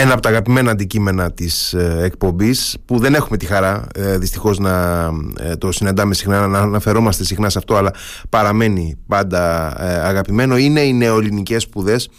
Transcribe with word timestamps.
ένα 0.00 0.12
από 0.12 0.22
τα 0.22 0.28
αγαπημένα 0.28 0.70
αντικείμενα 0.70 1.32
της 1.32 1.72
ε, 1.72 1.98
εκπομπής 2.02 2.76
που 2.84 2.98
δεν 2.98 3.14
έχουμε 3.14 3.36
τη 3.36 3.46
χαρά 3.46 3.86
ε, 3.94 4.18
δυστυχώς 4.18 4.58
να 4.58 5.06
ε, 5.38 5.56
το 5.56 5.72
συναντάμε 5.72 6.14
συχνά, 6.14 6.46
να 6.46 6.58
αναφερόμαστε 6.58 7.24
συχνά 7.24 7.50
σε 7.50 7.58
αυτό 7.58 7.76
αλλά 7.76 7.94
παραμένει 8.28 8.98
πάντα 9.06 9.74
αγαπημένο 10.06 10.56
είναι 10.56 10.80
οι 10.80 10.92
νεοελληνικές 10.92 11.62
σπουδές 11.62 12.10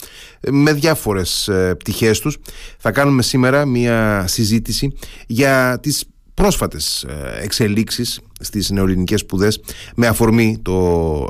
με 0.50 0.72
διάφορες 0.72 1.50
πτυχές 1.78 2.20
τους. 2.20 2.38
Θα 2.78 2.90
κάνουμε 2.90 3.22
σήμερα 3.22 3.66
μια 3.66 4.24
συζήτηση 4.26 4.92
για 5.26 5.78
τις 5.82 6.04
πρόσφατες 6.34 7.02
ε, 7.02 7.42
εξελίξεις 7.42 8.20
στις 8.42 8.70
νεοελληνικές 8.70 9.20
σπουδές 9.20 9.60
με 9.96 10.06
αφορμή 10.06 10.58
το 10.62 10.74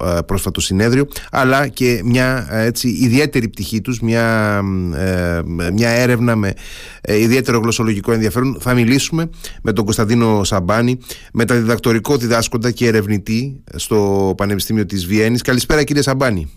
ε, 0.05 0.19
πρόσφατο 0.27 0.61
συνέδριο 0.61 1.07
αλλά 1.31 1.69
και 1.69 2.01
μια 2.05 2.49
ε, 2.51 2.65
έτσι, 2.65 2.89
ιδιαίτερη 2.89 3.49
πτυχή 3.49 3.81
τους 3.81 4.01
μια, 4.01 4.61
μια 5.73 5.89
έρευνα 5.89 6.37
με 6.37 6.53
ιδιαίτερο 7.09 7.59
γλωσσολογικό 7.59 8.13
ενδιαφέρον. 8.13 8.57
Θα 8.61 8.75
μιλήσουμε 8.75 9.31
με 9.63 9.73
τον 9.73 9.85
Κωνσταντίνο 9.85 10.45
Σαμπάνη 10.45 10.99
μεταδιδακτορικό 11.33 12.17
διδάσκοντα 12.17 12.71
και 12.71 12.87
ερευνητή 12.87 13.63
στο 13.77 14.33
Πανεπιστήμιο 14.37 14.87
της 14.87 15.07
Βιέννης. 15.07 15.43
Καλησπέρα 15.43 15.85
κύριε 15.85 16.03
Σαμπάνη. 16.03 16.51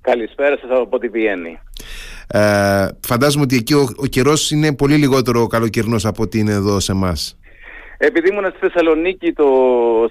Καλησπέρα 0.00 0.58
σας 0.58 0.70
από 0.82 0.98
τη 0.98 1.08
Βιέννη. 1.08 1.58
Ε, 2.26 2.88
Φαντάζομαι 3.06 3.44
ότι 3.44 3.56
εκεί 3.56 3.74
ο, 3.74 3.88
ο 3.96 4.06
καιρός 4.06 4.50
είναι 4.50 4.74
πολύ 4.74 4.96
λιγότερο 4.96 5.46
καλοκαιρινός 5.46 6.06
από 6.06 6.22
ότι 6.22 6.38
είναι 6.38 6.52
εδώ 6.52 6.80
σε 6.80 6.92
εμάς 6.92 7.38
επειδή 7.98 8.28
ήμουν 8.28 8.44
στη 8.48 8.58
Θεσσαλονίκη 8.58 9.32
το 9.32 9.46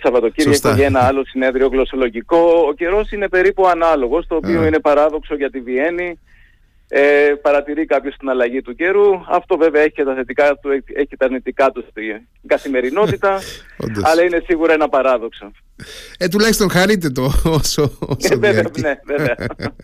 Σαββατοκύριακο 0.01 0.69
για 0.69 0.85
ένα 0.85 0.99
άλλο 0.99 1.25
συνέδριο 1.25 1.67
γλωσσολογικό, 1.67 2.65
ο 2.67 2.73
καιρός 2.73 3.11
είναι 3.11 3.29
περίπου 3.29 3.67
ανάλογος, 3.67 4.27
το 4.27 4.35
οποίο 4.35 4.65
είναι 4.65 4.79
παράδοξο 4.79 5.35
για 5.35 5.49
τη 5.49 5.59
Βιέννη. 5.59 6.19
Ε, 6.89 7.33
παρατηρεί 7.41 7.85
κάποιος 7.85 8.15
την 8.17 8.29
αλλαγή 8.29 8.61
του 8.61 8.75
καιρού. 8.75 9.05
Αυτό 9.29 9.57
βέβαια 9.57 9.81
έχει 9.81 9.91
και 9.91 10.03
τα 10.03 10.13
θετικά 10.15 10.57
του, 10.61 10.69
έχει 10.93 11.17
τα 11.17 11.25
αρνητικά 11.25 11.71
του 11.71 11.85
στην 11.89 12.47
καθημερινότητα, 12.47 13.39
αλλά 14.09 14.23
είναι 14.23 14.43
σίγουρα 14.45 14.73
ένα 14.73 14.89
παράδοξο. 14.89 15.51
Ε, 16.17 16.27
τουλάχιστον 16.27 16.69
χαρείτε 16.69 17.09
το 17.09 17.23
όσο, 17.43 17.97
όσο 17.99 18.33
ε, 18.33 18.35
βέβαια, 18.35 18.63
ναι, 18.79 18.93
βέβαια. 19.05 19.35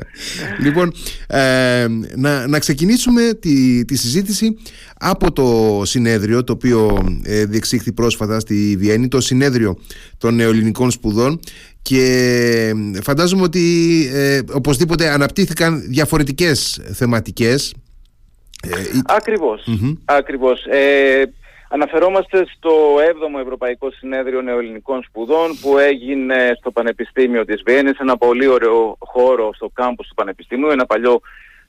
λοιπόν, 0.66 0.94
ε, 1.28 1.88
να, 2.16 2.48
να 2.48 2.60
ξεκινήσουμε 2.60 3.34
τη, 3.40 3.86
τη 3.86 3.96
συζήτηση 3.96 4.58
από 5.00 5.32
το 5.32 5.82
συνέδριο 5.86 6.44
το 6.44 6.54
οποίο 6.54 7.08
ε, 7.24 7.46
διεξήχθη 7.46 7.94
πρόσφατα 7.94 8.40
στη 8.40 8.76
Βιέννη, 8.80 9.08
το 9.08 9.22
συνέδριο 9.22 9.78
των 10.18 10.36
νεοελληνικών 10.36 10.92
σπουδών 10.92 11.40
και 11.84 12.74
φαντάζομαι 13.02 13.44
ότι 13.44 13.62
ε, 14.14 14.40
οπωσδήποτε 14.54 15.10
αναπτύχθηκαν 15.10 15.82
διαφορετικές 15.90 16.82
θεματικές. 16.94 17.76
Ε, 18.64 19.00
ακριβώς, 19.06 19.68
ακριβώς. 20.06 20.66
Ε, 20.66 21.24
αναφερόμαστε 21.70 22.46
στο 22.56 22.72
7ο 22.96 23.42
Ευρωπαϊκό 23.42 23.92
Συνέδριο 23.92 24.42
Νεοελληνικών 24.42 25.04
Σπουδών 25.04 25.60
που 25.62 25.78
έγινε 25.78 26.52
στο 26.60 26.72
Πανεπιστήμιο 26.72 27.46
της 27.46 27.62
Βιέννης, 27.66 28.00
ένα 28.00 28.18
πολύ 28.18 28.48
ωραίο 28.48 28.96
χώρο 29.00 29.54
στο 29.54 29.70
κάμπους 29.74 30.08
του 30.08 30.14
Πανεπιστημίου, 30.14 30.70
ένα 30.70 30.86
παλιό 30.86 31.22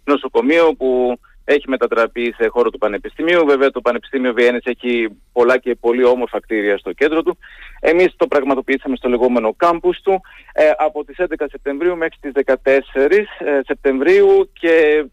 νοσοκομείο 0.05 0.75
που 0.75 1.19
έχει 1.45 1.69
μετατραπεί 1.69 2.35
σε 2.37 2.47
χώρο 2.49 2.71
του 2.71 2.79
Πανεπιστημίου. 2.79 3.47
Βέβαια 3.47 3.71
το 3.71 3.81
Πανεπιστήμιο 3.81 4.33
Βιέννης 4.33 4.65
έχει 4.65 5.09
πολλά 5.33 5.59
και 5.59 5.75
πολύ 5.75 6.05
όμορφα 6.05 6.41
κτίρια 6.41 6.79
στο 6.79 6.93
κέντρο 6.93 7.23
του. 7.23 7.39
Εμείς 7.81 8.15
το 8.17 8.27
πραγματοποιήσαμε 8.27 8.97
στο 8.97 9.09
λεγόμενο 9.09 9.55
κάμπους 9.57 10.01
του 10.01 10.21
ε, 10.53 10.71
από 10.79 11.05
τις 11.05 11.17
11 11.19 11.25
Σεπτεμβρίου 11.51 11.97
μέχρι 11.97 12.17
τις 12.21 12.33
14 12.45 12.57
ε, 12.65 13.61
Σεπτεμβρίου 13.67 14.51
και 14.53 15.05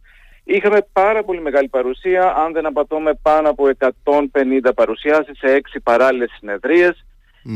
είχαμε 0.43 0.87
πάρα 0.93 1.23
πολύ 1.23 1.41
μεγάλη 1.41 1.67
παρουσία, 1.67 2.33
αν 2.35 2.53
δεν 2.53 2.65
απατώμε 2.65 3.13
πάνω 3.21 3.49
από 3.49 3.69
150 4.03 4.71
παρουσιάσεις 4.75 5.37
σε 5.37 5.61
6 5.73 5.77
παράλληλες 5.83 6.31
συνεδρίες 6.37 7.05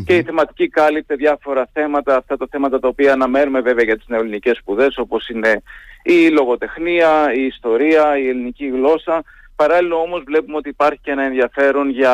και 0.06 0.16
η 0.16 0.24
θεματική 0.24 0.68
κάλυπτε 0.70 1.16
διάφορα 1.16 1.70
θέματα, 1.74 2.16
αυτά 2.16 2.38
τα 2.38 2.48
θέματα 2.52 2.80
τα 2.80 2.88
οποία 2.88 3.14
αναμένουμε 3.14 3.62
βέβαια 3.62 3.84
για 3.84 3.98
τις 3.98 4.08
νεοελληνικές 4.08 4.58
σπουδές 4.58 4.98
όπως 4.98 5.30
είναι 5.30 5.62
η 6.06 6.30
λογοτεχνία, 6.30 7.34
η 7.34 7.46
ιστορία, 7.46 8.18
η 8.18 8.28
ελληνική 8.28 8.68
γλώσσα. 8.68 9.24
Παράλληλα 9.56 9.96
όμως 9.96 10.24
βλέπουμε 10.26 10.58
ότι 10.58 10.70
υπάρχει 10.70 11.00
και 11.02 11.12
ένα 11.12 11.24
ενδιαφέρον 11.24 11.90
για 11.90 12.14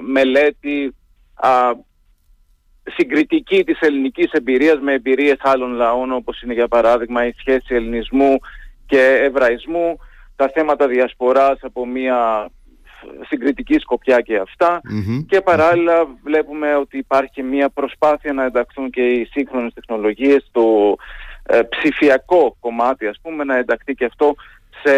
μελέτη 0.00 0.94
α, 1.34 1.50
συγκριτική 2.96 3.64
της 3.64 3.80
ελληνικής 3.80 4.30
εμπειρίας 4.30 4.78
με 4.80 4.92
εμπειρίες 4.92 5.36
άλλων 5.42 5.72
λαών 5.72 6.12
όπως 6.12 6.42
είναι 6.42 6.52
για 6.52 6.68
παράδειγμα 6.68 7.26
η 7.26 7.32
σχέση 7.38 7.74
ελληνισμού 7.74 8.36
και 8.86 9.00
εβραϊσμού, 9.00 9.96
τα 10.36 10.50
θέματα 10.54 10.86
διασποράς 10.86 11.58
από 11.62 11.86
μια 11.86 12.48
συγκριτική 13.28 13.78
σκοπιά 13.78 14.20
και 14.20 14.36
αυτα 14.36 14.80
και 15.28 15.40
παραλληλα 15.40 16.06
βλέπουμε 16.22 16.74
ότι 16.74 16.98
υπάρχει 16.98 17.42
μια 17.42 17.68
προσπάθεια 17.70 18.32
να 18.32 18.44
ενταχθούν 18.44 18.90
και 18.90 19.12
οι 19.12 19.24
σύγχρονες 19.24 19.72
τεχνολογίες 19.74 20.46
στο 20.48 20.96
ε, 21.46 21.60
ψηφιακό 21.62 22.56
κομμάτι 22.60 23.06
ας 23.06 23.18
πούμε 23.22 23.44
να 23.44 23.56
ενταχθεί 23.56 23.94
και 23.94 24.04
αυτό 24.04 24.34
σε, 24.82 24.92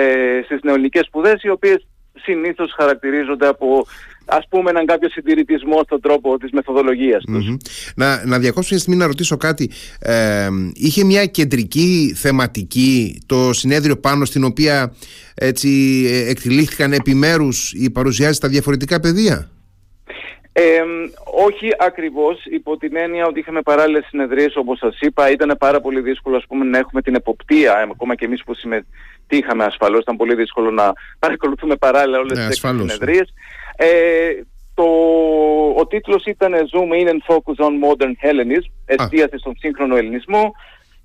στις 0.45 0.61
νεολικές 0.63 1.07
σπουδές 1.07 1.43
οι 1.43 1.49
οποίες 1.49 1.87
συνήθως 2.23 2.75
χαρακτηρίζονται 2.77 3.47
από 3.47 3.87
ας 4.25 4.47
πούμε 4.49 4.71
έναν 4.71 4.87
κάποιο 4.87 5.09
συντηρητισμό 5.09 5.81
στον 5.85 6.01
τρόπο 6.01 6.39
της 6.39 6.51
μεθοδολογίας 6.51 7.25
τους. 7.25 7.57
Να, 7.95 8.27
να 8.27 8.39
διακόψω 8.39 8.69
μια 8.71 8.81
στιγμή 8.81 8.99
να 8.99 9.07
ρωτήσω 9.07 9.37
κάτι. 9.37 9.71
Ε, 9.99 10.49
είχε 10.75 11.05
μια 11.05 11.27
κεντρική 11.27 12.15
θεματική 12.17 13.21
το 13.27 13.53
συνέδριο 13.53 13.97
πάνω 13.97 14.25
στην 14.25 14.45
οποία 14.45 14.95
έτσι 15.35 16.05
εκτελήχθηκαν 16.29 16.93
επιμέρους 16.93 17.73
οι 17.73 17.91
παρουσιάσεις 17.91 18.37
στα 18.37 18.49
διαφορετικά 18.49 19.01
πεδία; 19.01 19.51
Ε, 20.61 20.83
όχι 21.47 21.69
ακριβώς, 21.79 22.45
υπό 22.45 22.77
την 22.77 22.97
έννοια 22.97 23.27
ότι 23.27 23.39
είχαμε 23.39 23.63
παράλληλες 23.63 24.07
συνεδρίες 24.09 24.57
όπως 24.57 24.79
σας 24.79 25.01
είπα, 25.01 25.31
ήταν 25.31 25.57
πάρα 25.59 25.81
πολύ 25.81 26.01
δύσκολο 26.01 26.37
ας 26.37 26.45
πούμε, 26.49 26.65
να 26.65 26.79
έχουμε 26.79 27.03
την 27.03 27.15
εποπτεία, 27.15 27.79
ε, 27.79 27.83
ακόμα 27.83 28.15
και 28.15 28.25
εμείς 28.25 28.45
που 28.45 28.55
συμμετείχαμε 28.55 29.65
ασφαλώς, 29.65 30.01
ήταν 30.01 30.17
πολύ 30.17 30.35
δύσκολο 30.35 30.71
να 30.71 30.93
παρακολουθούμε 31.19 31.77
παράλληλα 31.77 32.19
όλες 32.19 32.39
ναι, 32.39 32.49
τις 32.49 32.59
συνεδρίες. 32.59 33.33
Ε, 33.77 33.89
το, 34.75 34.85
ο 35.77 35.87
τίτλος 35.87 36.25
ήταν 36.25 36.53
Zoom 36.53 37.03
in 37.03 37.09
and 37.09 37.35
Focus 37.35 37.67
on 37.67 37.73
Modern 37.85 38.13
Hellenism, 38.23 38.71
εστίαση 38.87 39.39
στον 39.39 39.55
σύγχρονο 39.59 39.97
ελληνισμό, 39.97 40.53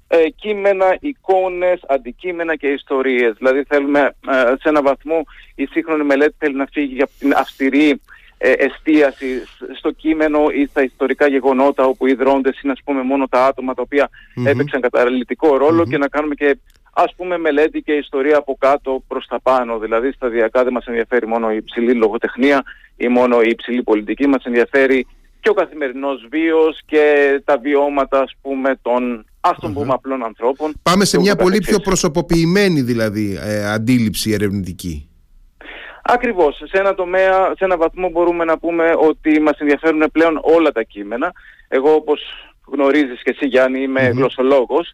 ε, 0.08 0.30
κείμενα, 0.30 0.98
εικόνες, 1.00 1.80
αντικείμενα 1.88 2.56
και 2.56 2.68
ιστορίες. 2.68 3.34
Δηλαδή 3.38 3.64
θέλουμε 3.68 4.00
ε, 4.30 4.54
σε 4.60 4.70
ένα 4.70 4.82
βαθμό 4.82 5.24
η 5.56 5.66
σύγχρονη 5.66 6.04
μελέτη 6.04 6.36
θέλει 6.38 6.56
να 6.56 6.68
φύγει 6.72 7.02
από 7.02 7.12
την 7.20 7.34
αυστηρή 7.36 7.90
ε, 7.90 7.96
εστίαση 8.52 9.44
στο 9.78 9.92
κείμενο 9.92 10.46
ή 10.54 10.66
στα 10.66 10.84
ιστορικά 10.84 11.28
γεγονότα 11.28 11.86
όπου 11.86 12.08
οι 12.08 12.14
δρόντες 12.14 12.62
είναι 12.62 12.72
ας 12.72 12.80
πούμε 12.86 13.02
μόνο 13.02 13.28
τα 13.28 13.46
άτομα 13.46 13.74
τα 13.74 13.82
οποία 13.82 14.10
mm-hmm. 14.10 14.46
έπαιξαν 14.46 14.82
καταλητικό 14.82 15.58
και 15.90 15.98
να 15.98 16.08
κάνουμε 16.08 16.36
και 16.36 16.58
ας 16.94 17.14
πούμε 17.16 17.38
μελέτη 17.38 17.82
και 17.82 17.92
ιστορία 17.92 18.38
από 18.38 18.56
κάτω 18.60 19.04
προς 19.08 19.26
τα 19.28 19.40
πάνω. 19.42 19.80
Δηλαδή 19.80 20.12
σταδιακά 20.12 20.64
δεν 20.64 20.74
μας 20.74 20.86
ενδιαφέρει 20.86 21.28
μόνο 21.28 21.52
η 21.52 21.56
υψηλή 21.56 21.94
λογοτεχνία 21.94 22.64
ή 22.98 23.08
μόνο 23.08 23.42
η 23.42 23.50
υψηλή 23.50 23.84
πολιτική, 23.84 24.28
μας 24.28 24.44
ενδιαφέρει 24.44 25.08
και 25.40 25.50
ο 25.50 25.54
καθημερινός 25.54 26.28
βίος 26.30 26.82
και 26.86 27.04
τα 27.46 27.58
βιώματα 27.58 28.20
ας 28.20 28.36
πούμε 28.42 28.80
των 28.82 29.26
ας 29.40 29.58
τον 29.60 29.74
πούμε 29.74 29.94
απλών 29.94 30.24
ανθρώπων. 30.24 30.74
Πάμε 30.82 31.06
σε 31.06 31.20
μια 31.20 31.36
πολύ 31.36 31.58
πιο 31.58 31.80
προσωποποιημένη 31.80 32.82
δηλαδή 32.82 33.40
ε, 33.42 33.72
αντίληψη 33.72 34.32
ερευνητική. 34.32 35.08
Ακριβώς. 36.06 36.56
Σε 36.66 36.80
ένα 36.80 36.96
τομέα, 36.96 37.54
σε 37.58 37.66
ένα 37.66 37.78
βαθμό 37.78 38.10
μπορούμε 38.10 38.44
να 38.44 38.58
πούμε 38.58 38.94
ότι 38.98 39.42
μας 39.42 39.60
ενδιαφέρουν 39.60 40.04
πλέον 40.12 40.40
όλα 40.42 40.72
τα 40.72 40.82
κείμενα. 40.84 41.32
Εγώ 41.68 41.94
όπως 41.94 42.22
γνωρίζεις 42.66 43.24
και 43.24 43.30
εσύ 43.30 43.48
Γιάννη 43.48 43.82
είμαι 43.82 44.02
γλωσσολογος 44.02 44.94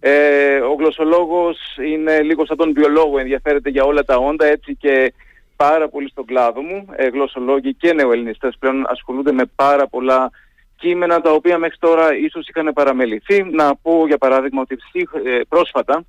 Ε, 0.00 0.56
ο 0.56 0.74
γλωσσολόγος 0.78 1.58
είναι 1.86 2.22
λίγο 2.22 2.46
σαν 2.46 2.56
τον 2.56 2.72
βιολόγο, 2.72 3.18
ενδιαφέρεται 3.18 3.70
για 3.70 3.84
όλα 3.84 4.04
τα 4.04 4.16
όντα 4.16 4.46
έτσι 4.46 4.76
και 4.76 5.12
πάρα 5.56 5.88
πολύ 5.88 6.08
στον 6.08 6.24
κλάδο 6.24 6.62
μου. 6.62 6.86
Ε, 6.96 7.06
γλωσσολόγοι 7.08 7.74
και 7.74 7.92
νεοελληνιστές 7.92 8.56
πλέον 8.58 8.84
ασχολούνται 8.88 9.32
με 9.32 9.44
πάρα 9.54 9.86
πολλά 9.86 10.30
κείμενα 10.76 11.20
τα 11.20 11.30
οποία 11.30 11.58
μέχρι 11.58 11.76
τώρα 11.78 12.16
ίσως 12.16 12.48
είχαν 12.48 12.72
παραμεληθεί. 12.72 13.42
Να 13.42 13.76
πω 13.76 14.06
για 14.06 14.18
παράδειγμα 14.18 14.60
ότι 14.60 14.78
ε, 15.24 15.40
πρόσφατα 15.48 16.04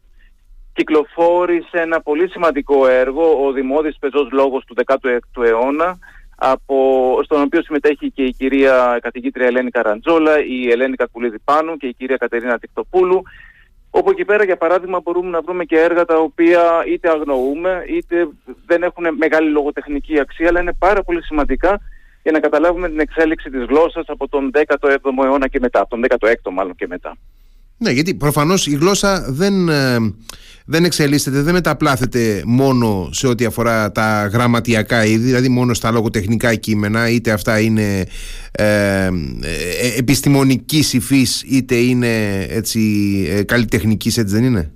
κυκλοφόρησε 0.75 1.77
ένα 1.77 2.01
πολύ 2.01 2.29
σημαντικό 2.29 2.87
έργο, 2.87 3.45
ο 3.45 3.51
Δημόδης 3.51 3.97
Πεζός 3.99 4.31
Λόγος 4.31 4.65
του 4.65 4.75
16ου 4.85 5.43
αιώνα, 5.45 5.97
από, 6.35 6.77
στον 7.23 7.41
οποίο 7.41 7.63
συμμετέχει 7.63 8.11
και 8.11 8.23
η 8.23 8.33
κυρία 8.33 8.99
καθηγήτρια 9.01 9.45
Ελένη 9.45 9.69
Καραντζόλα, 9.69 10.45
η 10.45 10.69
Ελένη 10.71 10.95
Κακουλίδη 10.95 11.39
Πάνου 11.39 11.77
και 11.77 11.87
η 11.87 11.93
κυρία 11.93 12.17
Κατερίνα 12.17 12.59
Τικτοπούλου, 12.59 13.21
όπου 13.89 14.09
εκεί 14.09 14.25
πέρα 14.25 14.43
για 14.43 14.57
παράδειγμα 14.57 14.99
μπορούμε 15.03 15.29
να 15.29 15.41
βρούμε 15.41 15.63
και 15.63 15.79
έργα 15.79 16.05
τα 16.05 16.17
οποία 16.17 16.61
είτε 16.87 17.09
αγνοούμε 17.09 17.83
είτε 17.87 18.27
δεν 18.65 18.83
έχουν 18.83 19.05
μεγάλη 19.17 19.49
λογοτεχνική 19.49 20.19
αξία 20.19 20.47
αλλά 20.47 20.59
είναι 20.61 20.73
πάρα 20.73 21.03
πολύ 21.03 21.23
σημαντικά 21.23 21.79
για 22.23 22.31
να 22.31 22.39
καταλάβουμε 22.39 22.89
την 22.89 22.99
εξέλιξη 22.99 23.49
της 23.49 23.63
γλώσσας 23.65 24.05
από 24.07 24.27
τον 24.27 24.51
17ο 24.53 25.23
αιώνα 25.23 25.47
και 25.47 25.59
μετά, 25.59 25.79
από 25.79 25.89
τον 25.89 26.05
16ο 26.09 26.51
μάλλον 26.51 26.75
και 26.75 26.87
μετά. 26.87 27.17
Ναι, 27.77 27.91
γιατί 27.91 28.15
προφανώς 28.15 28.67
η 28.67 28.75
γλώσσα 28.75 29.25
δεν, 29.29 29.69
ε, 29.69 29.97
δεν 30.65 30.83
εξελίσσεται, 30.83 31.41
δεν 31.41 31.53
μεταπλάθεται 31.53 32.43
μόνο 32.45 33.09
σε 33.11 33.27
ό,τι 33.27 33.45
αφορά 33.45 33.91
τα 33.91 34.29
γραμματιακά 34.33 35.05
είδη, 35.05 35.25
δηλαδή 35.25 35.49
μόνο 35.49 35.73
στα 35.73 35.91
λογοτεχνικά 35.91 36.55
κείμενα, 36.55 37.09
είτε 37.09 37.31
αυτά 37.31 37.59
είναι 37.59 38.03
ε, 38.51 39.05
ε, 39.05 39.09
επιστημονικής 39.97 40.93
υφής, 40.93 41.43
είτε 41.43 41.75
είναι 41.75 42.41
έτσι, 42.49 42.79
ε, 43.29 43.43
καλλιτεχνικής, 43.43 44.17
έτσι 44.17 44.35
δεν 44.35 44.43
είναι; 44.43 44.71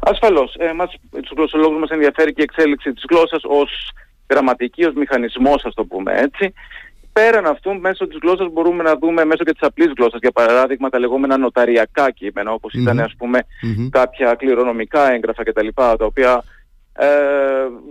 Ασφαλώς. 0.00 0.54
Ε, 0.58 0.72
μας, 0.72 0.94
τους 1.10 1.32
γλωσσολόγους 1.36 1.78
μας 1.78 1.90
ενδιαφέρει 1.90 2.32
και 2.32 2.40
η 2.40 2.48
εξέλιξη 2.50 2.92
της 2.92 3.04
γλώσσας 3.10 3.42
ως 3.44 3.90
γραμματική, 4.30 4.84
ως 4.84 4.94
μηχανισμός, 4.94 5.64
ας 5.64 5.74
το 5.74 5.84
πούμε 5.84 6.12
έτσι. 6.12 6.52
Πέραν 7.14 7.46
αυτού, 7.46 7.80
μέσω 7.80 8.06
της 8.06 8.18
γλώσσας 8.22 8.48
μπορούμε 8.52 8.82
να 8.82 8.96
δούμε, 8.96 9.24
μέσω 9.24 9.44
και 9.44 9.52
της 9.52 9.62
απλής 9.62 9.92
γλώσσας, 9.96 10.20
για 10.20 10.30
παράδειγμα, 10.30 10.88
τα 10.88 10.98
λεγόμενα 10.98 11.36
νοταριακά 11.36 12.10
κείμενα, 12.10 12.52
όπως 12.52 12.72
ήταν, 12.72 13.00
ας 13.00 13.14
πούμε, 13.18 13.38
κάποια 13.90 14.34
κληρονομικά 14.34 15.12
έγγραφα 15.12 15.42
κτλ., 15.44 15.68
τα 15.74 15.96
οποία 16.00 16.44
ε, 16.92 17.06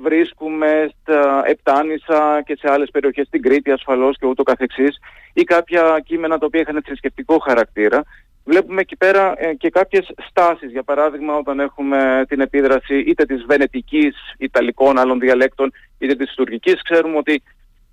βρίσκουμε 0.02 0.90
στα 1.02 1.44
Επτάνησα 1.46 2.42
και 2.46 2.58
σε 2.60 2.72
άλλες 2.72 2.90
περιοχές, 2.92 3.28
στην 3.28 3.42
Κρήτη 3.42 3.72
ασφαλώς 3.72 4.18
και 4.18 4.26
ούτω 4.26 4.44
καθεξής, 4.44 4.98
ή 5.34 5.44
κάποια 5.44 6.02
κείμενα 6.06 6.38
τα 6.38 6.46
οποία 6.46 6.62
είχαν 6.62 6.82
θρησκευτικό 6.86 7.38
χαρακτήρα. 7.38 8.04
Βλέπουμε 8.46 8.82
εκεί 8.82 8.96
πέρα 8.96 9.34
ε, 9.38 9.54
και 9.54 9.70
κάποιες 9.70 10.12
στάσεις, 10.30 10.72
για 10.72 10.84
παράδειγμα 10.84 11.36
όταν 11.36 11.60
έχουμε 11.60 12.26
την 12.28 12.40
επίδραση 12.40 13.00
είτε 13.00 13.26
της 13.26 13.44
βενετικής, 13.48 14.16
ιταλικών 14.38 14.98
άλλων 14.98 15.20
διαλέκτων, 15.20 15.72
είτε 15.98 16.16
της 16.16 16.34
τουρκικής, 16.34 16.82
ξέρουμε 16.82 17.18
ότι 17.18 17.44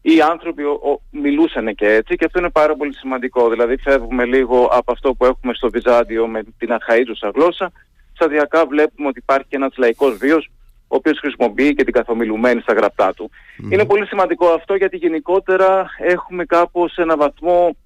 οι 0.03 0.21
άνθρωποι 0.21 0.63
ο, 0.63 1.01
μιλούσαν 1.11 1.75
και 1.75 1.87
έτσι 1.87 2.17
και 2.17 2.25
αυτό 2.25 2.39
είναι 2.39 2.51
πάρα 2.51 2.77
πολύ 2.77 2.95
σημαντικό. 2.95 3.49
Δηλαδή 3.49 3.77
φεύγουμε 3.77 4.25
λίγο 4.25 4.65
από 4.73 4.93
αυτό 4.93 5.15
που 5.15 5.25
έχουμε 5.25 5.55
στο 5.55 5.71
Βυζάντιο 5.71 6.27
με 6.27 6.43
την 6.59 6.71
αχαΐζουσα 6.71 7.31
γλώσσα. 7.35 7.73
Σταδιακά 8.13 8.67
βλέπουμε 8.67 9.09
ότι 9.09 9.19
υπάρχει 9.19 9.47
και 9.49 9.57
ένας 9.57 9.77
λαϊκός 9.77 10.17
βίος 10.17 10.51
ο 10.89 10.97
οποίος 10.97 11.19
χρησιμοποιεί 11.19 11.75
και 11.75 11.85
την 11.85 11.93
καθομιλουμένη 11.93 12.61
στα 12.61 12.73
γραπτά 12.73 13.15
του. 13.15 13.31
Είναι 13.71 13.85
πολύ 13.85 14.07
σημαντικό 14.07 14.47
αυτό 14.47 14.75
γιατί 14.75 14.97
γενικότερα 14.97 15.87
έχουμε 15.99 16.45
κάπως 16.45 16.97
ένα 16.97 17.17
βαθμό 17.17 17.77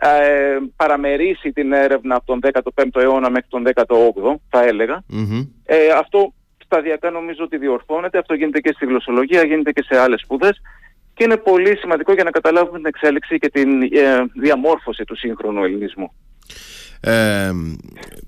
ε, 0.00 0.58
παραμερίσει 0.76 1.52
την 1.52 1.72
έρευνα 1.72 2.14
από 2.14 2.26
τον 2.26 2.40
15ο 2.52 3.00
αιώνα 3.00 3.30
μέχρι 3.30 3.48
τον 3.48 3.64
18ο 3.74 4.34
θα 4.48 4.62
έλεγα. 4.62 5.02
Ε, 5.64 5.88
αυτό 5.98 6.32
σταδιακά 6.64 7.10
νομίζω 7.10 7.44
ότι 7.44 7.56
διορθώνεται. 7.56 8.18
Αυτό 8.18 8.34
γίνεται 8.34 8.60
και 8.60 8.72
στη 8.74 8.86
γλωσσολογία, 8.86 9.44
γίνεται 9.44 9.72
και 9.72 9.82
σε 9.82 10.00
άλλες 10.00 10.20
σπουδές 10.20 10.60
και 11.22 11.28
είναι 11.28 11.36
πολύ 11.36 11.76
σημαντικό 11.76 12.12
για 12.12 12.24
να 12.24 12.30
καταλάβουμε 12.30 12.76
την 12.76 12.86
εξέλιξη 12.86 13.38
και 13.38 13.48
την 13.48 13.82
ε, 13.82 13.88
διαμόρφωση 14.34 15.04
του 15.04 15.16
σύγχρονου 15.16 15.64
ελληνισμού. 15.64 16.12
Ε, 17.04 17.52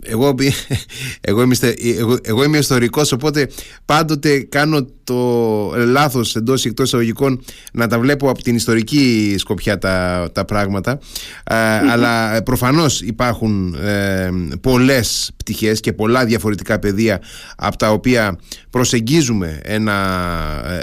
εγώ, 0.03 0.35
εγώ, 1.21 1.43
είμαι, 1.43 1.57
εγώ, 1.99 2.19
εγώ 2.23 2.45
είμαι 2.45 2.59
ιστορικός 2.59 3.13
οπότε 3.13 3.49
πάντοτε 3.85 4.39
κάνω 4.39 4.87
το 5.05 5.73
λάθος 5.87 6.37
εντός 6.37 6.65
ή 6.65 6.69
εκτός 6.69 6.87
εισαγωγικών 6.87 7.41
να 7.73 7.87
τα 7.87 7.99
βλέπω 7.99 8.31
από 8.31 8.43
την 8.43 8.55
ιστορική 8.55 9.35
σκοπιά 9.39 9.79
τα, 9.79 10.29
τα 10.33 10.45
πράγματα. 10.45 10.99
Ε, 11.45 11.55
αλλά 11.91 12.43
προφανώς 12.43 13.01
υπάρχουν 13.01 13.75
ε, 13.75 14.31
πολλές 14.61 15.31
πτυχές 15.37 15.81
και 15.81 15.93
πολλά 15.93 16.25
διαφορετικά 16.25 16.79
πεδία 16.79 17.21
από 17.57 17.77
τα 17.77 17.91
οποία 17.91 18.39
προσεγγίζουμε 18.71 19.61
ένα, 19.63 19.95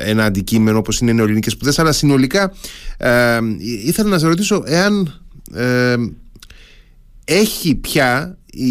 ένα 0.03 0.23
αντικείμενο 0.25 0.77
όπως 0.77 0.99
είναι 0.99 1.11
οι 1.11 1.13
νεοελληνικές 1.13 1.51
σπουδές. 1.51 1.79
Αλλά 1.79 1.91
συνολικά 1.91 2.53
ε, 2.97 3.39
ήθελα 3.85 4.09
να 4.09 4.19
σας 4.19 4.29
ρωτήσω 4.29 4.63
εάν 4.65 5.21
ε, 5.55 5.95
έχει 7.31 7.75
πια 7.75 8.37
η, 8.51 8.69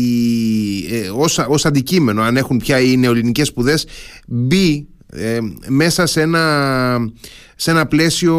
ε, 0.95 1.09
ως, 1.09 1.39
ως 1.39 1.67
αντικείμενο 1.67 2.23
αν 2.23 2.37
έχουν 2.37 2.57
πια 2.59 2.81
οι 2.81 2.97
νεοελληνικές 2.97 3.47
σπουδές 3.47 3.87
μπει 4.27 4.89
ε, 5.13 5.39
μέσα 5.67 6.07
σε 6.07 6.21
ένα, 6.21 6.97
σε 7.61 7.71
ένα 7.71 7.87
πλαίσιο 7.87 8.37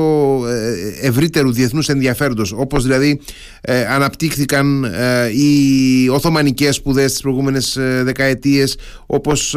ε, 0.48 1.08
ευρύτερου 1.08 1.52
διεθνούς 1.52 1.90
ενδιαφέροντος 1.90 2.52
όπως 2.52 2.84
δηλαδή 2.84 3.22
ε, 3.62 3.86
αναπτύχθηκαν 3.86 4.84
ε, 4.84 5.28
οι 5.28 6.10
Οθωμανικές 6.10 6.76
σπουδές 6.76 7.12
τις 7.12 7.22
προηγούμενες 7.22 7.78
δεκαετίες 8.04 8.78
όπως 9.06 9.56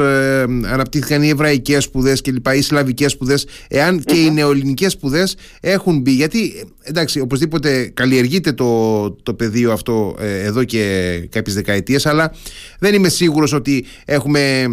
αναπτύχθηκαν 0.72 1.22
οι 1.22 1.28
Εβραϊκές 1.28 1.84
σπουδές 1.84 2.20
και 2.20 2.32
λοιπά 2.32 2.54
οι 2.54 2.62
Σλαβικές 2.62 3.12
σπουδές. 3.12 3.46
Εάν 3.68 4.02
και 4.02 4.16
οι 4.16 4.30
νεοελληνικές 4.30 4.92
σπουδές 4.92 5.36
έχουν 5.60 6.00
μπει 6.00 6.10
γιατί 6.10 6.64
εντάξει 6.82 7.20
οπωσδήποτε 7.20 7.90
καλλιεργείται 7.94 8.52
το, 8.52 9.10
το 9.10 9.34
πεδίο 9.34 9.72
αυτό 9.72 10.16
εδώ 10.18 10.64
και 10.64 10.82
κάποιες 11.30 11.54
δεκαετίες 11.54 12.06
αλλά 12.06 12.32
δεν 12.78 12.94
είμαι 12.94 13.08
σίγουρος 13.08 13.52
ότι 13.52 13.84
έχουμε 14.04 14.66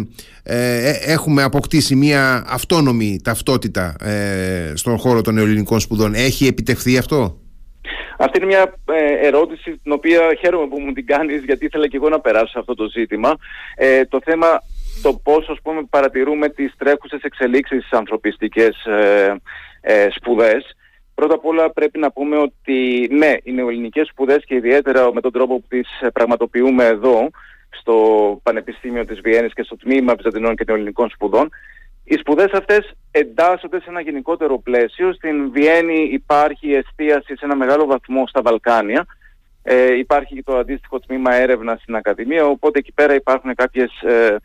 ε, 0.44 0.88
ε, 0.88 0.90
έχουμε 0.90 1.42
αποκτήσει 1.42 1.94
μια 1.94 2.44
αυτόνομη 2.46 3.20
ταυτότητα 3.24 3.94
ε, 4.00 4.72
στον 4.82 4.98
χώρο 4.98 5.20
των 5.20 5.38
ελληνικών 5.38 5.80
σπουδών. 5.80 6.14
Έχει 6.14 6.46
επιτευχθεί 6.46 6.98
αυτό; 6.98 7.20
Αυτή 8.18 8.38
είναι 8.38 8.46
μια 8.46 8.74
ε, 8.84 9.26
ερώτηση 9.26 9.78
την 9.82 9.92
οποία 9.92 10.20
χαίρομαι 10.40 10.66
που 10.66 10.80
μου 10.80 10.92
την 10.92 11.06
κάνεις 11.06 11.44
γιατί 11.44 11.64
ήθελα 11.64 11.88
και 11.88 11.96
εγώ 11.96 12.08
να 12.08 12.20
περάσω 12.20 12.46
σε 12.46 12.58
αυτό 12.58 12.74
το 12.74 12.88
ζήτημα. 12.88 13.36
Ε, 13.76 14.04
το 14.04 14.18
θέμα 14.24 14.46
το 15.02 15.20
πώς 15.22 15.48
ας 15.48 15.58
πούμε, 15.62 15.82
παρατηρούμε 15.90 16.48
τις 16.48 16.72
τρέχουσες 16.78 17.22
εξελίξεις 17.22 17.78
στις 17.78 17.98
ανθρωπιστικές 17.98 18.84
ε, 18.84 19.36
ε, 19.80 20.08
σπουδές. 20.10 20.76
Πρώτα 21.14 21.34
απ' 21.34 21.46
όλα 21.46 21.70
πρέπει 21.70 21.98
να 21.98 22.12
πούμε 22.12 22.36
ότι 22.36 23.08
ναι, 23.10 23.32
οι 23.42 23.52
νεοελληνικές 23.52 24.08
σπουδές 24.08 24.44
και 24.44 24.54
ιδιαίτερα 24.54 25.12
με 25.12 25.20
τον 25.20 25.32
τρόπο 25.32 25.60
που 25.60 25.66
τις 25.68 25.88
πραγματοποιούμε 26.12 26.84
εδώ 26.84 27.30
στο 27.70 27.96
Πανεπιστήμιο 28.42 29.04
της 29.04 29.20
Βιέννης 29.20 29.52
και 29.52 29.62
στο 29.62 29.76
Τμήμα 29.76 30.14
Βυζαντινών 30.14 30.56
και 30.56 30.64
Νεοελληνικών 30.66 31.10
Σπουδών. 31.10 31.48
Οι 32.04 32.16
σπουδές 32.16 32.52
αυτές 32.52 32.92
εντάσσονται 33.10 33.80
σε 33.80 33.90
ένα 33.90 34.00
γενικότερο 34.00 34.58
πλαίσιο. 34.58 35.12
Στην 35.12 35.50
Βιέννη 35.50 36.08
υπάρχει 36.12 36.72
εστίαση 36.72 37.36
σε 37.36 37.44
ένα 37.44 37.56
μεγάλο 37.56 37.86
βαθμό 37.86 38.26
στα 38.26 38.42
Βαλκάνια. 38.42 39.06
Ε, 39.62 39.98
υπάρχει 39.98 40.34
και 40.34 40.42
το 40.42 40.56
αντίστοιχο 40.56 41.00
τμήμα 41.00 41.34
έρευνας 41.34 41.80
στην 41.80 41.96
Ακαδημία, 41.96 42.46
οπότε 42.46 42.78
εκεί 42.78 42.92
πέρα 42.92 43.14
υπάρχουν 43.14 43.54
κάποιες 43.54 44.00
ε, 44.02 44.36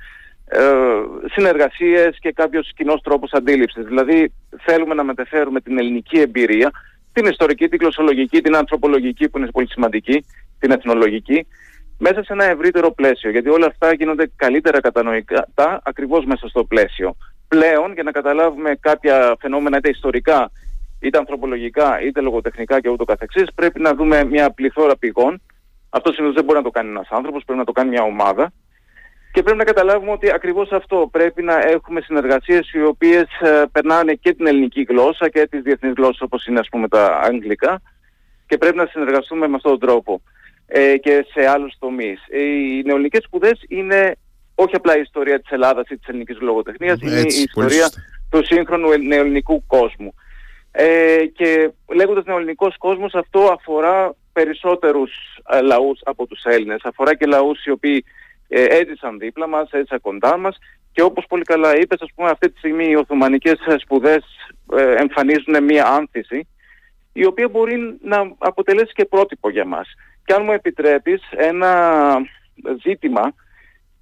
ε, 0.45 0.62
συνεργασίες 1.31 2.18
και 2.19 2.31
κάποιος 2.31 2.71
κοινός 2.75 3.01
τρόπος 3.01 3.31
αντίληψης. 3.31 3.86
Δηλαδή 3.86 4.33
θέλουμε 4.59 4.94
να 4.94 5.04
μεταφέρουμε 5.04 5.62
την 5.62 5.80
ελληνική 5.80 6.19
εμπειρία, 6.19 6.71
την 7.13 7.25
ιστορική, 7.25 7.68
την 7.68 7.77
γλωσσολογική, 7.81 8.42
την 8.42 8.56
ανθρωπολογική 8.56 9.30
που 9.30 9.38
είναι 9.38 9.51
πολύ 9.51 9.68
σημαντική, 9.69 10.25
την 10.59 10.71
εθνολογική, 10.71 11.48
μέσα 11.98 12.24
σε 12.24 12.33
ένα 12.33 12.45
ευρύτερο 12.45 12.92
πλαίσιο, 12.92 13.30
γιατί 13.30 13.50
όλα 13.50 13.65
αυτά 13.65 13.94
γίνονται 13.94 14.31
καλύτερα 14.36 14.81
κατανοητά 14.81 15.81
ακριβώς 15.83 16.25
μέσα 16.25 16.48
στο 16.48 16.63
πλαίσιο. 16.63 17.15
Πλέον, 17.47 17.94
για 17.94 18.03
να 18.03 18.11
καταλάβουμε 18.11 18.75
κάποια 18.79 19.35
φαινόμενα 19.39 19.77
είτε 19.77 19.89
ιστορικά, 19.89 20.51
είτε 20.99 21.17
ανθρωπολογικά, 21.17 22.01
είτε 22.01 22.21
λογοτεχνικά 22.21 22.81
και 22.81 22.89
ούτω 22.89 23.06
καθεξής, 23.06 23.47
πρέπει 23.56 23.80
να 23.81 23.94
δούμε 23.94 24.23
μια 24.23 24.51
πληθώρα 24.51 24.97
πηγών. 24.97 25.42
Αυτό 25.89 26.11
συνήθως 26.11 26.35
δεν 26.35 26.44
μπορεί 26.44 26.57
να 26.57 26.63
το 26.63 26.69
κάνει 26.69 26.89
ένας 26.89 27.07
άνθρωπος, 27.09 27.44
πρέπει 27.44 27.59
να 27.59 27.66
το 27.66 27.71
κάνει 27.71 27.89
μια 27.89 28.04
ομάδα. 28.04 28.51
Και 29.31 29.44
πρέπει 29.44 29.57
να 29.57 29.63
καταλάβουμε 29.63 30.11
ότι 30.11 30.31
ακριβώς 30.31 30.71
αυτό 30.71 31.09
πρέπει 31.11 31.44
να 31.44 31.59
έχουμε 31.59 32.01
συνεργασίες 32.01 32.71
οι 32.73 32.83
οποίες 32.83 33.25
ε, 33.42 33.63
περνάνε 33.71 34.13
και 34.13 34.33
την 34.33 34.47
ελληνική 34.47 34.81
γλώσσα 34.81 35.30
και 35.30 35.47
τις 35.47 35.61
διεθνείς 35.61 35.94
γλώσσες 35.97 36.21
όπως 36.21 36.45
είναι 36.45 36.59
ας 36.59 36.68
πούμε 36.69 36.87
τα 36.87 37.19
αγγλικά 37.23 37.81
και 38.47 38.57
πρέπει 38.57 38.77
να 38.77 38.85
συνεργαστούμε 38.85 39.47
με 39.47 39.56
αυτόν 39.56 39.80
τον 39.80 39.89
τρόπο 39.89 40.21
ε, 40.66 40.97
και 40.97 41.25
σε 41.33 41.47
άλλους 41.47 41.75
τομείς. 41.80 42.19
Οι 42.27 42.81
νεοελληνικές 42.83 43.23
σπουδές 43.23 43.63
είναι 43.68 44.16
όχι 44.59 44.76
απλά 44.76 44.97
η 44.97 45.02
ιστορία 45.02 45.40
της 45.40 45.52
Ελλάδας 45.52 45.90
ή 45.90 45.97
της 45.97 46.07
ελληνικής 46.07 46.40
λογοτεχνίας, 46.40 46.99
είναι 47.02 47.19
η 47.19 47.45
ιστορία 47.47 47.90
του 48.30 48.45
σύγχρονου 48.45 48.97
νεοελληνικού 48.97 49.64
κόσμου. 49.68 50.14
Ε, 50.71 51.26
και 51.33 51.71
λέγοντας 51.94 52.26
νεοελληνικός 52.26 52.78
κόσμος 52.78 53.14
αυτό 53.14 53.40
αφορά 53.40 54.16
περισσότερους 54.33 55.11
ε, 55.49 55.61
λαούς 55.61 55.99
από 56.04 56.28
τους 56.28 56.44
Έλληνες. 56.44 56.80
Αφορά 56.83 57.16
και 57.16 57.26
λαούς 57.26 57.66
οι 57.66 57.71
οποίοι 57.71 58.06
ε, 58.47 58.64
έζησαν 58.64 59.18
δίπλα 59.19 59.47
μας, 59.47 59.71
έζησαν 59.71 60.02
κοντά 60.02 60.37
μας 60.37 60.57
και 60.92 61.02
όπως 61.02 61.26
πολύ 61.28 61.44
καλά 61.44 61.78
είπες, 61.78 62.02
ας 62.02 62.09
πούμε 62.16 62.30
αυτή 62.30 62.52
τη 62.52 62.57
στιγμή 62.57 62.90
οι 62.90 62.95
Οθωμανικές 62.95 63.57
σπουδές 63.78 64.23
ε, 64.78 64.95
εμφανίζουν 64.95 65.64
μία 65.64 65.85
άνθηση 65.85 66.47
η 67.14 67.26
οποία 67.26 67.47
μπορεί 67.47 67.97
να 68.02 68.35
αποτελέσει 68.37 68.94
και 68.94 69.06
πρότυπο 69.06 69.49
για 69.49 69.66
μας. 69.66 69.87
Και 70.26 70.33
αν 70.33 70.44
μου 70.44 70.52
επιτρέπεις 70.52 71.21
ένα 71.31 71.71
ζήτημα, 72.83 73.33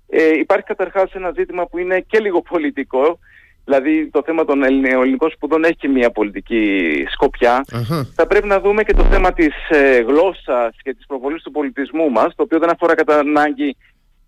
ε, 0.07 0.37
υπάρχει 0.37 0.65
καταρχάς 0.65 1.13
ένα 1.13 1.31
ζήτημα 1.35 1.65
που 1.65 1.77
είναι 1.77 1.99
και 1.99 2.19
λίγο 2.19 2.41
πολιτικό, 2.41 3.19
δηλαδή 3.65 4.09
το 4.09 4.21
θέμα 4.25 4.45
των 4.45 4.63
ελληνικών 4.63 5.29
σπουδών 5.29 5.63
έχει 5.63 5.75
και 5.75 5.87
μια 5.87 6.11
πολιτική 6.11 7.05
Θα 8.15 8.27
πρέπει 8.27 8.47
να 8.47 8.59
δούμε 8.59 8.83
και 8.83 8.93
το 8.93 9.03
θέμα 9.03 9.33
της 9.33 9.53
ε, 9.69 9.99
γλώσσας 9.99 10.75
και 10.83 10.93
της 10.93 11.05
προβολής 11.05 11.43
του 11.43 11.51
πολιτισμού 11.51 12.09
μας, 12.09 12.35
το 12.35 12.43
οποίο 12.43 12.59
δεν 12.59 12.69
αφορά 12.69 12.95
κατά 12.95 13.19
ανάγκη 13.19 13.75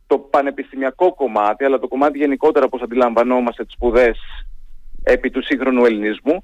το 0.08 0.18
πανεπιστημιακό 0.18 1.14
κομμάτι, 1.14 1.64
αλλά 1.64 1.80
το 1.80 1.88
κομμάτι 1.88 2.18
γενικότερα 2.18 2.68
πώς 2.68 2.82
αντιλαμβανόμαστε 2.82 3.64
τις 3.64 3.74
σπουδές 3.74 4.20
επί 5.04 5.30
του 5.30 5.44
σύγχρονου 5.44 5.86
ελληνισμού. 5.86 6.42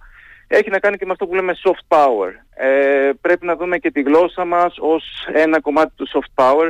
Έχει 0.47 0.69
να 0.69 0.79
κάνει 0.79 0.97
και 0.97 1.05
με 1.05 1.11
αυτό 1.11 1.27
που 1.27 1.35
λέμε 1.35 1.53
soft 1.63 1.97
power. 1.97 2.31
Ε, 2.55 3.11
πρέπει 3.21 3.45
να 3.45 3.55
δούμε 3.55 3.77
και 3.77 3.91
τη 3.91 4.01
γλώσσα 4.01 4.45
μας 4.45 4.75
ως 4.79 5.03
ένα 5.33 5.61
κομμάτι 5.61 5.91
του 5.95 6.07
soft 6.07 6.43
power 6.43 6.69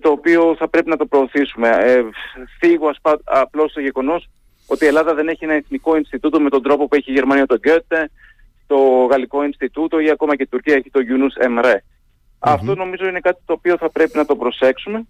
το 0.00 0.10
οποίο 0.10 0.54
θα 0.58 0.68
πρέπει 0.68 0.88
να 0.88 0.96
το 0.96 1.06
προωθήσουμε. 1.06 1.68
Ε, 1.68 2.02
θίγω 2.58 2.90
απλώς 3.24 3.72
το 3.72 3.80
γεγονός 3.80 4.28
ότι 4.66 4.84
η 4.84 4.88
Ελλάδα 4.88 5.14
δεν 5.14 5.28
έχει 5.28 5.44
ένα 5.44 5.54
εθνικό 5.54 5.96
Ινστιτούτο 5.96 6.40
με 6.40 6.50
τον 6.50 6.62
τρόπο 6.62 6.88
που 6.88 6.94
έχει 6.94 7.10
η 7.10 7.14
Γερμανία 7.14 7.46
το 7.46 7.56
Γκέτε, 7.56 8.10
το 8.66 8.76
Γαλλικό 9.10 9.44
Ινστιτούτο 9.44 10.00
ή 10.00 10.10
ακόμα 10.10 10.36
και 10.36 10.42
η 10.42 10.46
Τουρκία 10.46 10.74
έχει 10.74 10.90
το 10.90 11.00
Yunus 11.08 11.46
Emre. 11.46 11.76
Αυτό 12.38 12.74
νομίζω 12.74 13.08
είναι 13.08 13.20
κάτι 13.20 13.40
το 13.44 13.52
οποίο 13.52 13.76
θα 13.76 13.90
πρέπει 13.90 14.16
να 14.16 14.24
το 14.24 14.36
προσέξουμε. 14.36 15.06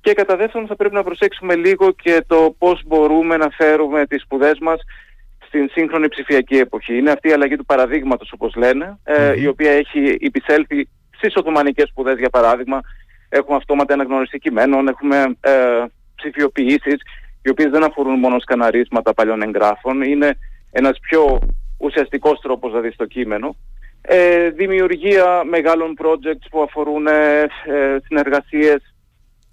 Και 0.00 0.12
κατά 0.12 0.36
δεύτερον 0.36 0.66
θα 0.66 0.76
πρέπει 0.76 0.94
να 0.94 1.02
προσέξουμε 1.02 1.54
λίγο 1.54 1.92
και 1.92 2.24
το 2.26 2.54
πώς 2.58 2.82
μπορούμε 2.86 3.36
να 3.36 3.48
φέρουμε 3.50 4.06
τις 4.06 4.22
σπουδές 4.22 4.58
μας 4.60 4.80
στην 5.46 5.68
σύγχρονη 5.72 6.08
ψηφιακή 6.08 6.56
εποχή. 6.56 6.96
Είναι 6.96 7.10
αυτή 7.10 7.28
η 7.28 7.32
αλλαγή 7.32 7.56
του 7.56 7.64
παραδείγματος 7.64 8.32
όπως 8.32 8.54
λένε, 8.54 8.98
ε, 9.04 9.40
η 9.40 9.46
οποία 9.46 9.70
έχει 9.70 10.16
υπησέλθει 10.20 10.88
στις 11.10 11.36
Οθωμανικές 11.36 11.88
σπουδές 11.88 12.18
για 12.18 12.30
παράδειγμα. 12.30 12.80
Έχουμε 13.32 13.56
αυτόματα 13.56 13.94
αναγνωριστή 13.94 14.38
κειμένων, 14.38 14.88
έχουμε 14.88 15.36
ε, 15.40 15.84
ψηφιοποιήσεις 16.14 17.00
οι 17.42 17.50
οποίες 17.50 17.70
δεν 17.70 17.84
αφορούν 17.84 18.18
μόνο 18.18 18.38
σκαναρίσματα 18.38 19.14
παλιών 19.14 19.42
εγγράφων. 19.42 20.02
Είναι 20.02 20.38
ένας 20.70 20.98
πιο 21.00 21.38
ουσιαστικός 21.78 22.40
τρόπος 22.40 22.72
να 22.72 22.80
δει 22.80 22.96
το 22.96 23.06
κείμενο. 23.06 23.56
Ε, 24.02 24.50
δημιουργία 24.50 25.42
μεγάλων 25.50 25.94
projects 25.98 26.46
που 26.50 26.62
αφορούν 26.62 27.06
ε, 27.06 27.40
ε, 27.40 27.96
συνεργασίες 28.04 28.94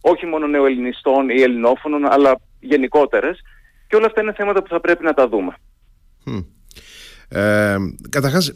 όχι 0.02 0.26
μόνο 0.26 0.48
νεοελληνιστών 0.48 1.30
ή 1.30 1.42
ελληνόφωνων, 1.42 2.12
αλλά 2.12 2.40
γενικότερες. 2.60 3.40
Και 3.88 3.96
όλα 3.96 4.06
αυτά 4.06 4.22
είναι 4.22 4.34
θέματα 4.34 4.62
που 4.62 4.70
θα 4.70 4.80
πρέπει 4.80 5.04
να 5.04 5.14
τα 5.14 5.28
δούμε. 5.28 5.54
Ε, 7.30 7.76
καταρχάς 8.10 8.54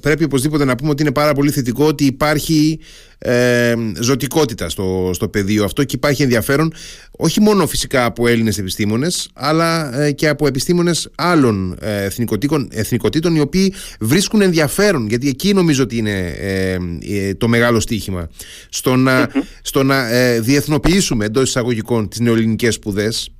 πρέπει 0.00 0.24
οπωσδήποτε 0.24 0.64
να 0.64 0.74
πούμε 0.74 0.90
ότι 0.90 1.02
είναι 1.02 1.12
πάρα 1.12 1.32
πολύ 1.32 1.50
θετικό 1.50 1.86
ότι 1.86 2.04
υπάρχει 2.04 2.78
ε, 3.18 3.74
ζωτικότητα 4.00 4.68
στο, 4.68 5.10
στο 5.14 5.28
πεδίο 5.28 5.64
αυτό 5.64 5.84
και 5.84 5.96
υπάρχει 5.96 6.22
ενδιαφέρον 6.22 6.72
όχι 7.10 7.40
μόνο 7.40 7.66
φυσικά 7.66 8.04
από 8.04 8.26
Έλληνες 8.28 8.58
επιστήμονες 8.58 9.28
αλλά 9.34 10.00
ε, 10.00 10.12
και 10.12 10.28
από 10.28 10.46
επιστήμονες 10.46 11.08
άλλων 11.14 11.76
ε, 11.80 12.04
εθνικοτήτων, 12.04 12.68
εθνικοτήτων 12.72 13.34
οι 13.34 13.40
οποίοι 13.40 13.72
βρίσκουν 14.00 14.40
ενδιαφέρον 14.40 15.08
γιατί 15.08 15.28
εκεί 15.28 15.54
νομίζω 15.54 15.82
ότι 15.82 15.96
είναι 15.96 16.34
ε, 16.38 17.34
το 17.34 17.48
μεγάλο 17.48 17.80
στίχημα 17.80 18.28
στο 18.68 18.96
να, 18.96 19.30
στο 19.62 19.82
να 19.82 20.04
διεθνοποιήσουμε 20.40 21.24
εντός 21.24 21.48
εισαγωγικών 21.48 22.08
τις 22.08 22.20
νεοελληνικές 22.20 22.74
σπουδές 22.74 23.30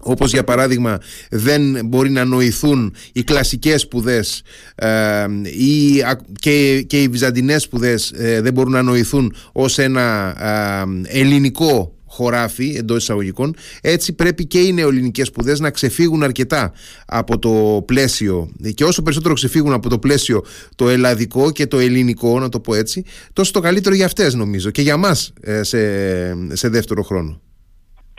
όπως 0.00 0.32
για 0.32 0.44
παράδειγμα 0.44 0.98
δεν 1.30 1.86
μπορεί 1.86 2.10
να 2.10 2.24
νοηθούν 2.24 2.94
οι 3.12 3.22
κλασικές 3.22 3.80
σπουδές 3.80 4.42
ε, 4.74 5.26
και, 6.38 6.84
και 6.86 7.02
οι 7.02 7.08
βυζαντινές 7.08 7.62
σπουδές 7.62 8.10
ε, 8.10 8.40
δεν 8.40 8.52
μπορούν 8.52 8.72
να 8.72 8.82
νοηθούν 8.82 9.34
ως 9.52 9.78
ένα 9.78 10.36
ε, 11.08 11.18
ελληνικό 11.18 11.94
χωράφι 12.12 12.74
εντός 12.76 13.02
εισαγωγικών, 13.02 13.54
έτσι 13.80 14.12
πρέπει 14.12 14.46
και 14.46 14.58
οι 14.58 14.72
νεοελληνικές 14.72 15.26
σπουδές 15.26 15.60
να 15.60 15.70
ξεφύγουν 15.70 16.22
αρκετά 16.22 16.72
από 17.06 17.38
το 17.38 17.82
πλαίσιο 17.86 18.50
και 18.74 18.84
όσο 18.84 19.02
περισσότερο 19.02 19.34
ξεφύγουν 19.34 19.72
από 19.72 19.88
το 19.88 19.98
πλαίσιο 19.98 20.44
το 20.74 20.88
ελλαδικό 20.88 21.50
και 21.50 21.66
το 21.66 21.78
ελληνικό, 21.78 22.40
να 22.40 22.48
το 22.48 22.60
πω 22.60 22.74
έτσι, 22.74 23.04
τόσο 23.32 23.52
το 23.52 23.60
καλύτερο 23.60 23.94
για 23.94 24.04
αυτές 24.04 24.34
νομίζω 24.34 24.70
και 24.70 24.82
για 24.82 24.96
μας 24.96 25.32
ε, 25.40 25.62
σε, 25.62 25.78
σε 26.56 26.68
δεύτερο 26.68 27.02
χρόνο. 27.02 27.40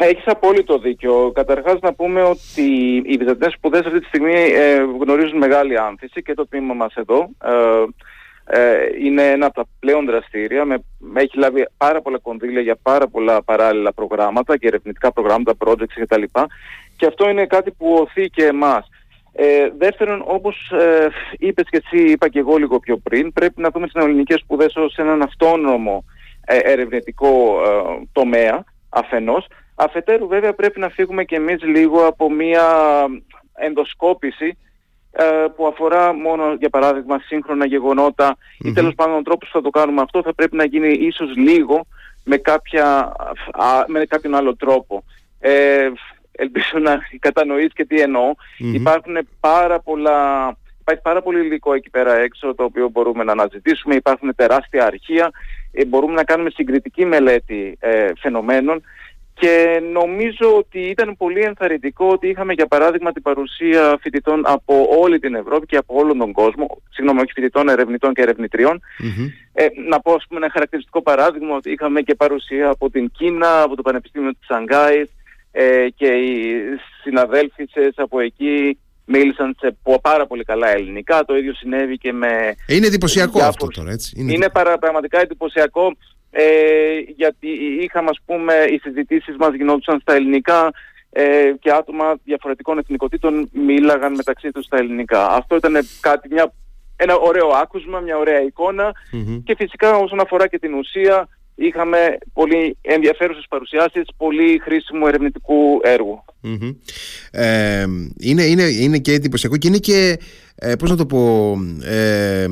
Έχεις 0.03 0.27
απόλυτο 0.27 0.77
δίκιο. 0.77 1.31
Καταρχάς 1.34 1.79
να 1.81 1.93
πούμε 1.93 2.22
ότι 2.22 2.62
οι 3.05 3.17
Βυζαντινές 3.17 3.53
σπουδές 3.53 3.86
αυτή 3.86 4.00
τη 4.00 4.05
στιγμή 4.05 4.34
ε, 4.34 4.75
γνωρίζουν 5.00 5.38
μεγάλη 5.38 5.77
άνθηση 5.77 6.22
και 6.22 6.34
το 6.34 6.48
τμήμα 6.48 6.74
μας 6.74 6.93
εδώ. 6.96 7.29
Ε, 7.43 7.84
ε, 8.46 8.89
είναι 9.03 9.29
ένα 9.29 9.46
από 9.46 9.55
τα 9.55 9.65
πλέον 9.79 10.05
δραστήρια, 10.05 10.65
με, 10.65 10.84
έχει 11.13 11.38
λάβει 11.38 11.67
πάρα 11.77 12.01
πολλά 12.01 12.17
κονδύλια 12.17 12.62
για 12.62 12.77
πάρα 12.81 13.08
πολλά 13.08 13.43
παράλληλα 13.43 13.93
προγράμματα 13.93 14.58
και 14.58 14.67
ερευνητικά 14.67 15.12
προγράμματα, 15.12 15.53
projects 15.65 16.01
κτλ. 16.01 16.24
Και 16.98 17.05
αυτό 17.05 17.29
είναι 17.29 17.46
κάτι 17.46 17.72
που 17.72 17.93
οθεί 17.93 18.29
και 18.29 18.46
εμάς. 18.46 18.89
Ε, 19.34 19.70
δεύτερον, 19.77 20.24
όπως 20.25 20.72
ε, 20.72 21.08
είπες 21.38 21.65
και 21.70 21.81
εσύ, 21.84 22.12
είπα 22.12 22.29
και 22.29 22.39
εγώ 22.39 22.58
λίγο 22.58 22.79
πιο 22.79 22.98
πριν, 22.98 23.34
πρέπει 23.34 23.62
να 23.62 23.70
δούμε 23.70 23.86
τις 23.86 23.96
νεοελληνικές 23.96 24.39
σπουδές 24.39 24.75
ως 24.75 24.96
έναν 24.96 25.22
αυτόνομο 25.22 26.05
ε, 26.46 26.58
ερευνητικό 26.58 27.62
ε, 27.65 28.08
τομέα 28.12 28.63
αφενός 28.89 29.48
Αφετέρου 29.83 30.27
βέβαια 30.27 30.53
πρέπει 30.53 30.79
να 30.79 30.89
φύγουμε 30.89 31.23
και 31.23 31.35
εμείς 31.35 31.63
λίγο 31.63 32.05
από 32.05 32.31
μια 32.31 32.65
ενδοσκόπηση 33.53 34.57
ε, 35.11 35.23
που 35.55 35.67
αφορά 35.67 36.13
μόνο 36.13 36.53
για 36.53 36.69
παράδειγμα 36.69 37.19
σύγχρονα 37.19 37.65
ή 37.65 38.71
τέλος 38.73 38.95
πάντων 38.95 39.15
ο 39.17 39.21
τρόπος 39.21 39.50
που 39.50 39.57
θα 39.57 39.61
το 39.61 39.69
κάνουμε 39.69 40.01
αυτό 40.01 40.21
θα 40.21 40.33
πρέπει 40.33 40.55
να 40.55 40.65
γίνει 40.65 40.93
ίσως 40.93 41.35
λίγο 41.35 41.85
με, 42.23 42.38
κάποια, 42.38 43.11
με 43.88 44.05
κάποιον 44.05 44.35
άλλο 44.35 44.55
τρόπο. 44.55 45.03
Ε, 45.39 45.89
ελπίζω 46.31 46.79
να 46.79 47.00
κατανοείς 47.19 47.73
και 47.73 47.85
τι 47.85 48.01
εννοω 48.01 48.33
Υπάρχουν 48.57 49.27
πάρα 49.39 49.79
πολλά... 49.79 50.50
Υπάρχει 50.79 51.01
πάρα 51.01 51.21
πολύ 51.21 51.45
υλικό 51.45 51.73
εκεί 51.73 51.89
πέρα 51.89 52.13
έξω 52.15 52.55
το 52.55 52.63
οποίο 52.63 52.89
μπορούμε 52.89 53.23
να 53.23 53.31
αναζητήσουμε. 53.31 53.95
Υπάρχουν 53.95 54.35
τεράστια 54.35 54.85
αρχεία. 54.85 55.31
Ε, 55.71 55.85
μπορούμε 55.85 56.13
να 56.13 56.23
κάνουμε 56.23 56.50
συγκριτική 56.50 57.05
μελέτη 57.05 57.77
ε, 57.79 58.11
φαινομένων 58.17 58.83
και 59.33 59.81
νομίζω 59.91 60.57
ότι 60.57 60.79
ήταν 60.79 61.15
πολύ 61.17 61.41
ενθαρρυντικό 61.41 62.07
ότι 62.07 62.27
είχαμε 62.27 62.53
για 62.53 62.67
παράδειγμα 62.67 63.11
την 63.11 63.21
παρουσία 63.21 63.97
φοιτητών 64.01 64.41
από 64.45 64.88
όλη 65.00 65.19
την 65.19 65.35
Ευρώπη 65.35 65.65
και 65.65 65.77
από 65.77 65.95
όλον 65.95 66.17
τον 66.17 66.31
κόσμο, 66.31 66.81
συγγνώμη 66.89 67.19
όχι 67.19 67.31
φοιτητών, 67.31 67.69
ερευνητών 67.69 68.13
και 68.13 68.21
ερευνητριών. 68.21 68.81
Ε, 69.53 69.67
να 69.89 70.00
πω 70.00 70.13
ας 70.13 70.25
πούμε 70.27 70.39
ένα 70.39 70.51
χαρακτηριστικό 70.51 71.01
παράδειγμα 71.01 71.55
ότι 71.55 71.71
είχαμε 71.71 72.01
και 72.01 72.15
παρουσία 72.15 72.69
από 72.69 72.89
την 72.89 73.11
Κίνα, 73.11 73.61
από 73.61 73.75
το 73.75 73.81
Πανεπιστήμιο 73.81 74.29
της 74.29 74.45
Σανγκάης 74.45 75.09
ε, 75.51 75.88
και 75.95 76.07
οι 76.07 76.55
συναδέλφισες 77.03 77.93
από 77.95 78.19
εκεί 78.19 78.77
μίλησαν 79.05 79.55
σε 79.59 79.77
πάρα 80.01 80.25
πολύ 80.27 80.43
καλά 80.43 80.69
ελληνικά. 80.69 81.25
Το 81.25 81.38
ίδιο 81.38 81.53
συνέβη 81.53 81.97
και 81.97 82.13
με... 82.13 82.55
Είναι 82.67 82.88
εντυπωσιακό 82.88 83.43
αυτό 83.43 83.67
τώρα, 83.67 83.91
έτσι. 83.91 84.13
Είναι, 84.17 84.33
είναι 84.33 84.50
πραγματικά 84.79 85.19
εντυπωσιακό 85.19 85.95
ε, 86.31 87.00
γιατί 87.15 87.47
είχαμε 87.81 88.09
ας 88.09 88.19
πούμε 88.25 88.53
οι 88.53 88.77
συζητήσεις 88.77 89.35
μας 89.38 89.53
γινόντουσαν 89.53 90.00
στα 90.00 90.13
ελληνικά 90.13 90.71
ε, 91.09 91.53
και 91.59 91.71
άτομα 91.71 92.15
διαφορετικών 92.23 92.77
εθνικότητων 92.77 93.50
μίλαγαν 93.53 94.13
μεταξύ 94.15 94.51
τους 94.51 94.65
στα 94.65 94.77
ελληνικά. 94.77 95.27
Αυτό 95.27 95.55
ήταν 95.55 95.73
κάτι, 96.00 96.27
μια, 96.31 96.53
ένα 96.95 97.15
ωραίο 97.15 97.47
άκουσμα, 97.47 98.00
μια 98.00 98.17
ωραία 98.17 98.39
και 99.43 99.55
φυσικά 99.55 99.95
όσον 99.95 100.19
αφορά 100.19 100.47
και 100.47 100.59
την 100.59 100.73
ουσία 100.73 101.27
είχαμε 101.61 101.97
πολύ 102.33 102.77
ενδιαφέρουσες 102.81 103.45
παρουσιάσεις, 103.49 104.03
πολύ 104.17 104.59
χρήσιμου 104.63 105.07
ερευνητικού 105.07 105.79
Ε, 107.31 107.85
είναι, 108.19 108.43
είναι, 108.43 108.63
είναι 108.63 108.97
και 108.97 109.13
εντυπωσιακό 109.13 109.57
και 109.57 109.67
είναι 109.67 109.77
και, 109.77 110.19
ε, 110.55 110.75
πώς 110.75 110.89
να 110.89 110.95
το 110.95 111.05
πω, 111.05 111.53
ε, 111.83 112.43
ε 112.43 112.47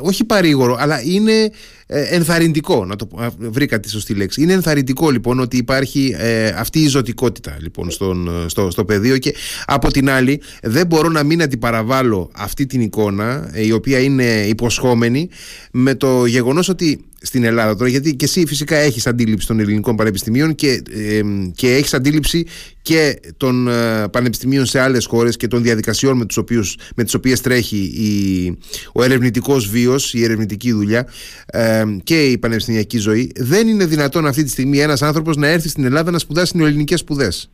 όχι 0.00 0.24
παρήγορο, 0.24 0.76
αλλά 0.78 1.02
είναι 1.02 1.50
ε, 1.86 2.02
ενθαρρυντικό, 2.02 2.84
να 2.84 2.96
το 2.96 3.08
βρήκα 3.38 3.80
τη 3.80 3.90
σωστή 3.90 4.14
λέξη. 4.14 4.42
Είναι 4.42 4.52
ενθαρρυντικό 4.52 5.10
λοιπόν 5.10 5.40
ότι 5.40 5.56
υπάρχει 5.56 6.14
ε, 6.18 6.48
αυτή 6.48 6.78
η 6.80 6.88
ζωτικότητα 6.88 7.56
λοιπόν 7.60 7.90
στον, 7.90 8.44
στο, 8.46 8.70
στο 8.70 8.84
πεδίο 8.84 9.18
και 9.18 9.34
από 9.66 9.90
την 9.90 10.10
άλλη 10.10 10.40
δεν 10.62 10.86
μπορώ 10.86 11.08
να 11.08 11.22
μην 11.22 11.42
αντιπαραβάλω 11.42 12.30
αυτή 12.34 12.66
την 12.66 12.80
εικόνα 12.80 13.50
η 13.54 13.72
οποία 13.72 13.98
είναι 13.98 14.24
υποσχόμενη 14.24 15.28
με 15.72 15.94
το 15.94 16.26
γεγονός 16.26 16.68
ότι 16.68 17.04
στην 17.26 17.44
Ελλάδα 17.44 17.76
τώρα, 17.76 17.90
γιατί 17.90 18.16
και 18.16 18.24
εσύ 18.24 18.46
φυσικά 18.46 18.76
έχεις 18.76 19.06
αντίληψη 19.06 19.46
των 19.46 19.60
ελληνικών 19.60 19.96
πανεπιστημίων 19.96 20.54
και, 20.54 20.82
ε, 20.90 21.20
και 21.54 21.74
έχεις 21.74 21.94
αντίληψη 21.94 22.46
και 22.82 23.20
των 23.36 23.68
ε, 23.68 24.08
πανεπιστημίων 24.08 24.66
σε 24.66 24.80
άλλες 24.80 25.06
χώρες 25.06 25.36
και 25.36 25.46
των 25.46 25.62
διαδικασιών 25.62 26.16
με, 26.16 26.24
τους 26.24 26.36
οποίους, 26.36 26.78
με 26.96 27.04
τις 27.04 27.14
οποίες 27.14 27.40
τρέχει 27.40 27.76
η, 27.76 28.58
ο 28.92 29.02
ερευνητικός 29.02 29.68
βίος, 29.68 30.14
η 30.14 30.24
ερευνητική 30.24 30.72
δουλειά 30.72 31.08
ε, 31.46 31.84
και 32.02 32.24
η 32.24 32.38
πανεπιστημιακή 32.38 32.98
ζωή. 32.98 33.32
Δεν 33.36 33.68
είναι 33.68 33.84
δυνατόν 33.84 34.26
αυτή 34.26 34.42
τη 34.42 34.50
στιγμή 34.50 34.78
ένας 34.78 35.02
άνθρωπος 35.02 35.36
να 35.36 35.46
έρθει 35.46 35.68
στην 35.68 35.84
Ελλάδα 35.84 36.10
να 36.10 36.18
σπουδάσει 36.18 36.56
νεοελληνικές 36.56 37.00
σπουδές. 37.00 37.50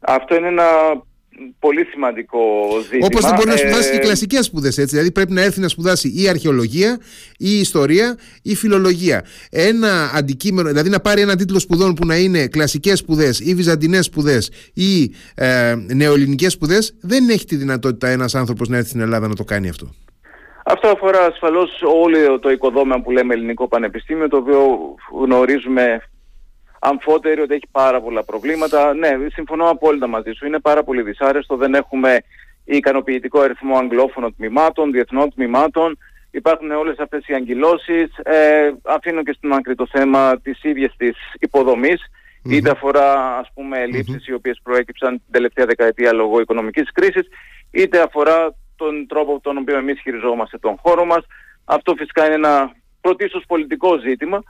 Αυτό 0.00 0.34
είναι 0.34 0.48
ένα 0.48 0.64
πολύ 1.58 1.84
σημαντικό 1.84 2.40
ζήτημα. 2.82 3.06
Όπως 3.06 3.24
δεν 3.24 3.34
μπορείς 3.34 3.52
να 3.52 3.56
σπουδάσεις 3.56 3.90
ε... 3.90 3.92
και 3.92 3.98
κλασικές 3.98 4.44
σπουδές, 4.44 4.78
έτσι. 4.78 4.94
Δηλαδή 4.94 5.12
πρέπει 5.12 5.32
να 5.32 5.42
έρθει 5.42 5.60
να 5.60 5.68
σπουδάσει 5.68 6.12
ή 6.16 6.28
αρχαιολογία, 6.28 6.98
ή 7.38 7.58
ιστορία, 7.58 8.16
ή 8.42 8.54
φιλολογία. 8.54 9.24
Ένα 9.50 10.10
αντικείμενο, 10.14 10.68
δηλαδή 10.68 10.88
να 10.88 11.00
πάρει 11.00 11.20
ένα 11.20 11.36
τίτλο 11.36 11.58
σπουδών 11.58 11.94
που 11.94 12.06
να 12.06 12.16
είναι 12.16 12.46
κλασικές 12.46 12.98
σπουδές, 12.98 13.40
ή 13.40 13.54
βυζαντινές 13.54 14.04
σπουδές, 14.04 14.50
ή 14.74 15.14
ε, 15.34 15.74
νεοελληνικές 15.94 16.52
σπουδές, 16.52 16.94
δεν 17.00 17.28
έχει 17.28 17.44
τη 17.44 17.56
δυνατότητα 17.56 18.08
ένας 18.08 18.34
άνθρωπος 18.34 18.68
να 18.68 18.76
έρθει 18.76 18.88
στην 18.88 19.00
Ελλάδα 19.00 19.28
να 19.28 19.34
το 19.34 19.44
κάνει 19.44 19.68
αυτό. 19.68 19.94
Αυτό 20.64 20.88
αφορά 20.88 21.24
ασφαλώς 21.26 21.82
όλο 21.82 22.38
το 22.38 22.50
οικοδόμημα 22.50 23.00
που 23.00 23.10
λέμε 23.10 23.34
ελληνικό 23.34 23.68
πανεπιστήμιο, 23.68 24.28
το 24.28 24.36
οποίο 24.36 24.60
γνωρίζουμε 25.20 26.02
αμφότερη 26.80 27.40
ότι 27.40 27.54
έχει 27.54 27.68
πάρα 27.70 28.00
πολλά 28.00 28.24
προβλήματα. 28.24 28.94
Ναι, 28.94 29.16
συμφωνώ 29.32 29.68
απόλυτα 29.68 30.06
μαζί 30.06 30.32
σου. 30.32 30.46
Είναι 30.46 30.58
πάρα 30.58 30.82
πολύ 30.82 31.02
δυσάρεστο. 31.02 31.56
Δεν 31.56 31.74
έχουμε 31.74 32.18
ικανοποιητικό 32.64 33.40
αριθμό 33.40 33.76
αγγλόφωνων 33.76 34.36
τμήματων, 34.36 34.92
διεθνών 34.92 35.34
τμήματων. 35.34 35.98
υπάρχουν 36.30 36.70
όλες 36.70 36.98
αυτές 36.98 37.26
οι 37.26 37.34
αγκυλώσεις. 37.34 38.16
Ε, 38.22 38.72
αφήνω 38.82 39.22
και 39.22 39.32
στην 39.32 39.52
άκρη 39.52 39.74
το 39.74 39.86
θέμα 39.90 40.40
της 40.40 40.62
ίδιας 40.62 40.94
της 40.96 41.16
υποδομής, 41.38 42.02
είτε 42.44 42.70
αφορά 42.70 43.36
ας 43.38 43.50
πούμε 43.54 43.78
οι 44.26 44.32
οποίες 44.32 44.60
προέκυψαν 44.62 45.10
την 45.10 45.30
τελευταία 45.30 45.66
δεκαετία 45.66 46.12
λόγω 46.12 46.40
οικονομικής 46.40 46.92
κρίσης, 46.92 47.28
είτε 47.70 48.02
αφορά 48.02 48.54
τον 48.76 49.06
τρόπο 49.06 49.40
τον 49.42 49.56
οποίο 49.56 49.76
εμείς 49.76 50.00
χειριζόμαστε 50.00 50.58
τον 50.58 50.76
χώρο 50.82 51.04
μας. 51.04 51.24
Αυτό 51.64 51.94
φυσικά 51.94 52.24
είναι 52.24 52.34
ένα 52.34 52.72
πρωτίστως 53.00 53.44
πολιτικό 53.46 53.98
ζήτημα. 53.98 54.42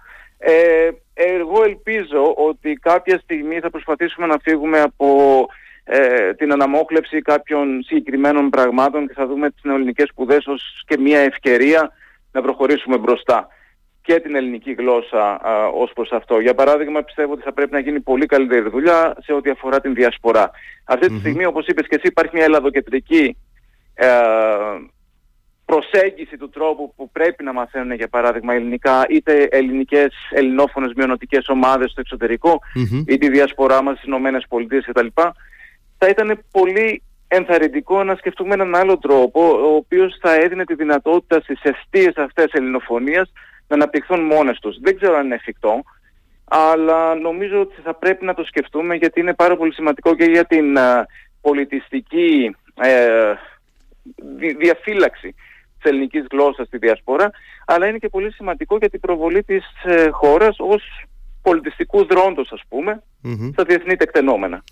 Ε, 0.43 0.89
εγώ 1.15 1.63
ελπίζω 1.65 2.35
ότι 2.37 2.73
κάποια 2.73 3.19
στιγμή 3.23 3.61
θα 3.61 3.71
προσπαθήσουμε 3.71 4.27
να 4.27 4.39
φύγουμε 4.43 4.81
από 4.81 5.47
ε, 5.85 6.35
την 6.35 6.53
αναμόχλευση 6.53 7.23
κάποιων 7.23 7.83
συγκεκριμένων 7.83 8.51
πραγμάτων 8.51 9.07
και 9.07 9.13
θα 9.13 9.27
δούμε 9.27 9.51
τις 9.51 9.63
νεοελληνικές 9.63 10.09
σπουδές 10.09 10.47
ως 10.47 10.83
και 10.87 10.99
μια 10.99 11.19
ευκαιρία 11.19 11.91
να 12.33 12.43
προχωρήσουμε 12.43 12.99
μπροστά 12.99 13.49
και 14.03 14.21
την 14.21 14.35
ελληνική 14.35 14.73
γλώσσα 14.73 15.47
α, 15.47 15.67
ως 15.67 15.93
προς 15.95 16.11
αυτό. 16.13 16.41
Για 16.41 16.55
παράδειγμα 16.55 17.03
πιστεύω 17.03 17.33
ότι 17.33 17.43
θα 17.43 17.53
πρέπει 17.53 17.73
να 17.73 17.79
γίνει 17.79 18.01
πολύ 18.01 18.27
καλύτερη 18.27 18.69
δουλειά 18.69 19.17
σε 19.23 19.33
ό,τι 19.33 19.51
αφορά 19.51 19.81
την 19.81 19.95
διασπορά. 19.95 20.51
Αυτή 20.85 21.09
τη 21.09 21.19
στιγμή 21.19 21.45
όπως 21.45 21.67
είπες 21.67 21.87
και 21.87 21.95
εσύ 21.95 22.07
υπάρχει 22.07 22.35
μια 22.35 22.45
ελλαδοκεντρική 22.45 23.37
ε, 23.95 24.09
προσέγγιση 25.71 26.37
του 26.37 26.49
τρόπου 26.49 26.93
που 26.97 27.11
πρέπει 27.11 27.45
να 27.45 27.53
μαθαίνουν 27.53 27.93
για 27.93 28.09
παράδειγμα 28.09 28.55
ελληνικά 28.55 29.07
είτε 29.09 29.49
ελληνικές, 29.51 30.15
ελληνόφωνες 30.31 30.93
μειονοτικές 30.97 31.49
ομάδες 31.49 31.91
στο 31.91 32.01
εξωτερικό 32.01 32.59
mm-hmm. 32.77 33.03
ή 33.07 33.19
τη 33.19 33.31
διασπορά 33.31 33.83
μας 33.83 33.95
στις 33.95 34.07
Ηνωμένες 34.07 34.45
Πολιτείες 34.49 34.85
κτλ. 34.87 35.07
Θα 35.99 36.09
ήταν 36.09 36.45
πολύ 36.51 37.03
ενθαρρυντικό 37.29 38.05
να 38.05 38.15
σκεφτούμε 38.15 38.55
έναν 38.55 38.75
άλλο 38.75 38.99
τρόπο 38.99 39.41
ο 39.51 39.75
οποίος 39.75 40.19
θα 40.21 40.35
έδινε 40.35 40.65
τη 40.65 40.75
δυνατότητα 40.75 41.41
στις 41.41 41.61
αιστείες 41.63 42.17
αυτές 42.17 42.53
ελληνοφωνίας 42.53 43.33
να 43.67 43.77
αναπτυχθούν 43.77 44.21
μόνες 44.21 44.59
τους. 44.59 44.79
Δεν 44.81 44.97
ξέρω 44.97 45.17
αν 45.17 45.25
είναι 45.25 45.35
εφικτό, 45.35 45.83
αλλά 46.45 47.15
νομίζω 47.15 47.61
ότι 47.61 47.81
θα 47.83 47.95
πρέπει 47.95 48.25
να 48.25 48.35
το 48.35 48.45
σκεφτούμε 48.45 48.95
γιατί 48.95 49.21
είναι 49.21 49.35
πάρα 49.35 49.57
πολύ 49.57 49.73
σημαντικό 49.73 50.15
και 50.15 50.25
για 50.25 50.45
την 50.45 50.75
uh, 50.79 51.03
πολιτιστική 51.41 52.57
uh, 52.83 53.35
διαφύλαξη 54.59 55.35
της 55.81 55.91
ελληνικής 55.91 56.25
γλώσσας 56.31 56.67
στη 56.67 56.79
διασπορά, 56.79 57.31
αλλά 57.67 57.87
είναι 57.87 57.99
και 57.99 58.09
πολύ 58.09 58.33
σημαντικό 58.33 58.77
για 58.77 58.91
την 58.91 59.01
προβολή 59.01 59.43
της 59.43 59.65
ε, 59.85 60.09
χώρας 60.11 60.57
ως 60.59 60.83
πολιτιστικού 61.43 62.07
δρόντος 62.07 62.53
ας 62.53 62.63
πούμε 62.69 63.03
mm-hmm. 63.25 63.51
στα 63.53 63.65
διεθνή 63.65 63.97
τεκτενόμενα. 63.97 64.65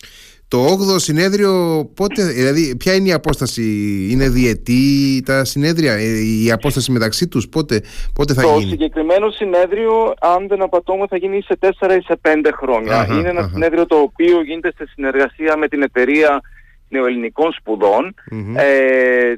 Το 0.48 0.64
8ο 0.64 1.00
συνέδριο 1.00 1.84
πότε, 1.94 2.24
δηλαδή 2.24 2.76
ποια 2.76 2.94
είναι 2.94 3.08
η 3.08 3.12
απόσταση, 3.12 3.62
είναι 4.10 4.28
διετή 4.28 5.22
τα 5.26 5.44
συνέδρια, 5.44 5.92
ε, 5.92 6.18
η 6.44 6.50
απόσταση 6.50 6.92
μεταξύ 6.92 7.28
τους, 7.28 7.48
πότε, 7.48 7.82
πότε 8.14 8.34
θα 8.34 8.42
γίνει; 8.42 8.62
Το 8.62 8.68
συγκεκριμένο 8.68 9.30
συνέδριο, 9.30 10.14
αν 10.20 10.48
δεν 10.48 10.62
απατώμε, 10.62 11.06
θα 11.08 11.16
γίνει 11.16 11.42
σε 11.42 11.58
4 11.60 11.96
ή 11.96 12.02
σε 12.02 12.20
5 12.22 12.50
χρόνια. 12.52 12.98
Αχα, 12.98 13.14
είναι 13.14 13.28
ένα 13.28 13.40
αχα. 13.40 13.48
συνέδριο 13.48 13.86
το 13.86 13.96
οποίο 13.96 14.42
γίνεται 14.42 14.72
σε 14.76 14.86
συνεργασία 14.94 15.56
με 15.56 15.68
την 15.68 15.82
εταιρεία 15.82 16.40
νεοελληνικών 16.88 17.52
σπουδών, 17.52 18.14
mm-hmm. 18.32 18.56
ε, 18.56 19.34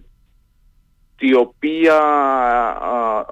η 1.20 1.34
οποία 1.34 1.96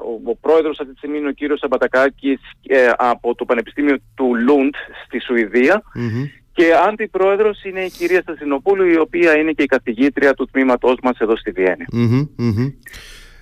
ο, 0.04 0.30
ο 0.30 0.36
πρόεδρος 0.36 0.78
αυτή 0.80 0.92
τη 0.92 0.98
στιγμή 0.98 1.18
είναι 1.18 1.28
ο 1.28 1.32
κύριος 1.32 1.58
Σαμπατακάκης 1.58 2.40
ε, 2.66 2.90
από 2.96 3.34
το 3.34 3.44
Πανεπιστήμιο 3.44 3.96
του 4.14 4.34
Λούντ 4.34 4.74
στη 5.06 5.20
Σουηδία 5.20 5.82
mm-hmm. 5.94 6.28
και 6.52 6.72
αντιπρόεδρος 6.88 7.64
είναι 7.64 7.80
η 7.80 7.90
κυρία 7.90 8.20
Στασινοπούλου 8.20 8.84
η 8.84 8.98
οποία 8.98 9.38
είναι 9.38 9.52
και 9.52 9.62
η 9.62 9.66
καθηγήτρια 9.66 10.34
του 10.34 10.48
τμήματός 10.52 10.96
μας 11.02 11.18
εδώ 11.18 11.36
στη 11.36 11.50
Βιέννη. 11.50 11.84
Mm-hmm, 11.92 12.72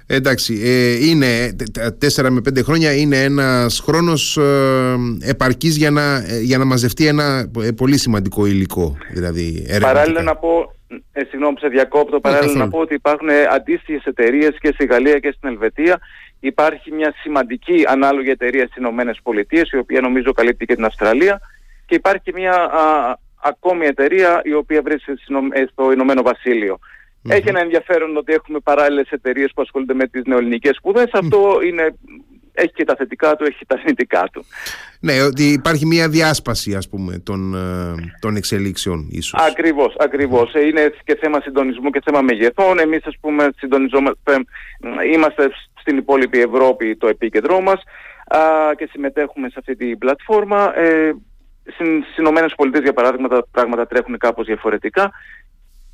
Εντάξει, 0.08 0.60
ε, 0.64 1.06
είναι 1.06 1.56
τέσσερα 1.98 2.30
με 2.30 2.40
πέντε 2.40 2.62
χρόνια 2.62 2.94
είναι 2.94 3.22
ένας 3.22 3.80
χρόνος 3.80 4.36
ε, 4.36 4.96
επαρκής 5.20 5.76
για 5.76 5.90
να, 5.90 6.16
ε, 6.16 6.40
για 6.40 6.58
να 6.58 6.64
μαζευτεί 6.64 7.06
ένα 7.06 7.50
ε, 7.60 7.70
πολύ 7.70 7.98
σημαντικό 7.98 8.46
υλικό. 8.46 8.96
Δηλαδή, 9.12 9.66
Παράλληλα 9.80 10.22
να 10.22 10.36
πω, 10.36 10.75
ε, 11.12 11.25
συγγνώμη 11.25 11.55
που 11.55 11.61
σε 11.61 11.69
διακόπτω, 11.69 12.21
παράλληλα 12.21 12.55
να 12.55 12.69
πω 12.69 12.78
ότι 12.78 12.95
υπάρχουν 12.95 13.28
αντίστοιχες 13.50 14.05
εταιρείες 14.05 14.57
και 14.61 14.73
στη 14.73 14.87
Γαλλία 14.87 15.19
και 15.19 15.35
στην 15.37 15.49
Ελβετία. 15.49 15.99
Υπάρχει 16.40 16.93
μια 16.93 17.14
σημαντική 17.23 17.85
ανάλογη 17.87 18.31
εταιρεία 18.31 18.62
στις 18.62 18.77
Ηνωμένες 18.77 19.18
Πολιτείες, 19.22 19.70
η 19.70 19.79
οποία 19.79 20.01
νομίζω 20.01 20.33
καλύπτει 20.33 20.66
και 20.66 20.75
την 20.75 20.85
Αυστραλία. 20.85 21.40
Και 21.87 21.94
υπάρχει 21.94 22.22
και 22.22 22.33
μια 22.35 22.55
α, 22.55 23.14
ακόμη 23.42 23.87
εταιρεία 23.87 24.40
η 24.44 24.53
οποία 24.53 24.83
βρίσκεται 24.83 25.20
στο 25.72 25.92
Ηνωμένο 25.92 26.22
Βασίλειο. 26.22 26.79
Έχει 27.29 27.49
ένα 27.49 27.61
ενδιαφέρον 27.61 28.16
ότι 28.16 28.33
έχουμε 28.33 28.59
παράλληλες 28.59 29.11
εταιρείες 29.11 29.51
που 29.55 29.62
ασχολούνται 29.62 29.94
με 29.94 30.07
τις 30.07 30.22
νεοελληνικές 30.25 30.77
σπουδές. 30.77 31.11
Αυτό 31.12 31.59
είναι, 31.66 31.94
έχει 32.57 32.73
και 32.73 32.85
τα 32.85 32.95
θετικά 32.97 33.37
του, 33.37 33.45
έχει 33.45 33.59
και 33.59 33.64
τα 33.69 33.75
αρνητικά 33.79 34.29
του. 34.33 34.45
Ναι, 35.01 35.23
ότι 35.23 35.45
υπάρχει 35.53 35.87
μια 35.87 36.09
διάσπαση 36.09 36.75
ας 36.75 36.88
πούμε 36.88 37.19
των, 37.19 37.55
ε, 37.55 37.95
των 38.21 38.37
εξελίξεων 38.37 39.07
ίσως. 39.11 39.40
Ακριβώς, 39.49 39.95
ακριβώς. 39.99 40.55
Είναι 40.55 40.92
και 41.05 41.16
θέμα 41.21 41.40
συντονισμού 41.40 41.90
και 41.90 42.03
θέμα 42.05 42.21
μεγεθών. 42.21 42.79
Εμείς 42.79 43.05
ας 43.05 43.16
πούμε 43.21 43.49
συντονιζόμαστε, 43.57 44.33
είμαστε 45.12 45.51
στην 45.81 45.97
υπόλοιπη 45.97 46.40
Ευρώπη 46.40 46.97
το 46.97 47.09
επίκεντρό 47.09 47.61
μας 47.61 47.83
α, 48.27 48.38
και 48.77 48.88
συμμετέχουμε 48.92 49.49
σε 49.49 49.57
αυτή 49.59 49.77
την 49.77 49.99
πλατφόρμα. 49.99 50.79
Ε, 50.79 51.12
Στις 51.75 52.16
Ηνωμένες 52.19 52.55
Πολιτείες, 52.57 52.83
για 52.83 52.92
παράδειγμα, 52.92 53.29
τα 53.29 53.47
πράγματα 53.51 53.87
τρέχουν 53.87 54.19
κάπως 54.19 54.47
διαφορετικά. 54.47 55.12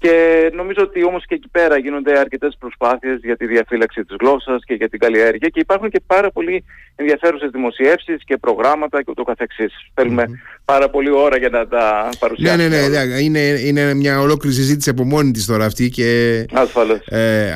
Και 0.03 0.51
νομίζω 0.55 0.83
ότι 0.83 1.05
όμως 1.05 1.27
και 1.27 1.35
εκεί 1.35 1.49
πέρα 1.49 1.79
γίνονται 1.79 2.19
αρκετές 2.19 2.57
προσπάθειες 2.59 3.21
για 3.23 3.37
τη 3.37 3.47
διαφύλαξη 3.47 4.05
της 4.05 4.17
γλώσσας 4.21 4.65
και 4.65 4.75
για 4.75 4.89
την 4.89 4.99
καλλιέργεια 4.99 5.49
και 5.49 5.61
υπάρχουν 5.61 5.91
και 5.91 6.01
πάρα 6.07 6.31
πολύ 6.31 6.65
ενδιαφέρουσες 6.97 7.51
δημοσιεύσεις 7.51 8.25
και 8.25 8.37
προγράμματα 8.37 8.99
και 9.03 9.11
ούτω 9.11 9.23
καθεξής. 9.23 9.73
Θέλουμε 9.95 10.25
πάρα 10.65 10.91
πολύ 10.91 11.11
ώρα 11.11 11.37
για 11.37 11.49
να 11.49 11.69
τα 11.69 12.09
παρουσιάσουμε. 12.19 12.69
Ναι, 12.69 12.77
ναι, 12.77 12.89
ναι, 12.89 13.05
ναι. 13.05 13.21
Είναι, 13.21 13.39
είναι 13.39 13.95
μια 13.95 14.21
ολόκληρη 14.21 14.55
συζήτηση 14.55 14.91
από 14.91 15.05
μόνη 15.05 15.31
της 15.31 15.47
τώρα 15.47 15.65
αυτή 15.65 15.89
και 15.89 16.45
Ασφαλώς. 16.53 17.07
Ε, 17.07 17.53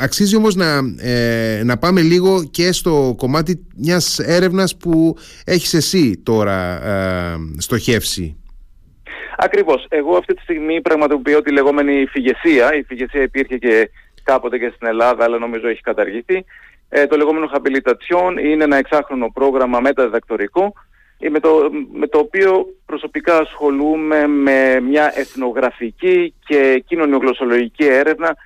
αξίζει 0.00 0.36
όμως 0.36 0.54
να, 0.54 0.80
ε, 0.98 1.62
να 1.64 1.76
πάμε 1.78 2.00
λίγο 2.00 2.44
και 2.50 2.72
στο 2.72 3.14
κομμάτι 3.18 3.66
μιας 3.76 4.18
έρευνας 4.18 4.76
που 4.76 5.16
έχεις 5.44 5.74
εσύ 5.74 6.20
τώρα 6.22 6.86
ε, 6.86 7.36
στοχεύσει. 7.58 8.36
Ακριβώς. 9.36 9.86
Εγώ 9.88 10.16
αυτή 10.16 10.34
τη 10.34 10.42
στιγμή 10.42 10.80
πραγματοποιώ 10.80 11.42
τη 11.42 11.52
λεγόμενη 11.52 12.06
φυγεσία. 12.06 12.74
Η 12.74 12.82
φυγεσία 12.82 13.22
υπήρχε 13.22 13.58
και 13.58 13.90
κάποτε 14.22 14.58
και 14.58 14.72
στην 14.74 14.86
Ελλάδα, 14.86 15.24
αλλά 15.24 15.38
νομίζω 15.38 15.68
έχει 15.68 15.80
καταργηθεί. 15.80 16.44
Ε, 16.88 17.06
το 17.06 17.16
λεγόμενο 17.16 17.50
habilitation 17.52 18.38
είναι 18.44 18.64
ένα 18.64 18.76
εξάχρονο 18.76 19.30
πρόγραμμα 19.34 19.80
μεταδιδακτορικό 19.80 20.72
με 21.30 21.40
το, 21.40 21.70
με 21.92 22.06
το 22.06 22.18
οποίο 22.18 22.66
προσωπικά 22.86 23.38
ασχολούμαι 23.38 24.26
με 24.26 24.80
μια 24.80 25.12
εθνογραφική 25.14 26.34
και 26.46 26.84
κοινωνιογλωσσολογική 26.86 27.84
έρευνα 27.84 28.36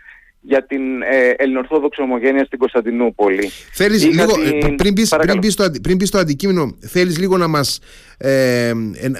για 0.40 0.66
την 0.66 1.02
ε, 1.02 1.28
ελληνορθόδοξη 1.36 2.02
ομογένεια 2.02 2.44
στην 2.44 2.58
Κωνσταντινούπολη. 2.58 3.50
Θέλεις 3.72 4.04
λίγο, 4.04 4.32
την... 4.32 4.76
πριν, 4.76 4.94
πεις, 4.94 5.16
πριν, 5.18 5.38
πεις 5.38 5.54
το, 5.54 5.70
πριν 5.82 5.96
πεις 5.96 6.10
το 6.10 6.18
αντικείμενο, 6.18 6.76
θέλεις 6.80 7.18
λίγο 7.18 7.36
να 7.36 7.48
μας, 7.48 7.80
ε, 8.18 8.68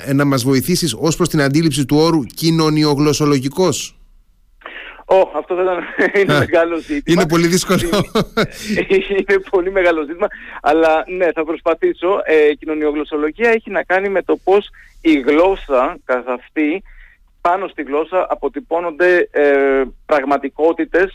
ε, 0.07 0.13
να 0.13 0.25
μας 0.25 0.43
βοηθήσεις 0.45 0.95
ως 0.99 1.17
προς 1.17 1.29
την 1.29 1.43
αντίληψη 1.43 1.85
του 1.85 1.97
όρου 1.97 2.25
κοινωνιογλωσσολογικός; 2.25 3.93
Oh, 5.11 5.29
αυτό 5.37 5.55
θα 5.55 5.63
ήταν 5.63 5.79
είναι 6.21 6.39
μεγάλο 6.39 6.77
ζήτημα. 6.77 7.03
Είναι 7.07 7.29
πολύ 7.29 7.47
δύσκολο. 7.47 7.81
είναι 9.09 9.41
πολύ 9.51 9.71
μεγάλο 9.71 10.05
ζήτημα. 10.05 10.27
Αλλά 10.63 11.05
ναι, 11.17 11.33
θα 11.33 11.45
προσπαθήσω. 11.45 12.21
Ε, 12.25 12.55
κοινωνιογλωσσολογία 12.55 13.51
έχει 13.51 13.71
να 13.71 13.83
κάνει 13.83 14.09
με 14.09 14.23
το 14.23 14.37
πώς 14.45 14.71
η 15.01 15.21
γλώσσα 15.21 15.99
καθ' 16.05 16.29
αυτή 16.29 16.83
πάνω 17.41 17.69
στη 17.69 17.83
γλώσσα 17.83 18.27
αποτυπώνονται 18.31 19.29
ε, 19.31 19.83
πραγματικότητες 20.07 21.13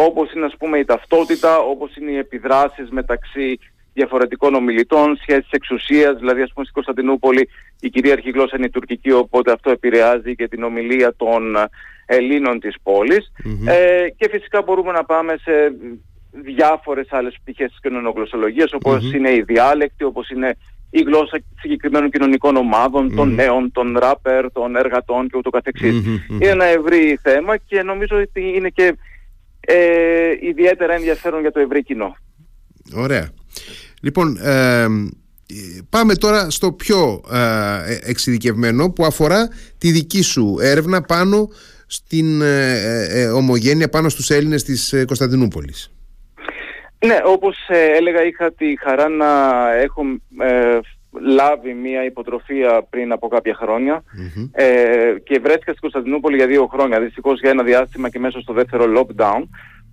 όπως 0.00 0.32
είναι 0.32 0.44
ας 0.44 0.56
πούμε 0.58 0.78
η 0.78 0.84
ταυτότητα, 0.84 1.58
όπως 1.58 1.96
είναι 1.96 2.10
οι 2.10 2.16
επιδράσεις 2.16 2.90
μεταξύ 2.90 3.58
διαφορετικών 3.92 4.54
ομιλητών, 4.54 5.16
σχέσεις 5.16 5.50
εξουσίας, 5.50 6.16
δηλαδή 6.18 6.42
ας 6.42 6.52
πούμε 6.52 6.64
στην 6.64 6.74
Κωνσταντινούπολη 6.74 7.48
η 7.80 7.88
κυρίαρχη 7.88 8.30
γλώσσα 8.30 8.56
είναι 8.56 8.66
η 8.66 8.70
τουρκική, 8.70 9.12
οπότε 9.12 9.52
αυτό 9.52 9.70
επηρεάζει 9.70 10.34
και 10.34 10.48
την 10.48 10.62
ομιλία 10.62 11.14
των 11.16 11.56
Ελλήνων 12.06 12.60
της 12.60 12.74
πολης 12.82 13.32
Ε, 13.66 14.08
και 14.16 14.28
φυσικά 14.30 14.62
μπορούμε 14.62 14.92
να 14.92 15.04
πάμε 15.04 15.36
σε 15.42 15.52
διάφορες 16.30 17.06
άλλες 17.10 17.36
πτυχές 17.42 17.70
της 17.70 17.80
κοινωνογλωσσολογίας, 17.80 18.72
είναι 19.14 19.32
η 19.32 19.42
διάλεκτη, 19.42 20.04
όπως 20.04 20.30
είναι 20.30 20.56
η 20.90 21.02
γλώσσα 21.02 21.40
συγκεκριμένων 21.60 22.10
κοινωνικών 22.10 22.56
ομάδων, 22.56 23.14
των 23.14 23.34
νέων, 23.34 23.72
των 23.72 23.96
ράπερ, 23.98 24.52
των 24.52 24.76
εργατών 24.76 25.28
και 25.28 25.36
ούτω 25.36 25.50
Είναι 26.28 26.50
ένα 26.50 26.64
ευρύ 26.64 27.18
θέμα 27.22 27.56
και 27.56 27.82
νομίζω 27.82 28.16
ότι 28.16 28.52
είναι 28.56 28.68
και 28.68 28.96
ε, 29.60 30.30
ιδιαίτερα 30.40 30.94
ενδιαφέρον 30.94 31.40
για 31.40 31.52
το 31.52 31.60
ευρύ 31.60 31.82
κοινό. 31.82 32.16
Ωραία. 32.94 33.28
Λοιπόν, 34.02 34.36
ε, 34.36 34.86
πάμε 35.88 36.14
τώρα 36.14 36.50
στο 36.50 36.72
πιο 36.72 37.22
ε, 37.32 37.98
εξειδικευμένο 38.02 38.90
που 38.90 39.04
αφορά 39.04 39.48
τη 39.78 39.90
δική 39.90 40.22
σου 40.22 40.56
έρευνα 40.60 41.02
πάνω 41.02 41.48
στην 41.86 42.42
ε, 42.42 43.26
ομογένεια, 43.26 43.88
πάνω 43.88 44.08
στους 44.08 44.30
Έλληνες 44.30 44.64
της 44.64 44.94
Κωνσταντινούπολης. 45.06 45.90
Ναι, 47.06 47.18
όπως 47.24 47.56
ε, 47.68 47.96
έλεγα 47.96 48.24
είχα 48.24 48.52
τη 48.52 48.76
χαρά 48.78 49.08
να 49.08 49.26
έχω 49.72 50.02
ε, 50.40 50.78
λάβει 51.20 51.74
μια 51.74 52.04
υποτροφία 52.04 52.86
πριν 52.90 53.12
από 53.12 53.28
κάποια 53.28 53.58
ε, 54.52 55.14
και 55.24 55.38
βρέθηκα 55.38 55.70
στην 55.70 55.80
Κωνσταντινούπολη 55.80 56.36
για 56.36 56.46
δύο 56.46 56.66
χρόνια, 56.66 57.00
δυστυχώς 57.00 57.40
για 57.40 57.50
ένα 57.50 57.62
διάστημα 57.62 58.08
και 58.08 58.18
μέσα 58.18 58.40
στο 58.40 58.52
δεύτερο 58.52 58.84
lockdown. 58.96 59.42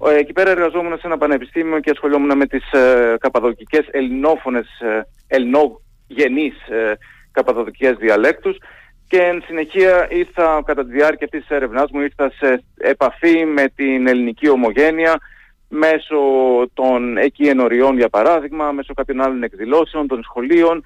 Ε, 0.10 0.16
εκεί 0.16 0.34
πέρα 0.34 0.52
εργαζόμουν 0.52 0.98
σε 0.98 1.08
ένα 1.08 1.18
πανεπιστήμιο 1.18 1.80
και 1.80 1.90
ασχολιόμουν 1.90 2.38
με 2.38 2.46
τις 2.46 2.72
ε, 2.72 3.16
καπαδοκικές 3.20 3.88
ελληνόφωνες, 3.92 4.80
ε, 4.80 5.08
ελληνογενείς 5.28 6.68
ε, 6.70 6.98
καπαδοκικές 7.32 7.96
διαλέκτους. 8.00 8.58
Και 9.08 9.18
εν 9.18 9.44
συνεχεία 9.46 10.08
ήρθα 10.10 10.62
κατά 10.66 10.86
τη 10.86 10.92
διάρκεια 10.92 11.26
αυτής 11.26 11.40
της 11.48 11.56
έρευνάς 11.56 11.92
μου 11.92 12.02
ήρθα 12.02 12.32
σε 12.38 12.64
επαφή 12.78 13.46
με 13.46 13.68
την 13.76 14.08
ελληνική 14.08 14.50
ομογένεια 14.50 15.20
μέσω 15.68 16.18
των 16.74 17.18
εκεί 17.18 17.44
ενωριών 17.44 17.98
για 17.98 18.10
παράδειγμα, 18.10 18.72
μέσω 18.72 18.94
κάποιων 18.94 19.22
άλλων 19.22 19.44
εκδηλώσεων, 19.44 20.08
των 20.08 20.24
σχολείων. 20.24 20.84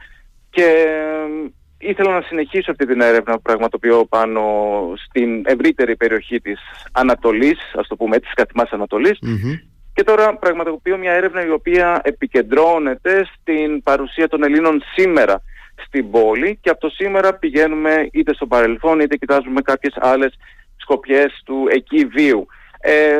Και 0.50 0.86
ήθελα 1.78 2.14
να 2.14 2.22
συνεχίσω 2.22 2.72
αυτή 2.72 2.86
την 2.86 3.02
έρευνα 3.02 3.36
που 3.36 3.42
πραγματοποιώ 3.42 4.06
πάνω 4.06 4.42
στην 5.06 5.44
ευρύτερη 5.46 5.96
περιοχή 5.96 6.42
της 6.42 6.60
Ανατολής, 6.92 7.58
ας 7.76 7.88
το 7.88 7.96
πούμε 7.96 8.16
έτσι, 8.16 8.28
της 8.28 8.46
καθημάς 8.46 8.70
και 10.00 10.06
τώρα 10.06 10.38
πραγματοποιώ 10.38 10.98
μια 10.98 11.12
έρευνα 11.12 11.46
η 11.46 11.50
οποία 11.50 12.02
επικεντρώνεται 12.04 13.28
στην 13.36 13.84
παρουσία 13.84 14.28
των 14.28 14.44
Ελλήνων 14.44 14.82
σήμερα 14.96 15.42
στην 15.86 16.12
πόλη. 16.12 16.60
Και 16.62 16.70
από 16.70 16.80
το 16.80 16.90
σήμερα 16.90 17.34
πηγαίνουμε 17.34 18.10
είτε 18.12 18.34
στο 18.34 18.46
παρελθόν 18.46 19.00
είτε 19.00 19.16
κοιτάζουμε 19.16 19.62
κάποιες 19.62 19.94
άλλες 20.00 20.34
σκοπιές 20.78 21.42
του 21.46 21.68
εκεί 21.70 22.06
βίου. 22.06 22.46
Ε, 22.80 23.18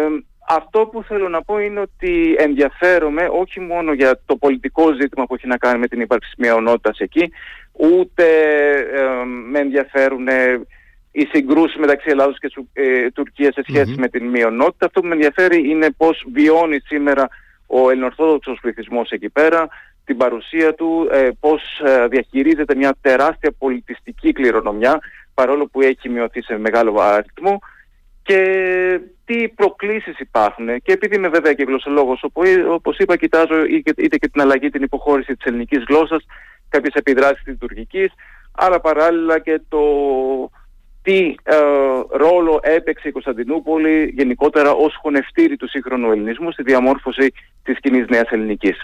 αυτό 0.52 0.86
που 0.86 1.04
θέλω 1.04 1.30
να 1.30 1.42
πω 1.42 1.60
είναι 1.60 1.80
ότι 1.80 2.36
ενδιαφέρομαι 2.38 3.30
όχι 3.32 3.60
μόνο 3.60 3.94
για 3.94 4.22
το 4.26 4.36
πολιτικό 4.36 4.94
ζήτημα 5.02 5.26
που 5.26 5.36
έχει 5.36 5.48
να 5.48 5.58
κάνει 5.58 5.80
με 5.80 5.88
την 5.88 6.02
ύπαρξη 6.02 6.34
μειονότητας 6.38 7.00
εκεί, 7.00 7.32
ούτε 7.72 8.26
ε, 8.94 9.26
με 9.26 9.60
ενδιαφέρουν 9.60 10.28
ε, 10.28 10.62
οι 11.12 11.28
συγκρούσεις 11.32 11.78
μεταξύ 11.78 12.10
Ελλάδος 12.10 12.40
και 12.40 12.52
ε, 12.74 13.10
Τουρκίας 13.10 13.54
σε 13.54 13.64
σχεση 13.68 13.96
με 13.98 14.08
την 14.08 14.26
μειονότητα. 14.26 14.86
Αυτό 14.86 15.00
που 15.02 15.08
με 15.08 15.14
ενδιαφέρει 15.14 15.70
είναι 15.70 15.92
πώς 15.98 16.26
βιώνει 16.34 16.80
σήμερα 16.80 17.28
ο 17.68 17.90
ελληνορθόδοξος 17.90 18.60
πληθυσμός 18.62 19.12
εκεί 19.12 19.30
πέρα, 19.30 19.68
την 20.06 20.18
παρουσία 20.18 20.74
του, 20.74 21.08
ε, 21.12 21.30
πώς 21.40 21.62
ε, 21.86 22.08
διαχειρίζεται 22.08 22.76
μια 22.76 22.96
τεράστια 23.02 23.52
πολιτιστική 23.58 24.32
κληρονομιά, 24.32 25.00
παρόλο 25.34 25.68
που 25.68 25.82
έχει 25.82 26.10
μειωθεί 26.10 26.42
σε 26.42 26.58
μεγάλο 26.58 27.00
αριθμό, 27.00 27.60
και 28.30 29.00
τι 29.26 29.48
προκλήσεις 29.48 30.20
υπάρχουν. 30.20 30.68
Και 30.82 30.92
επειδή 30.92 31.16
είμαι 31.16 31.28
βέβαια 31.28 31.54
και 31.54 31.64
γλωσσολόγος, 31.64 32.24
όπως 32.70 32.98
είπα, 32.98 33.18
κοιτάζω 33.18 33.66
είτε 33.98 34.18
και 34.18 34.28
την 34.28 34.42
αλλαγή, 34.42 34.70
την 34.70 34.84
υποχώρηση 34.84 35.36
της 35.36 35.46
ελληνικής 35.46 35.84
γλώσσας, 35.88 36.26
κάποιες 36.70 36.94
επιδράσεις 36.94 37.46
λειτουργικής, 37.46 38.12
αλλά 38.52 38.80
παράλληλα 38.80 39.40
και 39.40 39.62
το 39.70 39.82
τι 41.02 41.36
ε, 41.44 41.56
ρόλο 42.10 42.60
έπαιξε 42.62 43.08
η 43.08 43.12
Κωνσταντινούπολη 43.12 44.14
γενικότερα 44.16 44.72
ως 44.72 44.96
χωνευτήρι 45.02 45.58
του 45.58 45.70
σύγχρονου 45.70 46.12
ελληνισμού 46.12 46.52
στη 46.52 46.64
διαμόρφωση 46.64 47.34
της 47.64 47.80
κοινής 47.80 48.08
νέας 48.10 48.30
ελληνικής. 48.30 48.84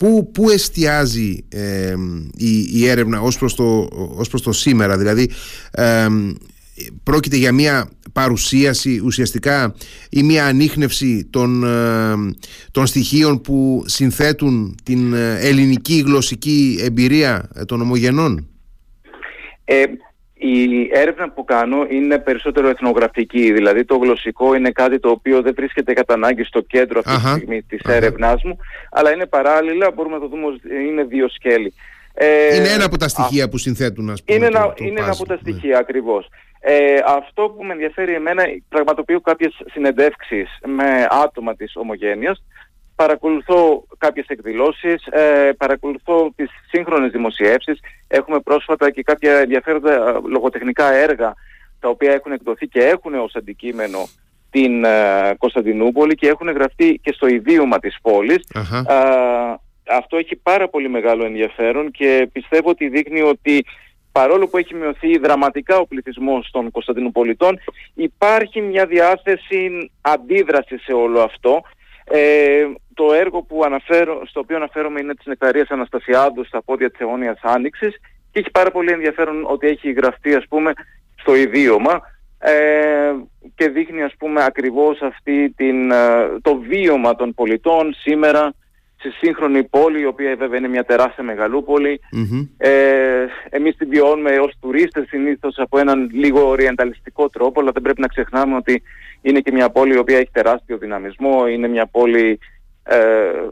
Πού, 0.00 0.30
πού 0.30 0.50
εστιάζει 0.50 1.44
η, 2.36 2.68
η 2.72 2.86
έρευνα 2.88 3.20
ως 3.20 3.38
προς, 3.38 3.54
το, 3.54 3.88
ως 4.16 4.28
προς 4.28 4.42
το 4.42 4.52
σήμερα, 4.52 4.98
δηλαδή 4.98 5.30
πρόκειται 7.02 7.36
για 7.36 7.52
μια 7.52 7.90
παρουσίαση 8.12 9.00
ουσιαστικά 9.04 9.74
ή 10.10 10.22
μια 10.22 10.46
ανείχνευση 10.46 11.26
των, 11.30 11.64
των 12.70 12.86
στοιχείων 12.86 13.40
που 13.40 13.82
συνθέτουν 13.86 14.76
την 14.82 15.12
ε, 15.12 15.38
ελληνική 15.38 16.02
γλωσσική 16.06 16.78
εμπειρία 16.82 17.48
των 17.66 17.80
ομογενών; 17.80 18.48
Ε, 20.42 20.46
η 20.46 20.90
έρευνα 20.92 21.30
που 21.30 21.44
κάνω 21.44 21.86
είναι 21.88 22.18
περισσότερο 22.18 22.68
εθνογραφική, 22.68 23.52
δηλαδή 23.52 23.84
το 23.84 23.96
γλωσσικό 23.96 24.54
είναι 24.54 24.70
κάτι 24.70 24.98
το 25.00 25.08
οποίο 25.08 25.42
δεν 25.42 25.54
βρίσκεται 25.56 25.92
κατά 25.92 26.14
ανάγκη 26.14 26.44
στο 26.44 26.60
κέντρο 26.60 27.00
αυτή 27.04 27.22
τη 27.22 27.28
στιγμή 27.28 27.62
της 27.62 27.80
έρευνάς 27.84 28.42
μου, 28.42 28.56
αλλά 28.90 29.12
είναι 29.12 29.26
παράλληλα, 29.26 29.90
μπορούμε 29.90 30.14
να 30.14 30.20
το 30.20 30.28
δούμε, 30.28 30.46
είναι 30.88 31.04
δύο 31.04 31.28
σκέλη. 31.28 31.74
Ε, 32.14 32.56
είναι 32.56 32.68
ένα 32.68 32.84
από 32.84 32.96
τα 32.96 33.08
στοιχεία 33.08 33.48
που 33.48 33.58
συνθέτουν, 33.58 34.10
ας 34.10 34.22
πούμε. 34.22 34.38
Είναι, 34.38 34.46
ένα, 34.46 34.74
είναι 34.76 35.00
ένα 35.00 35.10
από 35.10 35.26
τα 35.26 35.34
ναι. 35.34 35.40
στοιχεία, 35.40 35.78
ακριβώς. 35.78 36.28
Ε, 36.60 36.74
αυτό 37.06 37.48
που 37.48 37.64
με 37.64 37.72
ενδιαφέρει 37.72 38.14
εμένα, 38.14 38.42
πραγματοποιώ 38.68 39.20
κάποιες 39.20 39.60
συνεντεύξεις 39.72 40.58
με 40.66 41.06
άτομα 41.24 41.56
της 41.56 41.76
ομογένειας, 41.76 42.42
παρακολουθώ 43.02 43.84
κάποιες 43.98 44.26
εκδηλώσεις, 44.28 45.06
ε, 45.06 45.52
παρακολουθώ 45.58 46.32
τις 46.36 46.50
σύγχρονες 46.70 47.10
δημοσιεύσεις. 47.10 47.80
Έχουμε 48.08 48.40
πρόσφατα 48.40 48.90
και 48.90 49.02
κάποια 49.02 49.38
ενδιαφέροντα 49.38 49.92
ε, 49.92 50.20
λογοτεχνικά 50.28 50.92
έργα 50.92 51.34
τα 51.80 51.88
οποία 51.88 52.12
έχουν 52.12 52.32
εκδοθεί 52.32 52.66
και 52.66 52.80
έχουν 52.80 53.14
ως 53.14 53.34
αντικείμενο 53.34 53.98
την 54.50 54.84
ε, 54.84 55.34
Κωνσταντινούπολη 55.38 56.14
και 56.14 56.28
έχουν 56.28 56.50
γραφτεί 56.50 57.00
και 57.02 57.12
στο 57.12 57.26
ιδίωμα 57.26 57.78
της 57.78 57.96
πόλης. 58.02 58.46
αυτό 59.86 60.16
έχει 60.16 60.36
πάρα 60.36 60.68
πολύ 60.68 60.88
μεγάλο 60.88 61.24
ενδιαφέρον 61.24 61.90
και 61.90 62.28
πιστεύω 62.32 62.68
ότι 62.70 62.88
δείχνει 62.88 63.20
ότι 63.22 63.64
παρόλο 64.12 64.48
που 64.48 64.56
έχει 64.58 64.74
μειωθεί 64.74 65.18
δραματικά 65.18 65.78
ο 65.78 65.86
πληθυσμός 65.86 66.48
των 66.52 66.70
Κωνσταντινούπολιτών 66.70 67.58
υπάρχει 67.94 68.60
μια 68.60 68.86
διάθεση 68.86 69.90
αντίδρασης 70.00 70.82
σε 70.82 70.92
όλο 70.92 71.20
αυτό 71.20 71.62
ε, 72.10 72.64
το 72.94 73.12
έργο 73.12 73.42
που 73.42 73.64
αναφέρω, 73.64 74.22
στο 74.26 74.40
οποίο 74.40 74.56
αναφέρομαι 74.56 75.00
είναι 75.00 75.14
της 75.14 75.26
Νεκταρίας 75.26 75.68
Αναστασιάδου 75.68 76.44
στα 76.44 76.62
πόδια 76.62 76.90
της 76.90 77.00
αιώνιας 77.00 77.38
Άνοιξης 77.42 78.00
και 78.30 78.38
έχει 78.38 78.50
πάρα 78.50 78.70
πολύ 78.70 78.92
ενδιαφέρον 78.92 79.44
ότι 79.46 79.66
έχει 79.66 79.92
γραφτεί 79.92 80.34
ας 80.34 80.44
πούμε 80.48 80.72
στο 81.20 81.34
ιδίωμα 81.34 82.00
ε, 82.38 83.12
και 83.54 83.68
δείχνει 83.68 84.02
ας 84.02 84.12
πούμε 84.18 84.44
ακριβώς 84.44 85.02
αυτή 85.02 85.50
την, 85.56 85.90
ε, 85.90 85.96
το 86.42 86.56
βίωμα 86.56 87.14
των 87.14 87.34
πολιτών 87.34 87.94
σήμερα 87.94 88.54
στη 89.00 89.10
σύγχρονη 89.10 89.64
πόλη, 89.64 90.00
η 90.00 90.06
οποία 90.06 90.36
βέβαια 90.36 90.58
είναι 90.58 90.68
μια 90.68 90.84
τεράστια 90.84 91.24
μεγαλούπολη. 91.24 92.00
Mm-hmm. 92.16 92.48
Ε, 92.56 93.26
εμείς 93.50 93.76
την 93.76 93.88
βιώνουμε 93.88 94.30
ως 94.30 94.52
τουρίστες 94.60 95.08
συνήθως 95.08 95.58
από 95.58 95.78
έναν 95.78 96.10
λίγο 96.12 96.48
οριενταλιστικό 96.48 97.28
τρόπο, 97.28 97.60
αλλά 97.60 97.70
δεν 97.72 97.82
πρέπει 97.82 98.00
να 98.00 98.06
ξεχνάμε 98.06 98.56
ότι 98.56 98.82
είναι 99.22 99.40
και 99.40 99.52
μια 99.52 99.70
πόλη 99.70 99.94
η 99.94 99.98
οποία 99.98 100.18
έχει 100.18 100.30
τεράστιο 100.32 100.78
δυναμισμό, 100.78 101.46
είναι 101.46 101.68
μια 101.68 101.86
πόλη 101.86 102.38
ε, 102.82 102.98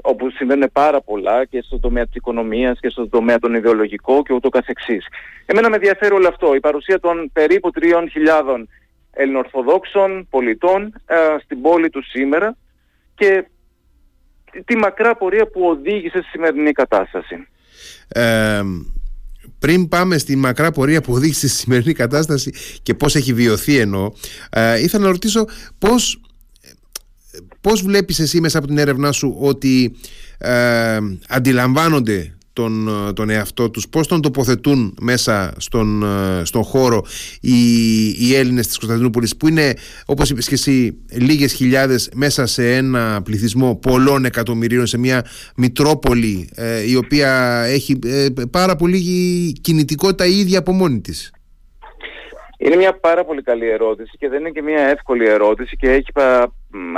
όπου 0.01 0.31
συμβαίνουν 0.31 0.71
πάρα 0.73 1.01
πολλά 1.01 1.45
και 1.45 1.63
στον 1.63 1.81
τομέα 1.81 2.05
της 2.05 2.15
οικονομίας 2.15 2.79
και 2.81 2.89
στον 2.89 3.09
τομέα 3.09 3.39
των 3.39 3.55
ιδεολογικών 3.55 4.23
και 4.23 4.33
ούτω 4.33 4.49
καθεξής. 4.49 5.07
Εμένα 5.47 5.69
με 5.69 5.75
ενδιαφέρει 5.75 6.15
όλο 6.15 6.29
αυτό, 6.29 6.55
η 6.55 6.61
παρουσία 6.61 7.01
των 7.01 7.31
περίπου 7.33 7.71
3.000 7.81 8.65
ελληνοορθοδόξων 9.13 10.27
πολιτών 10.31 10.95
ε, 11.07 11.17
στην 11.45 11.61
πόλη 11.61 11.91
του 11.91 12.03
σήμερα 12.03 12.57
και 13.15 13.45
τη 14.65 14.77
μακρά 14.77 15.17
πορεία 15.17 15.47
που 15.47 15.69
οδήγησε 15.69 16.19
στη 16.19 16.29
σημερινή 16.29 16.73
κατάσταση. 16.73 17.49
Ε, 18.09 18.63
πριν 19.59 19.89
πάμε 19.89 20.19
στη 20.19 20.37
μακρά 20.37 20.71
πορεία 20.71 21.01
που 21.01 21.13
οδήγησε 21.13 21.49
στη 21.49 21.57
σημερινή 21.57 21.93
κατάσταση 21.93 22.53
και 22.83 22.95
πώς 22.95 23.17
έχει 23.17 23.33
βιωθεί 23.33 23.77
εννοώ, 23.79 24.13
ε, 24.51 24.83
ήθελα 24.83 25.05
να 25.05 25.11
ρωτήσω 25.11 25.47
πώς, 25.79 26.21
πώς 27.61 27.83
βλέπεις 27.83 28.19
εσύ 28.19 28.41
μέσα 28.41 28.59
από 28.59 28.67
την 28.67 28.79
έρευνά 28.79 29.13
σου 29.13 29.37
ότι 29.39 29.97
ε, 30.39 30.99
αντιλαμβάνονται 31.29 32.38
τον, 32.59 32.89
ε, 33.09 33.13
τον 33.13 33.31
εαυτό 33.31 33.71
τους, 33.71 33.89
πώς 33.89 34.07
τον 34.07 34.23
τοποθετούν 34.23 34.95
μέσα 35.01 35.53
στον, 35.57 36.03
ε, 36.03 36.45
στον 36.45 36.63
χώρο 36.63 37.03
οι, 37.41 37.59
οι 38.09 38.35
Έλληνες 38.35 38.67
της 38.67 38.79
Κωνσταντινούπολης 38.79 39.37
που 39.37 39.49
είναι 39.49 39.75
όπως 40.07 40.31
είπες 40.31 40.49
και 40.49 40.55
εσύ 40.55 41.05
λίγες 41.11 41.53
χιλιάδες 41.53 42.11
μέσα 42.15 42.47
σε 42.47 42.77
ένα 42.77 43.21
πληθυσμό 43.25 43.77
πολλών 43.77 44.25
εκατομμυρίων 44.25 44.87
σε 44.87 44.99
μια 44.99 45.25
μητρόπολη 45.57 46.49
ε, 46.55 46.91
η 46.91 46.97
οποία 46.97 47.63
έχει 47.67 47.99
πάρα 48.51 48.77
πολύ 48.77 49.01
κινητικότητα 49.61 50.27
η 50.27 50.39
ίδια 50.39 50.59
από 50.59 50.73
μόνη 50.73 51.01
της. 51.01 51.33
Είναι 52.59 52.77
μια 52.77 52.93
πάρα 52.93 53.25
πολύ 53.25 53.43
καλή 53.43 53.69
ερώτηση 53.69 54.17
και 54.19 54.29
δεν 54.29 54.41
είναι 54.41 54.51
και 54.51 54.63
μια 54.63 54.81
εύκολη 54.81 55.29
ερώτηση 55.29 55.77
και 55.77 55.91
έχει, 55.91 56.13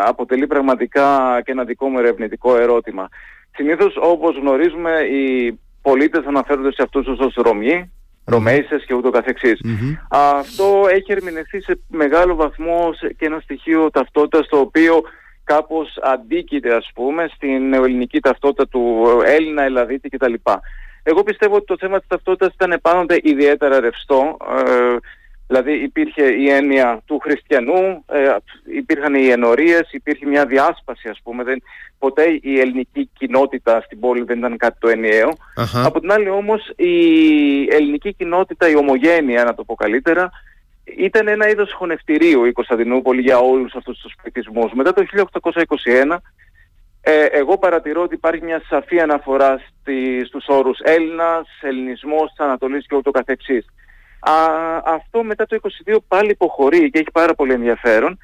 αποτελεί 0.07 0.47
πραγματικά 0.47 1.41
και 1.45 1.53
ένα 1.53 1.65
δικό 1.65 1.89
μου 1.89 1.99
ερευνητικό 1.99 2.57
ερώτημα. 2.57 3.09
Συνήθως 3.61 3.95
όπως 4.01 4.37
γνωρίζουμε 4.37 5.01
οι 5.01 5.59
πολίτες 5.83 6.25
αναφέρονται 6.27 6.73
σε 6.73 6.83
αυτούς 6.83 7.07
ως 7.07 7.35
Ρωμιοί, 7.35 7.93
Ρωμαίσες 8.25 8.85
και 8.87 8.95
ούτω 8.95 9.11
Αυτό 10.11 10.87
έχει 10.91 11.13
ερμηνευτεί 11.13 11.63
σε 11.63 11.81
μεγάλο 11.89 12.35
βαθμό 12.35 12.91
και 13.17 13.27
ένα 13.27 13.41
στοιχείο 13.41 13.91
ταυτότητας 13.91 14.49
το 14.49 14.59
οποίο 14.59 15.03
κάπως 15.45 15.99
αντίκειται 16.03 16.75
ας 16.75 16.91
πούμε 16.95 17.31
στην 17.35 17.69
νεοελληνική 17.69 18.21
ταυτότητα 18.21 18.69
του 18.69 19.07
Έλληνα, 19.25 19.63
Ελλαδίτη 19.63 20.09
κτλ. 20.09 20.35
Εγώ 21.03 21.23
πιστεύω 21.23 21.55
ότι 21.55 21.65
το 21.65 21.77
θέμα 21.79 21.99
της 21.99 22.09
ταυτότητας 22.09 22.55
ήταν 22.55 22.79
πάντοτε 22.83 23.19
ιδιαίτερα 23.23 23.81
ρευστό. 23.81 24.37
Ε, 24.67 24.97
δηλαδή 25.51 25.73
υπήρχε 25.73 26.23
η 26.23 26.51
έννοια 26.51 27.03
του 27.07 27.19
χριστιανού, 27.19 28.05
ε, 28.07 28.37
υπήρχαν 28.65 29.15
οι 29.15 29.29
ενορίες, 29.29 29.93
υπήρχε 29.93 30.27
μια 30.27 30.47
διάσπαση 30.47 31.09
ας 31.09 31.21
πούμε. 31.23 31.45
Δεν, 31.45 31.63
ποτέ 31.99 32.39
η 32.43 32.61
ελληνική 32.61 33.11
κοινότητα 33.19 33.81
στην 33.81 34.01
πόλη 34.01 34.23
δεν 34.23 34.39
ήταν 34.39 34.57
κάτι 34.57 34.77
το 34.81 34.89
ενιαίο. 34.89 35.33
Από 35.85 36.01
την 36.01 36.13
άλλη 36.13 36.29
όμως 36.29 36.73
η 36.77 36.95
ελληνική 37.71 38.15
κοινότητα, 38.15 38.69
η 38.69 38.77
ομογένεια 38.77 39.45
να 39.45 39.55
το 39.55 39.65
πω 39.65 39.75
καλύτερα, 39.75 40.31
ήταν 40.97 41.29
ένα 41.29 41.49
είδος 41.49 41.73
χωνευτηρίου 41.73 42.45
η 42.45 42.53
Κωνσταντινούπολη 42.53 43.21
για 43.21 43.39
όλους 43.39 43.75
αυτούς 43.75 43.99
τους 43.99 44.15
πληθυσμούς. 44.23 44.73
Μετά 44.73 44.93
το 44.93 45.05
1821 45.41 46.17
ε, 47.01 47.25
εγώ 47.25 47.59
παρατηρώ 47.59 48.03
ότι 48.03 48.15
υπάρχει 48.15 48.45
μια 48.45 48.63
σαφή 48.69 49.01
αναφορά 49.01 49.59
στη, 49.59 50.25
στους 50.27 50.45
όρους 50.49 50.79
Έλληνας, 50.83 51.49
Ελληνισμός 51.61 52.31
της 52.31 52.39
Ανατολής 52.39 52.87
και 52.87 52.97
ούτω 52.97 53.11
καθεξής. 53.11 53.67
Α, 54.21 54.35
αυτό 54.85 55.23
μετά 55.23 55.47
το 55.47 55.59
22 55.87 55.97
πάλι 56.09 56.31
υποχωρεί 56.31 56.91
και 56.91 56.99
έχει 56.99 57.11
πάρα 57.13 57.35
πολύ 57.35 57.53
ενδιαφέρον 57.53 58.19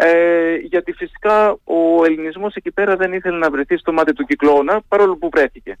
ε, 0.00 0.54
γιατί 0.54 0.92
φυσικά 0.92 1.50
ο 1.64 2.04
ελληνισμός 2.04 2.54
εκεί 2.54 2.70
πέρα 2.70 2.96
δεν 2.96 3.12
ήθελε 3.12 3.38
να 3.38 3.50
βρεθεί 3.50 3.76
στο 3.76 3.92
μάτι 3.92 4.12
του 4.12 4.24
κυκλώνα 4.24 4.82
παρόλο 4.88 5.16
που 5.16 5.28
βρέθηκε. 5.32 5.78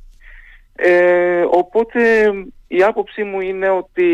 Ε, 0.74 1.44
οπότε 1.50 2.30
η 2.66 2.82
άποψή 2.82 3.24
μου 3.24 3.40
είναι 3.40 3.68
ότι 3.68 4.12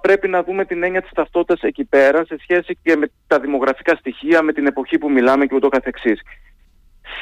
πρέπει 0.00 0.28
να 0.28 0.42
δούμε 0.42 0.64
την 0.64 0.82
έννοια 0.82 1.02
της 1.02 1.10
ταυτότητας 1.10 1.60
εκεί 1.62 1.84
πέρα 1.84 2.24
σε 2.24 2.36
σχέση 2.40 2.78
και 2.82 2.96
με 2.96 3.10
τα 3.26 3.40
δημογραφικά 3.40 3.94
στοιχεία, 3.96 4.42
με 4.42 4.52
την 4.52 4.66
εποχή 4.66 4.98
που 4.98 5.10
μιλάμε 5.10 5.46
και 5.46 5.54
ούτω 5.54 5.68
καθεξής. 5.68 6.20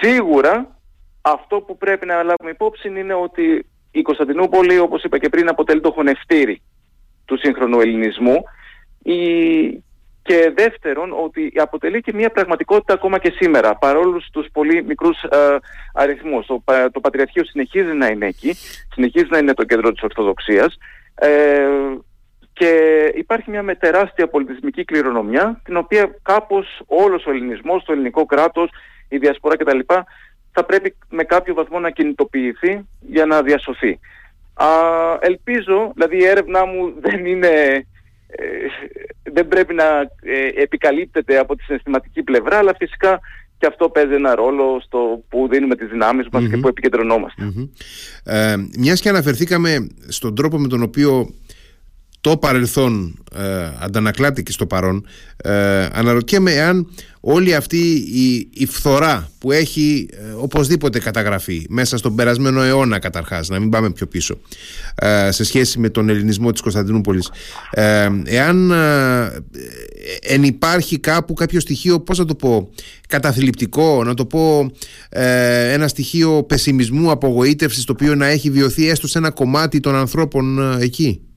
Σίγουρα 0.01 0.79
αυτό 1.21 1.61
που 1.61 1.77
πρέπει 1.77 2.07
να 2.07 2.15
λάβουμε 2.15 2.51
υπόψη 2.51 2.89
είναι 2.89 3.15
ότι 3.15 3.67
η 3.91 4.03
Κωνσταντινούπολη, 4.03 4.79
όπως 4.79 5.03
είπα 5.03 5.19
και 5.19 5.29
πριν, 5.29 5.49
αποτελεί 5.49 5.81
το 5.81 5.91
χωνευτήρι 5.91 6.63
του 7.25 7.39
σύγχρονου 7.39 7.81
ελληνισμού 7.81 8.43
η... 9.03 9.19
και 10.23 10.53
δεύτερον 10.57 11.13
ότι 11.25 11.53
αποτελεί 11.57 12.01
και 12.01 12.13
μια 12.15 12.31
πραγματικότητα 12.31 12.93
ακόμα 12.95 13.19
και 13.19 13.35
σήμερα 13.39 13.75
παρόλο 13.77 14.23
τους 14.33 14.47
πολύ 14.53 14.85
μικρούς 14.85 15.23
ε, 15.23 15.57
αριθμούς. 15.95 16.47
Το, 16.47 16.63
το 16.93 17.01
Πατριαρχείο 17.01 17.45
συνεχίζει 17.45 17.93
να 17.93 18.07
είναι 18.07 18.27
εκεί, 18.27 18.55
συνεχίζει 18.95 19.29
να 19.31 19.39
είναι 19.39 19.55
το 19.55 19.65
κέντρο 19.65 19.93
της 19.93 20.03
Ορθοδοξίας 20.03 20.79
ε, 21.15 21.69
και 22.53 22.73
υπάρχει 23.15 23.51
μια 23.51 23.63
με 23.63 23.75
τεράστια 23.75 24.29
πολιτισμική 24.29 24.85
κληρονομιά 24.85 25.61
την 25.65 25.77
οποία 25.77 26.19
κάπως 26.23 26.83
όλος 26.87 27.27
ο 27.27 27.31
ελληνισμός, 27.31 27.85
το 27.85 27.93
ελληνικό 27.93 28.27
κράτος, 28.27 28.71
η 29.09 29.19
διασπορά 29.19 29.57
κτλ 29.57 29.79
θα 30.59 30.65
πρέπει 30.65 30.95
με 31.11 31.25
κάποιο 31.25 31.55
βαθμό 31.55 31.79
να 31.79 31.91
κινητοποιηθεί 31.91 32.87
για 33.01 33.27
να 33.27 33.43
διασωθεί. 33.43 33.99
Α, 34.55 34.69
ελπίζω, 35.21 35.93
δηλαδή 35.95 36.17
η 36.17 36.25
έρευνά 36.25 36.67
μου 36.67 36.93
δεν 37.07 37.27
είναι... 37.27 37.49
Ε, 38.31 38.45
δεν 39.33 39.49
πρέπει 39.49 39.75
να 39.75 39.85
ε, 40.23 40.63
επικαλύπτεται 40.63 41.39
από 41.39 41.57
τη 41.57 41.63
συναισθηματική 41.63 42.23
πλευρά, 42.23 42.57
αλλά 42.59 42.75
φυσικά 42.79 43.21
και 43.59 43.67
αυτό 43.67 43.89
παίζει 43.89 44.15
ένα 44.15 44.35
ρόλο 44.35 44.81
στο 44.85 45.23
που 45.29 45.49
δίνουμε 45.51 45.75
τις 45.75 45.89
δυνάμεις 45.89 46.27
μας 46.33 46.49
και 46.49 46.57
που 46.57 46.69
επικεντρωνόμαστε. 46.69 47.43
Mm-hmm. 47.47 47.69
Ε, 48.25 48.57
μιας 48.79 49.01
και 49.01 49.09
αναφερθήκαμε 49.09 49.87
στον 50.09 50.35
τρόπο 50.35 50.59
με 50.59 50.69
τον 50.69 50.83
οποίο 50.83 51.35
το 52.21 52.37
παρελθόν 52.37 53.23
ε, 53.35 53.71
αντανακλάται 53.79 54.43
και 54.43 54.53
στο 54.53 54.67
παρόν 54.67 55.07
ε, 55.37 55.87
αναρωτιέμαι 55.93 56.53
εάν 56.53 56.87
όλη 57.21 57.55
αυτή 57.55 57.93
η, 57.95 58.49
η 58.53 58.67
φθορά 58.67 59.31
που 59.39 59.53
έχει 59.53 60.09
ε, 60.13 60.33
οπωσδήποτε 60.37 60.99
καταγραφεί 60.99 61.67
μέσα 61.69 61.97
στον 61.97 62.15
περασμένο 62.15 62.63
αιώνα 62.63 62.99
καταρχάς 62.99 63.49
να 63.49 63.59
μην 63.59 63.71
πάμε 63.71 63.91
πιο 63.91 64.07
πίσω 64.07 64.41
ε, 64.95 65.31
σε 65.31 65.45
σχέση 65.45 65.79
με 65.79 65.89
τον 65.89 66.09
ελληνισμό 66.09 66.53
της 66.53 66.61
Κωνσταντινούπολης 66.61 67.31
ε, 67.71 68.09
εάν 68.25 68.73
εν 70.23 70.43
υπάρχει 70.43 70.99
κάπου 70.99 71.33
κάποιο 71.35 71.61
στοιχείο 71.61 72.01
πώς 72.01 72.19
να 72.19 72.25
το 72.25 72.35
πω 72.35 72.71
καταθλιπτικό 73.09 74.05
να 74.05 74.15
το 74.15 74.27
πω 74.27 74.71
ένα 75.73 75.89
στοιχείο 75.89 76.43
πεσιμισμού 76.43 77.11
απογοήτευσης 77.11 77.85
το 77.85 77.93
οποίο 77.93 78.15
να 78.15 78.27
έχει 78.27 78.51
βιωθεί 78.51 78.89
έστω 78.89 79.09
σε 79.09 79.19
ένα 79.19 79.31
κομμάτι 79.31 79.81
των 79.81 79.95
ανθρώπων 79.95 80.73
εκεί; 80.81 81.28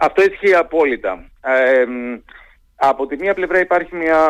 Αυτό 0.00 0.22
ισχύει 0.22 0.54
απόλυτα. 0.54 1.30
Ε, 1.40 1.84
από 2.80 3.06
τη 3.06 3.16
μία 3.16 3.34
πλευρά 3.34 3.60
υπάρχει 3.60 3.96
μια 3.96 4.20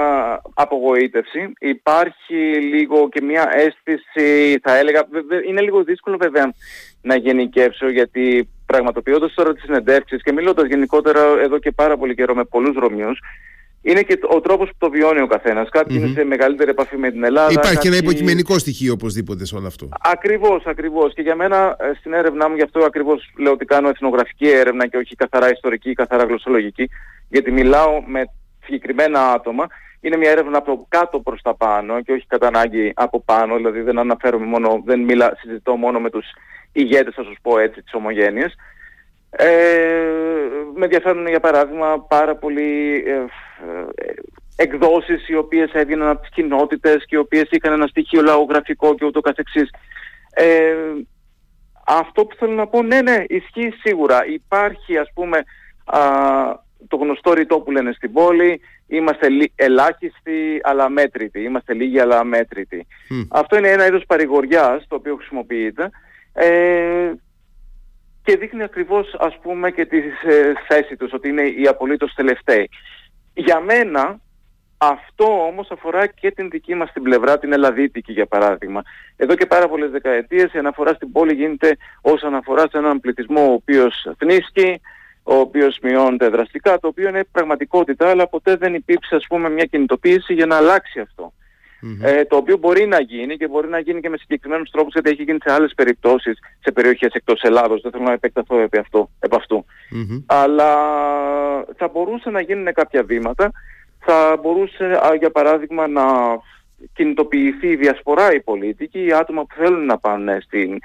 απογοήτευση, 0.55 1.53
υπάρχει 1.59 2.35
λίγο 2.55 3.09
και 3.09 3.23
μια 3.23 3.51
αίσθηση, 3.55 4.59
θα 4.63 4.77
έλεγα, 4.77 5.07
είναι 5.49 5.61
λίγο 5.61 5.83
δύσκολο 5.83 6.17
βέβαια 6.17 6.53
να 7.03 7.17
γενικεύσω 7.17 7.91
γιατί 7.91 8.49
πραγματοποιώντας 8.67 9.35
τώρα 9.35 9.53
τις 9.53 9.63
συνεντεύξεις 9.63 10.23
και 10.23 10.33
μιλώντας 10.33 10.67
γενικότερα 10.67 11.21
εδώ 11.41 11.59
και 11.59 11.71
πάρα 11.71 11.97
πολύ 11.97 12.15
καιρό 12.15 12.35
με 12.35 12.45
πολλούς 12.45 12.77
Ρωμιούς, 12.77 13.21
είναι 13.83 14.03
και 14.03 14.19
ο 14.29 14.41
τρόπος 14.41 14.69
που 14.69 14.77
το 14.79 14.91
βιώνει 14.91 15.21
ο 15.21 15.27
καθένας. 15.27 15.69
Κάποιοι 15.69 15.97
mm-hmm. 16.01 16.07
είναι 16.07 16.13
σε 16.15 16.25
μεγαλύτερη 16.25 16.71
επαφή 16.71 16.97
με 16.97 17.11
την 17.11 17.25
Ελλάδα. 17.25 17.53
Υπάρχει 17.53 17.75
κάποιοι... 17.75 17.91
και 17.91 17.97
ένα 17.97 17.97
υποκειμενικό 17.97 18.59
στοιχείο 18.59 18.93
οπωσδήποτε 18.93 19.45
σε 19.45 19.57
όλο 19.57 19.67
αυτό. 19.67 19.89
Ακριβώς, 20.01 20.67
ακριβώς. 20.67 21.15
Και 21.15 21.23
για 21.23 21.35
μένα 21.35 21.77
ε, 21.81 21.91
στην 21.99 22.13
έρευνά 22.13 22.49
μου, 22.49 22.55
γι' 22.55 22.63
αυτό 22.63 22.85
ακριβώς 22.85 23.33
λέω 23.39 23.53
ότι 23.53 23.65
κάνω 23.65 23.89
εθνογραφική 23.89 24.49
έρευνα 24.49 24.87
και 24.87 24.97
όχι 24.97 25.15
καθαρά 25.15 25.51
ιστορική 25.51 25.91
ή 25.91 25.95
καθαρά 25.95 26.25
γλωσσολογική, 26.25 26.91
γιατί 27.29 27.51
μιλάω 27.51 28.03
με 28.07 28.25
συγκεκριμένα 28.65 29.33
άτομα. 29.33 29.67
Είναι 30.01 30.17
μια 30.17 30.31
έρευνα 30.31 30.59
από 30.59 30.87
κάτω 30.89 31.21
προς 31.21 31.43
τα 31.43 31.55
πάνω 31.55 32.03
και 32.03 32.13
όχι 32.13 32.27
κατά 32.27 32.47
ανάγκη 32.47 32.93
από 32.95 33.21
πάνω. 33.21 33.57
Δηλαδή 33.57 33.81
δεν 33.81 33.99
αναφέρομαι 33.99 34.47
μόνο, 34.47 34.83
δεν 34.85 35.01
μιλά, 35.01 35.37
συζητώ 35.41 35.77
μόνο 35.77 36.01
με 36.01 36.11
τους 36.11 36.27
ηγέτες, 36.73 37.15
θα 37.15 37.23
σας 37.23 37.35
πω 37.43 37.59
έτσι, 37.59 37.83
τη 37.83 37.97
ομογένεια. 37.97 38.53
Ε, 39.31 39.47
με 40.75 40.85
ενδιαφέρουν 40.85 41.29
για 41.29 41.41
παράδειγμα 41.41 42.01
πάρα 42.09 42.37
πολύ 42.37 43.03
ε, 43.07 43.11
ε, 43.11 43.25
εκδόσεις 44.57 45.29
οι 45.29 45.37
οποίες 45.37 45.71
έβγαιναν 45.73 46.09
από 46.09 46.21
τις 46.21 46.31
κοινότητες 46.31 47.05
και 47.07 47.17
οι 47.17 47.19
οποίες 47.19 47.49
είχαν 47.51 47.73
ένα 47.73 47.87
στοιχείο 47.87 48.23
λαογραφικό 48.23 48.95
και 48.95 49.05
ούτω 49.05 49.21
καθεξής. 49.21 49.71
Ε, 50.31 50.75
αυτό 51.87 52.25
που 52.25 52.37
θέλω 52.37 52.53
να 52.53 52.67
πω, 52.67 52.83
ναι, 52.83 53.03
ναι, 53.03 53.25
ισχύει 53.27 53.73
σίγουρα. 53.83 54.27
Υπάρχει 54.27 54.99
ας 54.99 55.11
πούμε 55.15 55.39
α, 55.85 56.01
το 56.89 56.97
γνωστό 56.97 57.33
ρητό 57.33 57.61
που 57.61 57.71
λένε 57.71 57.93
στην 57.93 58.13
πόλη, 58.13 58.61
είμαστε 58.87 59.29
ελάχιστοι 59.55 60.61
αλλά 60.63 60.89
μέτρητοι, 60.89 61.43
είμαστε 61.43 61.75
λίγοι 61.75 62.01
αλλά 62.01 62.19
αμέτρητοι. 62.19 62.87
Αυτό 63.31 63.57
είναι 63.57 63.69
ένα 63.69 63.87
είδος 63.87 64.05
παρηγοριάς 64.07 64.87
το 64.89 64.95
οποίο 64.95 65.17
χρησιμοποιείται 65.17 65.91
ε, 66.33 67.13
και 68.23 68.37
δείχνει 68.37 68.63
ακριβώς 68.63 69.17
ας 69.19 69.39
πούμε 69.43 69.71
και 69.71 69.87
τη 69.87 69.99
ε, 69.99 70.53
θέση 70.69 70.97
τους 70.97 71.13
ότι 71.13 71.29
είναι 71.29 71.43
οι 71.43 71.67
απολύτως 71.67 72.15
τελευταίοι. 72.15 72.69
Για 73.39 73.61
μένα 73.61 74.21
αυτό 74.79 75.47
όμως 75.47 75.71
αφορά 75.71 76.07
και 76.07 76.31
την 76.31 76.51
δική 76.51 76.75
μας 76.75 76.93
την 76.93 77.03
πλευρά, 77.03 77.39
την 77.39 77.53
Ελλαδίτικη 77.53 78.13
για 78.13 78.27
παράδειγμα. 78.27 78.83
Εδώ 79.17 79.35
και 79.35 79.47
πάρα 79.47 79.69
πολλές 79.69 79.91
δεκαετίες 79.91 80.53
η 80.53 80.59
αναφορά 80.59 80.95
στην 80.95 81.13
πόλη 81.13 81.35
γίνεται 81.35 81.77
ως 82.01 82.23
αναφορά 82.23 82.69
σε 82.71 82.79
έναν 82.79 83.01
πληθυσμό 83.01 83.51
ο 83.51 83.53
οποίος 83.53 84.09
θνίσκει, 84.19 84.81
ο 85.23 85.35
οποίος 85.35 85.79
μειώνεται 85.83 86.29
δραστικά, 86.29 86.79
το 86.79 86.89
οποίο 86.89 87.09
είναι 87.09 87.25
πραγματικότητα, 87.33 88.11
αλλά 88.11 88.29
ποτέ 88.29 88.57
δεν 88.57 88.75
υπήρξε 88.75 89.15
ας 89.15 89.27
πούμε 89.29 89.51
μια 89.51 89.65
κινητοποίηση 89.65 90.35
για 90.35 90.47
να 90.47 90.57
αλλάξει 90.57 91.01
αυτό. 91.01 91.33
Ε, 92.03 92.25
το 92.25 92.37
οποίο 92.37 92.57
μπορεί 92.57 92.87
να 92.87 93.01
γίνει 93.01 93.37
και 93.37 93.49
μπορεί 93.49 93.69
να 93.69 93.79
γίνει 93.79 94.01
και 94.01 94.09
με 94.09 94.17
συγκεκριμένους 94.17 94.71
τρόπους 94.71 94.93
γιατί 94.93 95.11
έχει 95.11 95.23
γίνει 95.23 95.39
σε 95.45 95.53
άλλες 95.53 95.73
περιπτώσεις 95.77 96.39
σε 96.61 96.73
περιοχές 96.73 97.13
εκτός 97.13 97.43
Ελλάδος. 97.43 97.81
Δεν 97.81 97.91
θέλω 97.91 98.05
να 98.05 98.13
επεκταθώ 98.13 98.59
επί, 98.59 98.79
αυτό, 98.79 99.11
επ' 99.21 99.35
αυτου 99.35 99.65
Αλλά 100.27 100.75
θα 101.77 101.89
μπορούσε 101.93 102.31
να 102.31 102.41
γίνουν 102.41 102.73
κάποια 102.73 103.03
βήματα. 103.03 103.51
Θα 103.99 104.39
μπορούσε 104.43 105.01
για 105.19 105.31
παράδειγμα 105.31 105.87
να 105.87 106.03
κινητοποιηθεί 106.93 107.69
η 107.69 107.77
διασπορά 107.77 108.35
οι 108.35 108.41
πολίτικοι, 108.41 109.05
οι 109.05 109.13
άτομα 109.13 109.45
που 109.45 109.55
θέλουν 109.55 109.85
να 109.85 109.99
πάνε 109.99 110.39
στην 110.41 110.79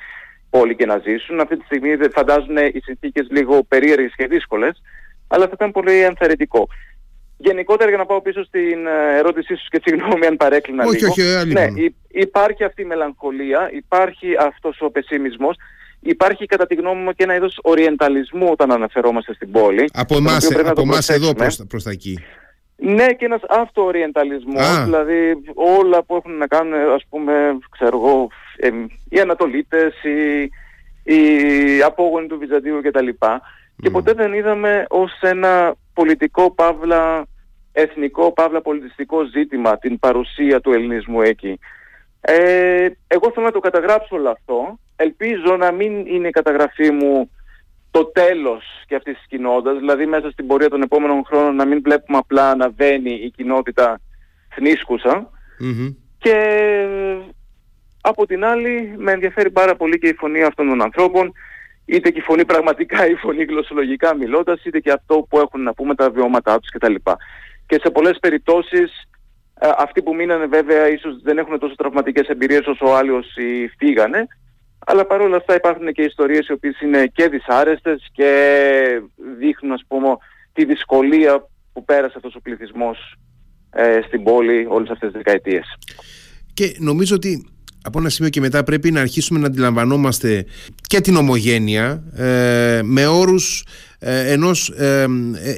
πόλη 0.49 0.75
και 0.75 0.85
να 0.85 0.97
ζήσουν. 0.97 1.39
Αυτή 1.39 1.57
τη 1.57 1.65
στιγμή 1.65 1.97
φαντάζουν 2.11 2.57
οι 2.57 2.79
συνθήκες 2.83 3.27
λίγο 3.29 3.63
περίεργες 3.63 4.13
και 4.15 4.27
δύσκολες, 4.27 4.81
αλλά 5.27 5.45
θα 5.45 5.51
ήταν 5.53 5.71
πολύ 5.71 6.01
ενθαρρυντικό. 6.01 6.67
Γενικότερα 7.43 7.89
για 7.89 7.97
να 7.97 8.05
πάω 8.05 8.21
πίσω 8.21 8.43
στην 8.43 8.87
ε, 8.87 9.17
ερώτησή 9.17 9.55
σου 9.55 9.67
και 9.69 9.81
συγγνώμη 9.85 10.25
αν 10.25 10.37
παρέκλεινα 10.37 10.83
όχι, 10.85 10.95
λίγο. 10.95 11.11
Όχι, 11.11 11.21
όχι, 11.21 11.53
ναι, 11.53 11.67
υπάρχει 12.07 12.63
αυτή 12.63 12.81
η 12.81 12.85
μελαγχολία, 12.85 13.69
υπάρχει 13.73 14.27
αυτός 14.39 14.81
ο 14.81 14.89
πεσίμισμος, 14.89 15.55
υπάρχει 15.99 16.45
κατά 16.45 16.67
τη 16.67 16.75
γνώμη 16.75 17.01
μου 17.01 17.11
και 17.11 17.23
ένα 17.23 17.35
είδος 17.35 17.59
οριενταλισμού 17.61 18.47
όταν 18.51 18.71
αναφερόμαστε 18.71 19.33
στην 19.33 19.51
πόλη. 19.51 19.89
Από 19.93 20.15
εμάς, 20.15 20.55
από 20.65 20.81
εμάς 20.81 21.09
εδώ 21.09 21.33
προς, 21.33 21.63
προς 21.67 21.83
τα 21.83 21.91
εκεί. 21.91 22.19
Ναι, 22.75 23.07
και 23.07 23.25
ένας 23.25 23.41
αυτοοριενταλισμός, 23.49 24.83
δηλαδή 24.83 25.37
όλα 25.53 26.03
που 26.03 26.15
έχουν 26.15 26.37
να 26.37 26.47
κάνουν, 26.47 26.73
ας 26.73 27.03
πούμε, 27.09 27.57
ξέρω 27.69 27.97
εγώ, 27.97 28.27
ε, 28.55 28.69
οι 29.09 29.19
Ανατολίτες, 29.19 29.93
οι, 30.03 30.41
οι 31.13 31.81
απόγονοι 31.81 32.27
του 32.27 32.37
Βυζαντίου 32.37 32.81
κτλ. 32.83 33.07
Και 33.81 33.89
ποτέ 33.89 34.13
δεν 34.13 34.33
είδαμε 34.33 34.85
ως 34.89 35.11
ένα 35.21 35.75
πολιτικό 35.93 36.51
παύλα 36.51 37.25
εθνικό 37.73 38.31
παύλα 38.31 38.61
πολιτιστικό 38.61 39.23
ζήτημα 39.23 39.77
την 39.77 39.99
παρουσία 39.99 40.61
του 40.61 40.71
ελληνισμού 40.71 41.21
εκεί. 41.21 41.59
Ε, 42.21 42.87
εγώ 43.07 43.31
θέλω 43.33 43.45
να 43.45 43.51
το 43.51 43.59
καταγράψω 43.59 44.15
όλο 44.15 44.29
αυτό. 44.29 44.79
Ελπίζω 44.95 45.57
να 45.57 45.71
μην 45.71 46.05
είναι 46.05 46.27
η 46.27 46.31
καταγραφή 46.31 46.91
μου 46.91 47.29
το 47.91 48.05
τέλος 48.05 48.63
και 48.87 48.95
αυτής 48.95 49.17
της 49.17 49.25
κοινότητας, 49.27 49.77
δηλαδή 49.77 50.05
μέσα 50.05 50.31
στην 50.31 50.47
πορεία 50.47 50.69
των 50.69 50.81
επόμενων 50.81 51.25
χρόνων 51.25 51.55
να 51.55 51.65
μην 51.65 51.81
βλέπουμε 51.81 52.17
απλά 52.17 52.55
να 52.55 52.69
βαίνει 52.69 53.11
η 53.11 53.31
κοινότητα 53.31 53.99
και 56.17 56.37
από 58.01 58.25
την 58.25 58.45
άλλη 58.45 58.93
με 58.97 59.11
ενδιαφέρει 59.11 59.51
πάρα 59.51 59.75
πολύ 59.75 59.99
και 59.99 60.07
η 60.07 60.13
φωνή 60.13 60.43
αυτών 60.43 60.69
των 60.69 60.81
ανθρώπων 60.81 61.31
είτε 61.85 62.09
και 62.09 62.19
η 62.19 62.21
φωνή 62.21 62.45
πραγματικά 62.45 63.07
η 63.07 63.15
φωνή 63.15 63.43
γλωσσολογικά 63.43 64.15
μιλώντας 64.15 64.65
είτε 64.65 64.79
και 64.79 64.91
αυτό 64.91 65.25
που 65.29 65.39
έχουν 65.39 65.63
να 65.63 65.73
πούμε 65.73 65.95
τα 65.95 66.09
βιώματά 66.09 66.59
τους 66.59 66.69
κτλ. 66.69 66.95
Και 67.73 67.79
σε 67.83 67.89
πολλές 67.89 68.17
περιπτώσεις 68.19 68.91
ε, 69.59 69.69
αυτοί 69.77 70.01
που 70.01 70.15
μείνανε 70.15 70.45
βέβαια 70.45 70.89
ίσως 70.89 71.21
δεν 71.21 71.37
έχουν 71.37 71.59
τόσο 71.59 71.75
τραυματικές 71.75 72.27
εμπειρίες 72.27 72.65
όσο 72.65 72.85
άλλοι 72.85 73.09
όσοι 73.09 73.73
φύγανε 73.77 74.27
αλλά 74.85 75.05
παρόλα 75.05 75.37
αυτά 75.37 75.55
υπάρχουν 75.55 75.91
και 75.91 76.01
ιστορίες 76.01 76.47
οι 76.47 76.51
οποίες 76.51 76.81
είναι 76.81 77.05
και 77.05 77.27
δυσάρεστες 77.27 78.09
και 78.11 78.31
δείχνουν 79.37 79.73
ας 79.73 79.83
πούμε 79.87 80.07
τη 80.53 80.65
δυσκολία 80.65 81.49
που 81.73 81.85
πέρασε 81.85 82.13
αυτός 82.15 82.35
ο 82.35 82.41
πληθυσμός 82.41 83.15
ε, 83.69 83.99
στην 84.07 84.23
πόλη 84.23 84.65
όλες 84.69 84.89
αυτές 84.89 85.11
τις 85.11 85.21
δεκαετίες. 85.23 85.65
Και 86.53 86.75
νομίζω 86.79 87.15
ότι 87.15 87.53
από 87.83 87.99
ένα 87.99 88.09
σημείο 88.09 88.29
και 88.29 88.39
μετά 88.39 88.63
πρέπει 88.63 88.91
να 88.91 89.01
αρχίσουμε 89.01 89.39
να 89.39 89.47
αντιλαμβανόμαστε 89.47 90.45
και 90.87 91.01
την 91.01 91.15
ομογένεια 91.15 92.03
ε, 92.15 92.79
με 92.83 93.07
όρους 93.07 93.61
ε, 93.61 93.92
ενός 94.03 94.69
ε, 94.69 95.05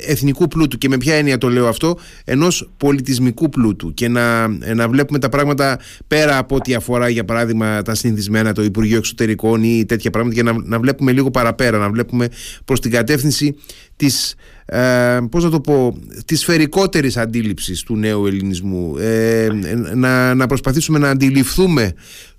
εθνικού 0.08 0.48
πλούτου 0.48 0.78
και 0.78 0.90
με 0.90 0.98
ποια 0.98 1.16
έννοια 1.16 1.38
το 1.38 1.50
λέω 1.50 1.68
αυτό 1.68 1.98
ενός 2.26 2.70
πολιτισμικού 2.78 3.50
πλούτου. 3.50 3.94
Και 3.94 4.08
να, 4.08 4.48
να 4.76 4.90
βλέπουμε 4.90 5.20
τα 5.20 5.30
πράγματα 5.30 5.80
πέρα 6.08 6.38
από 6.38 6.56
ό,τι 6.56 6.74
αφορά 6.74 7.10
για 7.10 7.26
παράδειγμα 7.26 7.82
τα 7.82 7.96
συνηθισμένα 7.96 8.54
το 8.54 8.64
Υπουργείο 8.64 8.98
Εξωτερικών 8.98 9.64
ή 9.64 9.86
τέτοια 9.86 10.10
πράγματα 10.10 10.42
για 10.42 10.52
να, 10.52 10.62
να 10.64 10.80
βλέπουμε 10.80 11.12
λίγο 11.12 11.32
παραπέρα 11.32 11.78
να 11.78 11.90
βλέπουμε 11.90 12.28
προς 12.66 12.80
την 12.80 12.92
κατεύθυνση 12.92 13.56
της 13.96 14.36
ε, 14.66 15.20
πώς 15.32 15.44
να 15.44 15.50
το 15.50 15.60
πω, 15.60 15.98
της 16.26 16.40
σφαιρικότερης 16.40 17.18
αντίληψης 17.18 17.84
του 17.84 17.96
νέου 17.98 18.26
ελληνισμού. 18.26 18.98
Ε, 18.98 19.48
να, 19.94 20.34
να 20.34 20.48
προσπαθήσουμε 20.48 21.00
να 21.00 21.10
αντιληφθούμε 21.10 21.94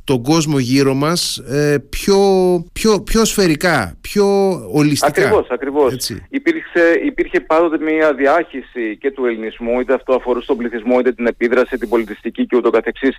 τον 0.06 0.22
κόσμο 0.22 0.58
γύρω 0.58 0.94
μας 0.94 1.36
ε, 1.36 1.84
πιο, 1.88 2.18
πιο, 2.72 3.00
πιο 3.00 3.24
σφαιρικά, 3.24 3.96
πιο 4.00 4.26
ολιστικά. 4.72 5.22
Ακριβώς, 5.22 5.48
ακριβώς. 5.50 6.10
Υπήρχε, 6.28 6.80
υπήρχε 7.04 7.40
πάντοτε 7.40 7.78
μια 7.84 8.14
διάχυση 8.14 8.96
και 9.00 9.10
του 9.10 9.26
ελληνισμού, 9.26 9.80
είτε 9.80 9.94
αυτό 9.94 10.14
αφορούσε 10.14 10.44
στον 10.44 10.56
πληθυσμό, 10.56 10.98
είτε 10.98 11.12
την 11.12 11.26
επίδραση, 11.26 11.78
την 11.78 11.88
πολιτιστική 11.88 12.46
και 12.46 12.56
ούτω 12.56 12.70
καθεξής 12.70 13.16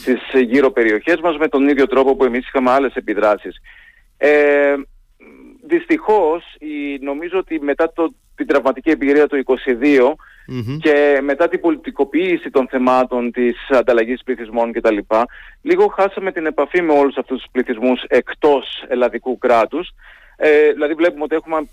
στις 0.00 0.40
γύρω 0.42 0.70
περιοχές 0.70 1.20
μας, 1.20 1.36
με 1.36 1.48
τον 1.48 1.68
ίδιο 1.68 1.86
τρόπο 1.86 2.16
που 2.16 2.24
εμείς 2.24 2.46
είχαμε 2.46 2.70
άλλες 2.70 2.94
επιδράσεις. 2.94 3.56
Ε, 4.16 4.74
δυστυχώς, 5.66 6.44
νομίζω 7.00 7.38
ότι 7.38 7.60
μετά 7.60 7.92
το, 7.92 8.14
την 8.40 8.48
τραυματική 8.48 8.90
εμπειρία 8.90 9.26
του 9.26 9.44
22 9.44 10.12
και 10.80 11.20
μετά 11.22 11.48
την 11.48 11.60
πολιτικοποίηση 11.60 12.50
των 12.50 12.68
θεμάτων 12.68 13.32
της 13.32 13.56
ανταλλαγής 13.68 14.22
πληθυσμών 14.24 14.72
κτλ. 14.72 14.96
Λίγο 15.62 15.86
χάσαμε 15.86 16.32
την 16.32 16.46
επαφή 16.46 16.82
με 16.82 16.92
όλους 16.92 17.16
αυτούς 17.16 17.36
τους 17.36 17.50
πληθυσμούς 17.52 18.02
εκτός 18.08 18.84
ελλαδικού 18.88 19.38
κράτους. 19.38 19.90
Ε, 20.36 20.72
δηλαδή 20.72 20.94
βλέπουμε 20.94 21.22
ότι 21.22 21.34
έχουμε 21.34 21.68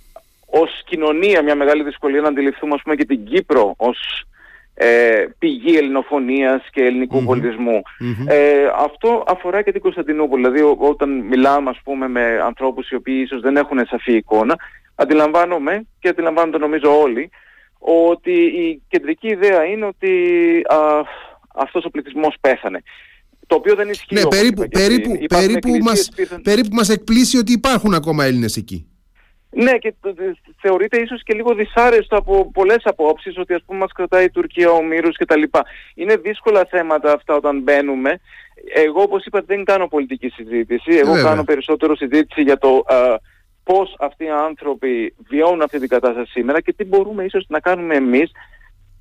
ως 0.45 0.83
κοινωνία 0.85 1.43
μια 1.43 1.55
μεγάλη 1.55 1.83
δυσκολία 1.83 2.21
να 2.21 2.27
αντιληφθούμε 2.27 2.73
ας 2.73 2.81
πούμε 2.81 2.95
και 2.95 3.05
την 3.05 3.25
Κύπρο 3.25 3.73
ως 3.77 4.25
ε, 4.73 5.25
πηγή 5.39 5.77
ελληνοφωνίας 5.77 6.61
και 6.71 6.83
ελληνικού 6.83 7.23
πολιτισμού. 7.23 7.81
Ε, 8.27 8.67
αυτό 8.77 9.23
αφορά 9.27 9.61
και 9.61 9.71
την 9.71 9.81
Κωνσταντινούπολη. 9.81 10.49
Δηλαδή 10.49 10.75
όταν 10.77 11.09
μιλάμε 11.09 11.69
ας 11.69 11.79
πούμε 11.83 12.07
με 12.07 12.39
ανθρώπους 12.43 12.89
οι 12.89 12.95
οποίοι 12.95 13.21
ίσως 13.23 13.41
δεν 13.41 13.57
έχουν 13.57 13.85
σαφή 13.85 14.15
εικόνα, 14.15 14.55
αντιλαμβάνομαι 14.97 15.87
και 15.99 16.07
αντιλαμβάνονται 16.07 16.57
νομίζω 16.57 16.99
όλοι 16.99 17.29
ότι 17.79 18.31
η 18.31 18.81
κεντρική 18.87 19.27
ιδέα 19.27 19.63
είναι 19.63 19.85
ότι 19.85 20.11
α, 20.69 20.77
αυτός 21.55 21.85
ο 21.85 21.89
πληθυσμός 21.89 22.35
πέθανε. 22.41 22.83
Το 23.47 23.55
οποίο 23.55 23.75
δεν 23.75 23.89
ισχύει. 23.89 24.13
Ναι, 24.13 24.27
περίπου, 24.27 24.67
περίπου, 24.71 25.17
περίπου, 25.27 25.77
μας, 25.81 26.09
περίπου 26.43 26.75
μας 26.75 26.89
εκπλήσει 26.89 27.37
ότι 27.37 27.51
υπάρχουν 27.51 27.93
ακόμα 27.93 28.25
Έλληνες 28.25 28.57
εκεί. 28.57 28.87
Ναι, 29.49 29.77
και 29.77 29.93
θεωρείται 30.61 31.01
ίσως 31.01 31.23
και 31.23 31.33
λίγο 31.33 31.53
δυσάρεστο 31.53 32.17
από 32.17 32.51
πολλές 32.51 32.81
απόψεις 32.83 33.37
ότι 33.37 33.53
ας 33.53 33.63
πούμε 33.65 33.79
μας 33.79 33.91
κρατάει 33.91 34.23
η 34.23 34.29
Τουρκία, 34.29 34.71
ο 34.71 34.83
Μύρος 34.83 35.17
κτλ. 35.17 35.41
Είναι 35.95 36.15
δύσκολα 36.15 36.67
θέματα 36.69 37.11
αυτά 37.11 37.35
όταν 37.35 37.61
μπαίνουμε. 37.61 38.19
Εγώ 38.75 39.01
όπως 39.01 39.25
είπα 39.25 39.41
δεν 39.45 39.63
κάνω 39.63 39.87
πολιτική 39.87 40.29
συζήτηση. 40.29 40.91
Εγώ 40.91 41.13
κάνω 41.13 41.43
περισσότερο 41.43 41.95
συζήτηση 41.95 42.41
για 42.41 42.57
το 42.57 42.83
πώς 43.67 43.95
αυτοί 43.99 44.23
οι 44.23 44.29
άνθρωποι 44.29 45.15
βιώνουν 45.29 45.61
αυτή 45.61 45.79
την 45.79 45.87
κατάσταση 45.87 46.31
σήμερα 46.31 46.61
και 46.61 46.73
τι 46.73 46.83
μπορούμε 46.85 47.23
ίσως 47.23 47.45
να 47.47 47.59
κάνουμε 47.59 47.95
εμείς 47.95 48.31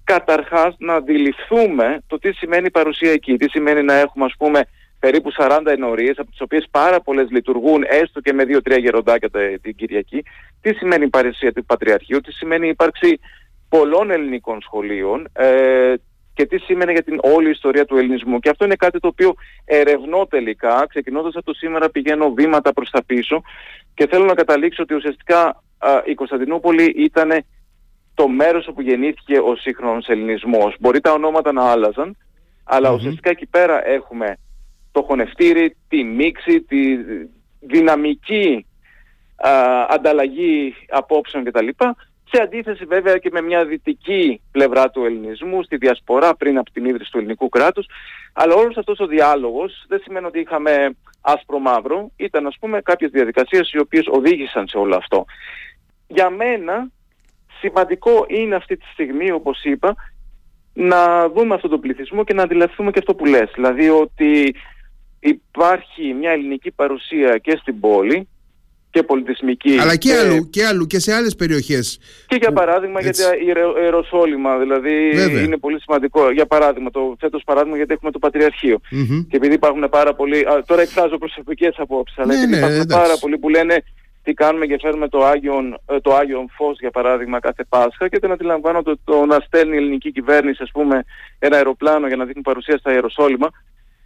καταρχάς 0.05 0.75
να 0.79 0.95
αντιληφθούμε 0.95 2.03
το 2.07 2.19
τι 2.19 2.33
σημαίνει 2.33 2.67
η 2.67 2.71
παρουσία 2.71 3.13
εκεί, 3.13 3.37
τι 3.37 3.51
σημαίνει 3.51 3.83
να 3.83 3.95
έχουμε 3.95 4.25
ας 4.25 4.35
πούμε 4.39 4.61
περίπου 4.99 5.31
40 5.39 5.61
ενορίες 5.67 6.19
από 6.19 6.31
τις 6.31 6.41
οποίες 6.41 6.67
πάρα 6.71 7.01
πολλές 7.01 7.31
λειτουργούν 7.31 7.85
έστω 7.87 8.21
και 8.21 8.33
με 8.33 8.45
2-3 8.49 8.79
γεροντάκια 8.81 9.31
την 9.63 9.75
Κυριακή, 9.77 10.25
τι 10.61 10.73
σημαίνει 10.75 11.05
η 11.05 11.09
παρουσία 11.09 11.53
του 11.53 11.65
Πατριαρχείου, 11.65 12.21
τι 12.21 12.33
σημαίνει 12.33 12.67
η 12.67 12.69
ύπαρξη 12.69 13.21
πολλών 13.69 14.11
ελληνικών 14.11 14.61
σχολείων, 14.61 15.29
ε, 15.33 15.95
και 16.37 16.47
τι 16.47 16.59
σήμαινε 16.59 16.93
για 16.93 17.03
την 17.03 17.19
όλη 17.23 17.51
ιστορία 17.51 17.85
του 17.85 17.97
ελληνισμού. 17.97 18.39
Και 18.39 18.51
αυτό 18.51 18.65
είναι 18.65 18.75
κάτι 18.75 19.01
το 19.01 19.09
οποίο 19.09 19.35
ερευνώ 19.65 20.27
τελικά, 20.27 20.87
ξεκινώντας 20.89 21.35
από 21.35 21.45
το 21.45 21.55
σήμερα 21.55 21.91
πηγαίνω 21.91 22.31
βήματα 22.31 22.73
προς 22.73 22.91
τα 22.91 23.05
πίσω 23.05 23.43
και 23.95 24.07
θέλω 24.07 24.25
να 24.25 24.35
καταλήξω 24.35 24.83
ότι 24.83 24.95
ουσιαστικά 24.95 25.63
η 26.05 26.15
Κωνσταντινούπολη 26.15 26.85
ήταν 26.97 27.45
το 28.15 28.29
μέρος 28.29 28.67
όπου 28.69 28.81
γεννήθηκε 28.81 29.39
ο 29.39 29.57
σύγχρονος 29.57 30.07
ελληνισμός. 30.09 30.77
Μπορεί 30.81 31.01
τα 31.01 31.13
ονόματα 31.13 31.53
να 31.53 31.71
άλλαζαν, 31.71 32.17
αλλά 32.65 32.91
ουσιαστικά 32.93 33.31
εκεί 33.31 33.47
πέρα 33.47 33.89
έχουμε 33.89 34.37
το 34.93 35.03
χωνευτήρι, 35.03 35.77
τη 35.89 36.05
μίξη, 36.05 36.63
τη 36.63 36.97
δυναμική 37.61 38.67
ανταλλαγή 39.89 40.75
απόψεων 40.89 41.45
κτλ. 41.45 41.69
Σε 42.31 42.43
αντίθεση 42.43 42.85
βέβαια 42.85 43.19
και 43.19 43.31
με 43.33 43.41
μια 43.41 43.65
δυτική 43.65 44.41
πλευρά 44.53 44.91
του 44.91 45.05
ελληνισμού, 45.05 45.63
στη 45.63 45.77
διασπορά 45.77 46.35
πριν 46.35 46.59
από 46.59 46.71
την 46.71 46.85
ίδρυση 46.85 47.11
του 47.11 47.19
ελληνικού 47.19 47.49
κράτους. 47.49 47.87
Αλλά 48.33 48.55
όλος 48.55 48.77
αυτός 48.77 48.99
ο 48.99 49.07
διάλογος 49.07 49.85
δεν 49.89 50.01
σημαίνει 50.05 50.27
ότι 50.27 50.41
είχαμε 50.41 50.97
άσπρο-μαύρο. 51.21 52.11
Ήταν 52.17 52.47
ας 52.47 52.57
πούμε 52.61 52.81
κάποιες 52.81 53.11
διαδικασίες 53.11 53.73
οι 53.73 53.79
οποίες 53.79 54.07
οδήγησαν 54.11 54.69
σε 54.69 54.79
όλο 54.79 54.97
αυτό. 54.97 55.25
Για 56.07 56.31
μένα 56.31 56.91
σημαντικό 57.59 58.25
είναι 58.29 58.55
αυτή 58.55 58.77
τη 58.77 58.87
στιγμή 58.93 59.31
όπως 59.31 59.65
είπα 59.65 59.95
να 60.73 61.29
δούμε 61.29 61.55
αυτόν 61.55 61.71
τον 61.71 61.81
πληθυσμό 61.81 62.25
και 62.25 62.35
να 62.35 62.43
αντιληφθούμε 62.43 62.91
και 62.91 62.99
αυτό 62.99 63.15
που 63.15 63.25
λες. 63.25 63.51
Δηλαδή 63.55 63.89
ότι 63.89 64.55
υπάρχει 65.21 66.15
μια 66.15 66.31
ελληνική 66.31 66.71
παρουσία 66.71 67.39
και 67.39 67.57
στην 67.61 67.81
πόλη 67.81 68.29
και 68.97 69.03
πολιτισμική. 69.03 69.79
Αλλά 69.79 69.97
και, 69.97 70.13
αλλού, 70.15 70.51
και 70.51 70.67
αλλού 70.67 70.87
και 70.87 70.99
σε 70.99 71.13
άλλες 71.15 71.35
περιοχές. 71.35 71.99
Και 72.27 72.37
για 72.41 72.53
παράδειγμα 72.53 73.01
γιατί 73.01 73.23
η 73.23 73.47
Ιεροσόλυμα, 73.83 74.59
δηλαδή 74.59 74.93
είναι 75.45 75.57
πολύ 75.57 75.81
σημαντικό. 75.81 76.31
Για 76.31 76.47
παράδειγμα, 76.47 76.91
το 76.91 77.17
θέτω 77.19 77.39
παράδειγμα 77.45 77.77
γιατί 77.77 77.93
έχουμε 77.93 78.11
το 78.11 78.19
Πατριαρχείο. 78.19 78.81
Και 79.29 79.37
επειδή 79.37 79.55
υπάρχουν 79.55 79.89
πάρα 79.91 80.15
πολλοί, 80.15 80.47
τώρα 80.67 80.83
εκφράζω 80.83 81.19
προσωπικές 81.19 81.75
απόψεις, 81.79 82.19
αλλά 82.19 82.27
ναι, 82.27 82.35
επειδή 82.35 82.51
ναι, 82.51 82.57
υπάρχουν 82.57 82.87
πάρα 82.87 83.17
πολλοί 83.21 83.39
που 83.39 83.49
λένε 83.49 83.83
τι 84.23 84.33
κάνουμε 84.35 84.67
και 84.67 84.79
φέρνουμε 84.81 85.09
το 85.09 85.25
Άγιον, 85.25 85.81
ε, 85.87 86.01
το 86.01 86.15
Άγιον 86.15 86.47
Φως 86.57 86.79
για 86.81 86.91
παράδειγμα 86.91 87.41
κάθε 87.41 87.65
Πάσχα 87.69 88.09
και 88.09 88.19
δεν 88.19 88.31
αντιλαμβάνω 88.31 88.83
το, 88.83 88.99
το 89.05 89.27
να 89.27 89.39
στέλνει 89.47 89.75
η 89.75 89.79
ελληνική 89.79 90.13
κυβέρνηση 90.13 90.63
ας 90.63 90.71
πούμε 90.73 91.05
ένα 91.39 91.57
αεροπλάνο 91.57 92.07
για 92.07 92.17
να 92.17 92.25
δείχνει 92.25 92.43
παρουσία 92.43 92.79
στα 92.79 92.93
Ιεροσόλυμα 92.93 93.49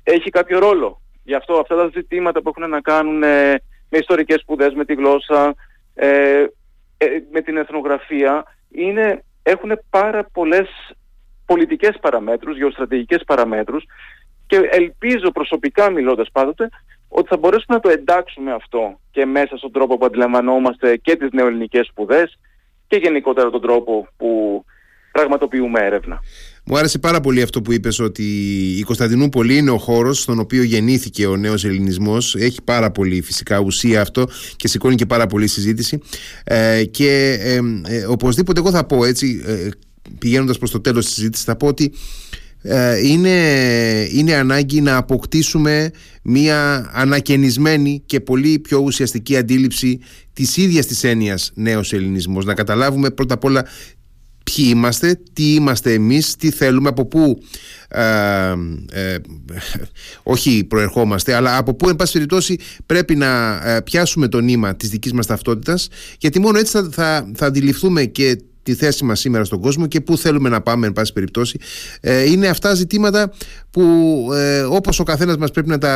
έχει 0.03 0.31
κάποιο 0.31 0.59
ρόλο. 0.59 1.01
Γι' 1.25 1.35
αυτό 1.35 1.55
αυτά 1.55 1.77
τα 1.77 1.91
ζητήματα 1.95 2.43
που 2.43 2.53
έχουν 2.57 2.71
να 2.71 2.81
κάνουν 2.81 3.23
ε, 3.23 3.63
με 3.91 3.99
ιστορικές 3.99 4.41
σπουδές, 4.41 4.75
με 4.75 4.85
τη 4.85 4.95
γλώσσα, 4.95 5.55
ε, 5.95 6.45
ε, 6.97 7.07
με 7.33 7.41
την 7.41 7.57
εθνογραφία, 7.57 8.45
είναι, 8.71 9.25
έχουν 9.43 9.81
πάρα 9.91 10.25
πολλές 10.33 10.69
πολιτικές 11.47 11.99
παραμέτρους, 12.01 12.57
γεωστρατηγικές 12.57 13.23
παραμέτρους 13.27 13.85
και 14.47 14.57
ελπίζω 14.71 15.31
προσωπικά 15.31 15.91
μιλώντας 15.91 16.29
πάντοτε 16.33 16.69
ότι 17.09 17.29
θα 17.29 17.37
μπορέσουμε 17.37 17.77
να 17.77 17.81
το 17.81 17.89
εντάξουμε 17.89 18.53
αυτό 18.53 19.01
και 19.11 19.25
μέσα 19.27 19.57
στον 19.57 19.73
τρόπο 19.73 19.99
που 19.99 20.05
αντιλαμβανόμαστε 20.05 20.97
και 20.97 21.17
τις 21.17 21.29
νεοελληνικές 21.33 21.87
σπουδές 21.87 22.39
και 22.87 22.97
γενικότερα 22.97 23.51
τον 23.51 23.61
τρόπο 23.61 24.09
που 24.17 24.65
πραγματοποιούμε 25.13 25.81
έρευνα. 25.81 26.21
Μου 26.65 26.79
άρεσε 26.79 26.99
πάρα 26.99 27.21
πολύ 27.21 27.43
αυτό 27.43 27.63
που 27.63 27.73
είπες 27.73 27.99
ότι 27.99 28.23
η 28.79 28.83
Κωνσταντινούπολη 28.83 29.57
είναι 29.57 29.71
ο 29.71 29.79
χώρος 29.79 30.21
στον 30.21 30.39
οποίο 30.39 30.63
γεννήθηκε 30.63 31.27
ο 31.27 31.37
νέος 31.37 31.65
ελληνισμός. 31.65 32.35
Έχει 32.35 32.63
πάρα 32.65 32.91
πολύ 32.91 33.21
φυσικά 33.23 33.59
ουσία 33.59 34.01
αυτό 34.01 34.27
και 34.57 34.69
σηκώνει 34.69 34.95
και 34.95 35.07
πάρα 35.07 35.27
πολύ 35.27 35.47
συζήτηση. 35.47 35.99
Ε, 36.45 36.85
και 36.85 37.39
ε, 37.41 37.61
ε, 37.95 38.05
οπωσδήποτε 38.05 38.61
εγώ 38.61 38.71
θα 38.71 38.85
πω 38.85 39.05
έτσι, 39.05 39.43
ε, 39.47 39.69
πηγαίνοντας 40.19 40.59
προς 40.59 40.71
το 40.71 40.81
τέλος 40.81 41.05
της 41.05 41.15
συζήτησης, 41.15 41.45
θα 41.45 41.57
πω 41.57 41.67
ότι 41.67 41.93
ε, 42.63 43.07
είναι, 43.07 43.39
είναι 44.13 44.35
ανάγκη 44.35 44.81
να 44.81 44.97
αποκτήσουμε 44.97 45.91
μια 46.23 46.91
ανακαινισμένη 46.93 48.03
και 48.07 48.21
πολύ 48.21 48.59
πιο 48.59 48.79
ουσιαστική 48.79 49.37
αντίληψη 49.37 50.01
της 50.33 50.57
ίδιας 50.57 50.87
της 50.87 51.05
έννοιας 51.05 51.51
νέος 51.55 51.93
ελληνισμός. 51.93 52.45
Να 52.45 52.55
καταλάβουμε 52.55 53.11
πρώτα 53.11 53.35
απ' 53.35 53.45
όλα 53.45 53.67
ποιοι 54.45 54.67
είμαστε, 54.69 55.21
τι 55.33 55.55
είμαστε 55.55 55.93
εμείς, 55.93 56.37
τι 56.37 56.51
θέλουμε, 56.51 56.89
από 56.89 57.07
πού 57.07 57.43
ε, 57.89 58.03
ε, 58.91 59.17
όχι 60.23 60.65
προερχόμαστε, 60.65 61.35
αλλά 61.35 61.57
από 61.57 61.75
πού 61.75 61.89
εν 61.89 61.97
πάση 61.97 62.13
περιπτώσει 62.13 62.59
πρέπει 62.87 63.17
να 63.17 63.61
ε, 63.65 63.81
πιάσουμε 63.81 64.29
το 64.29 64.41
νήμα 64.41 64.77
της 64.77 64.89
δικής 64.89 65.13
μας 65.13 65.27
ταυτότητας, 65.27 65.89
γιατί 66.19 66.41
μόνο 66.41 66.59
έτσι 66.59 66.73
θα, 66.73 66.89
θα, 66.93 67.31
θα 67.35 67.47
αντιληφθούμε 67.47 68.05
και 68.05 68.43
τη 68.71 68.77
θέση 68.77 69.05
μας 69.05 69.21
σήμερα 69.21 69.45
στον 69.45 69.61
κόσμο 69.61 69.87
και 69.87 70.01
πού 70.01 70.19
θέλουμε 70.19 70.49
να 70.49 70.61
πάμε 70.61 70.87
εν 70.87 70.93
πάση 70.93 71.13
περιπτώσει. 71.13 71.59
Ε, 72.01 72.31
είναι 72.31 72.49
αυτά 72.49 72.75
ζητήματα 72.75 73.33
που 73.71 73.83
ε, 74.35 74.61
όπως 74.61 75.01
ο 75.01 75.03
καθένας 75.03 75.37
μας 75.37 75.51
πρέπει 75.51 75.69
να 75.69 75.79
τα 75.79 75.95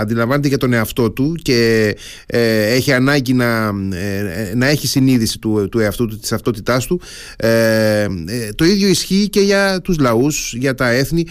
αντιλαμβάνεται 0.00 0.48
για 0.48 0.58
τον 0.58 0.72
εαυτό 0.72 1.10
του 1.10 1.36
και 1.42 1.96
ε, 2.26 2.74
έχει 2.74 2.92
ανάγκη 2.92 3.32
να, 3.32 3.72
να 4.54 4.66
έχει 4.66 4.86
συνείδηση 4.86 5.38
του, 5.38 5.68
του 5.70 5.78
εαυτού 5.78 6.06
του, 6.06 6.18
της 6.18 6.28
ταυτότητάς 6.28 6.86
του. 6.86 7.00
Το 8.54 8.64
ίδιο 8.64 8.88
ισχύει 8.88 9.28
και 9.28 9.40
για 9.40 9.80
τους 9.80 9.98
λαούς, 9.98 10.54
για 10.56 10.74
τα 10.74 10.88
έθνη. 10.88 11.26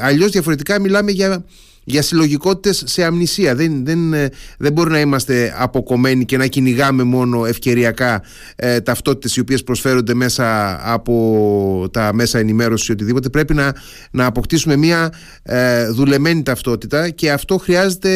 Αλλιώς 0.00 0.30
διαφορετικά 0.30 0.80
μιλάμε 0.80 1.10
για 1.10 1.44
για 1.88 2.02
συλλογικότητες 2.02 2.82
σε 2.86 3.04
αμνησία. 3.04 3.54
Δεν, 3.54 3.84
δεν, 3.84 4.12
ε, 4.12 4.28
δεν 4.58 4.72
μπορεί 4.72 4.90
να 4.90 5.00
είμαστε 5.00 5.54
αποκομμένοι 5.56 6.24
και 6.24 6.36
να 6.36 6.46
κυνηγάμε 6.46 7.02
μόνο 7.02 7.44
ευκαιριακά 7.44 8.22
ε, 8.56 8.80
ταυτότητες 8.80 9.36
οι 9.36 9.40
οποίες 9.40 9.62
προσφέρονται 9.62 10.14
μέσα 10.14 10.78
από 10.92 11.88
τα 11.92 12.14
μέσα 12.14 12.38
ενημέρωσης 12.38 12.88
ή 12.88 12.92
οτιδήποτε. 12.92 13.28
Πρέπει 13.28 13.54
να, 13.54 13.74
να 14.10 14.26
αποκτήσουμε 14.26 14.76
μια 14.76 15.12
ε, 15.42 15.88
δουλεμένη 15.88 16.42
ταυτότητα 16.42 17.10
και 17.10 17.32
αυτό 17.32 17.58
χρειάζεται 17.58 18.10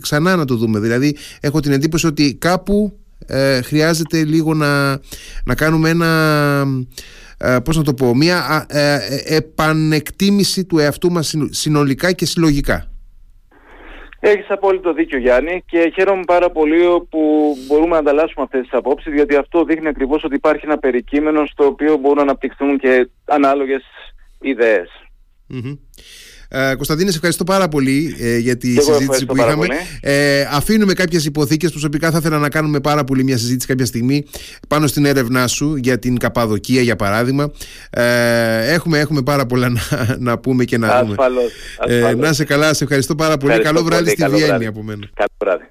ξανά 0.00 0.36
να 0.36 0.44
το 0.44 0.56
δούμε. 0.56 0.78
Δηλαδή, 0.78 1.16
έχω 1.40 1.60
την 1.60 1.72
εντύπωση 1.72 2.06
ότι 2.06 2.34
κάπου 2.34 2.98
ε, 3.26 3.62
χρειάζεται 3.62 4.24
λίγο 4.24 4.54
να, 4.54 4.90
να 5.44 5.54
κάνουμε 5.54 5.88
ένα 5.88 6.66
ε, 7.38 7.58
πώς 7.64 7.76
να 7.76 7.82
το 7.82 7.94
πω, 7.94 8.14
μια 8.14 8.66
ε, 8.68 8.98
επανεκτίμηση 9.24 10.64
του 10.64 10.78
εαυτού 10.78 11.10
μας 11.10 11.34
συνολικά 11.50 12.12
και 12.12 12.26
συλλογικά. 12.26 12.93
Έχεις 14.26 14.50
απόλυτο 14.50 14.92
δίκιο 14.92 15.18
Γιάννη 15.18 15.62
και 15.66 15.92
χαίρομαι 15.94 16.22
πάρα 16.26 16.50
πολύ 16.50 17.06
που 17.10 17.54
μπορούμε 17.66 17.88
να 17.88 17.98
ανταλλάσσουμε 17.98 18.44
αυτές 18.44 18.60
τις 18.60 18.72
απόψεις 18.72 19.14
γιατί 19.14 19.36
αυτό 19.36 19.64
δείχνει 19.64 19.88
ακριβώς 19.88 20.24
ότι 20.24 20.34
υπάρχει 20.34 20.66
ένα 20.66 20.78
περικείμενο 20.78 21.46
στο 21.46 21.66
οποίο 21.66 21.96
μπορούν 21.96 22.16
να 22.16 22.22
αναπτυχθούν 22.22 22.78
και 22.78 23.08
ανάλογες 23.24 23.82
ε, 26.54 26.74
Κωνσταντίνε, 26.74 27.10
ευχαριστώ 27.10 27.44
πάρα 27.44 27.68
πολύ 27.68 28.16
ε, 28.20 28.38
για 28.38 28.56
τη 28.56 28.80
συζήτηση 28.80 29.26
που 29.26 29.36
είχαμε. 29.36 29.66
Ε, 30.00 30.46
αφήνουμε 30.50 30.92
κάποιες 30.92 31.24
υποθήκες. 31.24 31.70
Προσωπικά 31.70 32.10
θα 32.10 32.18
ήθελα 32.18 32.38
να 32.38 32.48
κάνουμε 32.48 32.80
πάρα 32.80 33.04
πολύ 33.04 33.24
μια 33.24 33.38
συζήτηση 33.38 33.66
κάποια 33.66 33.86
στιγμή 33.86 34.24
πάνω 34.68 34.86
στην 34.86 35.04
έρευνά 35.04 35.46
σου 35.46 35.76
για 35.76 35.98
την 35.98 36.18
Καπαδοκία, 36.18 36.82
για 36.82 36.96
παράδειγμα. 36.96 37.50
Ε, 37.90 38.72
έχουμε, 38.72 38.98
έχουμε 38.98 39.22
πάρα 39.22 39.46
πολλά 39.46 39.68
να, 39.68 39.80
να 40.18 40.38
πούμε 40.38 40.64
και 40.64 40.78
να 40.78 40.86
ασφαλώς, 40.86 41.52
δούμε. 41.86 42.08
Ε, 42.08 42.14
να 42.14 42.32
σε 42.32 42.44
καλά, 42.44 42.74
σε 42.74 42.84
ευχαριστώ 42.84 43.14
πάρα 43.14 43.36
πολύ. 43.36 43.58
καλό 43.58 43.82
βράδυ 43.82 44.10
στη 44.10 44.24
Βιέννη 44.28 44.66
από 44.66 44.82
μένα. 44.82 45.08
Καλό 45.14 45.28
βράδυ. 45.38 45.62